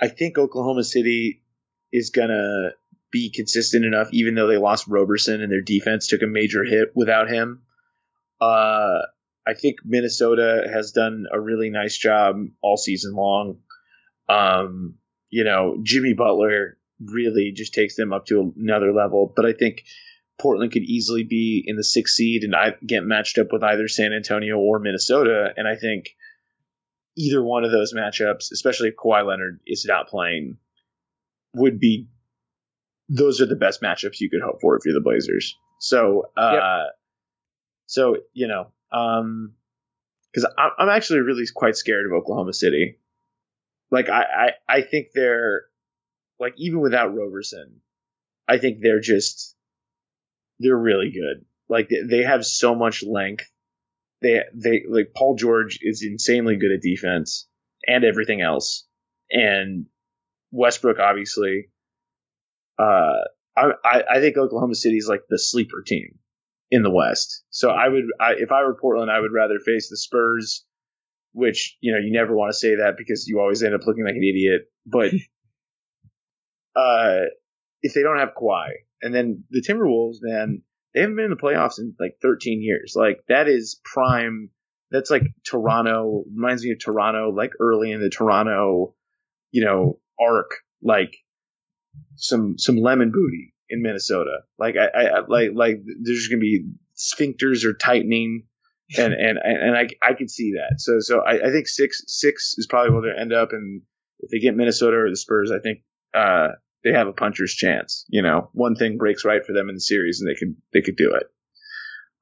I 0.00 0.08
think 0.08 0.38
Oklahoma 0.38 0.84
City 0.84 1.42
is 1.92 2.10
going 2.10 2.28
to 2.28 2.70
be 3.10 3.30
consistent 3.30 3.84
enough, 3.84 4.08
even 4.12 4.34
though 4.34 4.46
they 4.46 4.56
lost 4.58 4.88
Roberson 4.88 5.42
and 5.42 5.50
their 5.50 5.60
defense 5.60 6.06
took 6.06 6.22
a 6.22 6.26
major 6.26 6.64
hit 6.64 6.92
without 6.94 7.28
him. 7.28 7.62
Uh, 8.40 9.02
I 9.46 9.54
think 9.54 9.78
Minnesota 9.84 10.68
has 10.72 10.92
done 10.92 11.26
a 11.32 11.40
really 11.40 11.70
nice 11.70 11.96
job 11.96 12.36
all 12.62 12.76
season 12.76 13.14
long. 13.14 13.58
Um, 14.28 14.94
you 15.30 15.44
know, 15.44 15.78
Jimmy 15.82 16.14
Butler 16.14 16.78
really 17.04 17.52
just 17.52 17.74
takes 17.74 17.96
them 17.96 18.12
up 18.12 18.26
to 18.26 18.54
another 18.56 18.92
level. 18.92 19.32
But 19.34 19.46
I 19.46 19.52
think 19.52 19.84
Portland 20.42 20.72
could 20.72 20.82
easily 20.82 21.22
be 21.22 21.62
in 21.64 21.76
the 21.76 21.84
sixth 21.84 22.16
seed 22.16 22.42
and 22.42 22.54
I 22.54 22.74
get 22.84 23.04
matched 23.04 23.38
up 23.38 23.52
with 23.52 23.62
either 23.62 23.86
San 23.86 24.12
Antonio 24.12 24.58
or 24.58 24.80
Minnesota. 24.80 25.52
And 25.56 25.68
I 25.68 25.76
think 25.76 26.16
either 27.16 27.40
one 27.40 27.62
of 27.62 27.70
those 27.70 27.94
matchups, 27.94 28.50
especially 28.50 28.88
if 28.88 28.96
Kawhi 28.96 29.24
Leonard 29.24 29.60
is 29.66 29.84
not 29.86 30.08
playing, 30.08 30.56
would 31.54 31.78
be 31.78 32.08
those 33.08 33.40
are 33.40 33.46
the 33.46 33.54
best 33.54 33.82
matchups 33.82 34.18
you 34.20 34.28
could 34.30 34.42
hope 34.42 34.60
for 34.60 34.76
if 34.76 34.84
you're 34.84 34.94
the 34.94 35.00
Blazers. 35.00 35.56
So, 35.78 36.30
uh, 36.36 36.52
Yep. 36.54 36.92
so 37.86 38.16
you 38.32 38.48
know, 38.48 38.72
um, 38.90 39.52
because 40.32 40.50
I'm 40.58 40.88
actually 40.88 41.20
really 41.20 41.44
quite 41.54 41.76
scared 41.76 42.06
of 42.06 42.12
Oklahoma 42.12 42.52
City. 42.52 42.98
Like 43.90 44.08
I, 44.08 44.22
I, 44.22 44.76
I 44.78 44.82
think 44.82 45.08
they're 45.14 45.64
like 46.40 46.54
even 46.56 46.80
without 46.80 47.14
Roberson, 47.14 47.80
I 48.48 48.58
think 48.58 48.78
they're 48.80 49.00
just 49.00 49.54
they're 50.62 50.76
really 50.76 51.10
good. 51.10 51.44
Like 51.68 51.88
they, 51.88 52.18
they 52.18 52.22
have 52.22 52.44
so 52.44 52.74
much 52.74 53.02
length. 53.02 53.44
They 54.20 54.40
they 54.54 54.82
like 54.88 55.12
Paul 55.16 55.34
George 55.36 55.78
is 55.82 56.04
insanely 56.08 56.56
good 56.56 56.72
at 56.72 56.82
defense 56.82 57.48
and 57.86 58.04
everything 58.04 58.40
else, 58.40 58.86
and 59.30 59.86
Westbrook 60.50 60.98
obviously. 60.98 61.68
Uh, 62.78 63.24
I 63.56 63.70
I, 63.84 64.02
I 64.14 64.20
think 64.20 64.36
Oklahoma 64.36 64.74
City 64.74 64.96
is 64.96 65.08
like 65.08 65.22
the 65.28 65.38
sleeper 65.38 65.82
team 65.84 66.18
in 66.70 66.82
the 66.82 66.90
West. 66.90 67.44
So 67.50 67.70
I 67.70 67.88
would 67.88 68.04
I, 68.18 68.32
if 68.38 68.50
I 68.50 68.62
were 68.62 68.74
Portland, 68.74 69.10
I 69.10 69.20
would 69.20 69.32
rather 69.32 69.58
face 69.58 69.88
the 69.90 69.96
Spurs, 69.96 70.64
which 71.32 71.76
you 71.80 71.92
know 71.92 71.98
you 71.98 72.12
never 72.12 72.34
want 72.34 72.50
to 72.50 72.58
say 72.58 72.76
that 72.76 72.94
because 72.96 73.26
you 73.28 73.40
always 73.40 73.62
end 73.62 73.74
up 73.74 73.86
looking 73.86 74.04
like 74.04 74.14
an 74.14 74.24
idiot. 74.24 74.62
But 74.86 75.12
uh, 76.76 77.26
if 77.82 77.94
they 77.94 78.02
don't 78.02 78.18
have 78.18 78.34
Kawhi, 78.36 78.70
and 79.02 79.14
then 79.14 79.44
the 79.50 79.62
Timberwolves, 79.62 80.16
man, 80.20 80.62
they 80.94 81.00
haven't 81.00 81.16
been 81.16 81.26
in 81.26 81.30
the 81.30 81.36
playoffs 81.36 81.78
in 81.78 81.94
like 81.98 82.18
13 82.22 82.62
years. 82.62 82.94
Like 82.96 83.24
that 83.28 83.48
is 83.48 83.80
prime. 83.84 84.50
That's 84.90 85.10
like 85.10 85.22
Toronto. 85.44 86.24
Reminds 86.34 86.64
me 86.64 86.72
of 86.72 86.78
Toronto, 86.78 87.30
like 87.30 87.52
early 87.60 87.90
in 87.92 88.00
the 88.00 88.10
Toronto, 88.10 88.94
you 89.50 89.64
know, 89.64 89.98
arc. 90.20 90.50
Like 90.82 91.14
some 92.16 92.58
some 92.58 92.76
lemon 92.76 93.10
booty 93.10 93.54
in 93.68 93.82
Minnesota. 93.82 94.38
Like 94.58 94.76
I, 94.76 94.86
I 94.86 95.04
I- 95.06 95.26
like 95.26 95.50
like 95.54 95.76
there's 96.02 96.28
gonna 96.28 96.40
be 96.40 96.66
sphincters 96.96 97.64
are 97.64 97.74
tightening, 97.74 98.44
and 98.98 99.12
and 99.12 99.38
and 99.38 99.76
I 99.76 99.88
I 100.02 100.14
can 100.14 100.28
see 100.28 100.52
that. 100.52 100.80
So 100.80 100.98
so 101.00 101.20
I, 101.20 101.48
I 101.48 101.50
think 101.50 101.68
six 101.68 102.02
six 102.06 102.54
is 102.58 102.66
probably 102.68 102.92
where 102.92 103.14
they 103.14 103.20
end 103.20 103.32
up, 103.32 103.52
and 103.52 103.82
if 104.20 104.30
they 104.30 104.38
get 104.38 104.56
Minnesota 104.56 104.96
or 104.98 105.10
the 105.10 105.16
Spurs, 105.16 105.50
I 105.50 105.58
think 105.60 105.80
uh 106.14 106.48
they 106.84 106.92
have 106.92 107.06
a 107.06 107.12
puncher's 107.12 107.54
chance. 107.54 108.04
You 108.08 108.22
know, 108.22 108.50
one 108.52 108.74
thing 108.74 108.98
breaks 108.98 109.24
right 109.24 109.44
for 109.44 109.52
them 109.52 109.68
in 109.68 109.76
the 109.76 109.80
series, 109.80 110.20
and 110.20 110.28
they 110.28 110.38
could 110.38 110.56
they 110.72 110.82
could 110.82 110.96
do 110.96 111.14
it. 111.14 111.26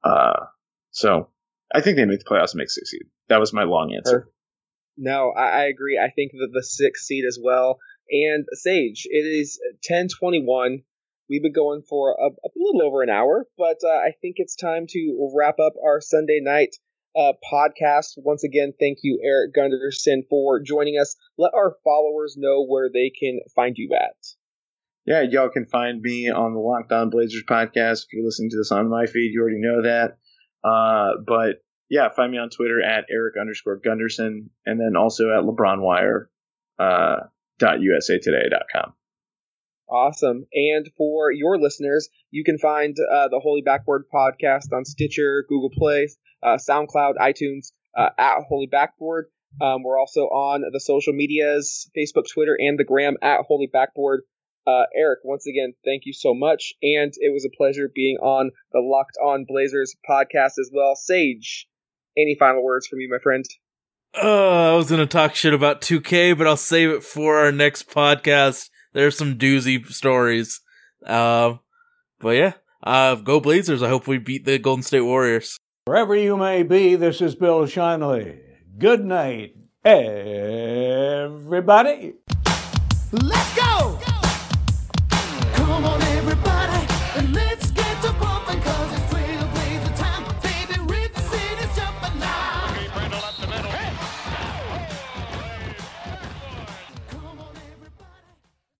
Uh, 0.03 0.45
so 0.91 1.29
I 1.73 1.81
think 1.81 1.97
they 1.97 2.05
make 2.05 2.19
the 2.19 2.25
playoffs 2.25 2.51
and 2.51 2.59
make 2.59 2.69
six 2.69 2.91
seed. 2.91 3.03
That 3.29 3.39
was 3.39 3.53
my 3.53 3.63
long 3.63 3.93
answer. 3.93 4.29
No, 4.97 5.31
I, 5.31 5.61
I 5.61 5.63
agree. 5.65 5.97
I 5.97 6.09
think 6.09 6.31
that 6.33 6.49
the 6.53 6.63
sixth 6.63 7.05
seed 7.05 7.25
as 7.25 7.39
well. 7.41 7.79
And 8.09 8.45
Sage, 8.53 9.07
it 9.09 9.25
is 9.25 9.59
ten 9.83 10.07
twenty 10.07 10.43
one. 10.43 10.83
We've 11.29 11.41
been 11.41 11.53
going 11.53 11.81
for 11.87 12.11
a, 12.19 12.27
a 12.27 12.49
little 12.57 12.81
over 12.83 13.01
an 13.03 13.09
hour, 13.09 13.47
but 13.57 13.77
uh, 13.85 13.87
I 13.87 14.11
think 14.21 14.35
it's 14.37 14.55
time 14.55 14.85
to 14.89 15.31
wrap 15.33 15.59
up 15.59 15.73
our 15.81 16.01
Sunday 16.01 16.41
night 16.41 16.75
uh, 17.15 17.33
podcast. 17.49 18.13
Once 18.17 18.43
again, 18.43 18.73
thank 18.77 18.99
you, 19.01 19.19
Eric 19.23 19.53
Gunderson, 19.53 20.23
for 20.29 20.59
joining 20.59 20.99
us. 20.99 21.15
Let 21.37 21.53
our 21.53 21.75
followers 21.85 22.35
know 22.37 22.65
where 22.65 22.89
they 22.93 23.11
can 23.17 23.39
find 23.55 23.77
you 23.77 23.91
at. 23.95 24.15
Yeah, 25.05 25.21
y'all 25.21 25.49
can 25.49 25.65
find 25.65 26.01
me 26.01 26.29
on 26.29 26.53
the 26.53 26.59
Locked 26.59 26.91
On 26.91 27.09
Blazers 27.09 27.43
podcast. 27.49 28.03
If 28.03 28.13
you're 28.13 28.25
listening 28.25 28.51
to 28.51 28.57
this 28.57 28.71
on 28.71 28.89
my 28.89 29.07
feed, 29.07 29.31
you 29.33 29.41
already 29.41 29.59
know 29.59 29.81
that. 29.83 30.17
Uh, 30.63 31.21
but 31.25 31.63
yeah, 31.89 32.09
find 32.09 32.31
me 32.31 32.37
on 32.37 32.49
Twitter 32.49 32.81
at 32.81 33.05
Eric 33.09 33.35
underscore 33.39 33.79
Gunderson, 33.83 34.49
and 34.65 34.79
then 34.79 34.95
also 34.95 35.29
at 35.31 35.43
LeBronWire 35.43 36.25
uh, 36.79 37.15
dot 37.59 37.79
usatoday.com. 37.79 38.93
Awesome. 39.89 40.45
And 40.53 40.89
for 40.97 41.31
your 41.31 41.59
listeners, 41.59 42.07
you 42.29 42.45
can 42.45 42.57
find 42.57 42.95
uh, 42.97 43.27
the 43.27 43.41
Holy 43.43 43.61
Backboard 43.61 44.05
podcast 44.13 44.71
on 44.71 44.85
Stitcher, 44.85 45.43
Google 45.49 45.69
Play, 45.69 46.07
uh, 46.41 46.57
SoundCloud, 46.57 47.15
iTunes, 47.19 47.73
uh, 47.97 48.09
at 48.17 48.43
Holy 48.47 48.67
Backboard. 48.67 49.25
Um, 49.61 49.83
we're 49.83 49.99
also 49.99 50.21
on 50.21 50.63
the 50.71 50.79
social 50.79 51.11
medias, 51.11 51.89
Facebook, 51.97 52.23
Twitter, 52.33 52.55
and 52.57 52.79
the 52.79 52.85
gram 52.85 53.17
at 53.21 53.41
Holy 53.41 53.67
Backboard. 53.67 54.21
Uh, 54.67 54.83
Eric, 54.95 55.19
once 55.23 55.47
again, 55.47 55.73
thank 55.83 56.03
you 56.05 56.13
so 56.13 56.33
much. 56.33 56.73
And 56.81 57.11
it 57.17 57.33
was 57.33 57.45
a 57.45 57.55
pleasure 57.55 57.89
being 57.93 58.17
on 58.17 58.51
the 58.71 58.79
Locked 58.79 59.17
On 59.23 59.45
Blazers 59.47 59.95
podcast 60.07 60.59
as 60.59 60.69
well. 60.73 60.95
Sage, 60.95 61.67
any 62.17 62.35
final 62.37 62.63
words 62.63 62.87
from 62.87 62.99
you, 62.99 63.09
my 63.09 63.19
friend? 63.21 63.45
Uh, 64.13 64.73
I 64.73 64.75
was 64.75 64.89
gonna 64.89 65.05
talk 65.05 65.35
shit 65.35 65.53
about 65.53 65.79
2K, 65.81 66.37
but 66.37 66.45
I'll 66.45 66.57
save 66.57 66.89
it 66.89 67.01
for 67.03 67.37
our 67.37 67.51
next 67.51 67.89
podcast. 67.89 68.69
There's 68.93 69.17
some 69.17 69.37
doozy 69.37 69.85
stories. 69.87 70.59
Uh, 71.05 71.55
but 72.19 72.31
yeah, 72.31 72.53
uh, 72.83 73.15
go 73.15 73.39
Blazers. 73.39 73.81
I 73.81 73.87
hope 73.87 74.07
we 74.07 74.17
beat 74.17 74.43
the 74.45 74.59
Golden 74.59 74.83
State 74.83 75.01
Warriors. 75.01 75.57
Wherever 75.85 76.13
you 76.15 76.35
may 76.37 76.63
be, 76.63 76.95
this 76.95 77.21
is 77.21 77.35
Bill 77.35 77.61
Shinley. 77.65 78.39
Good 78.77 79.05
night, 79.05 79.55
everybody. 79.85 81.35
Let's 83.11 83.55
go! 83.55 84.10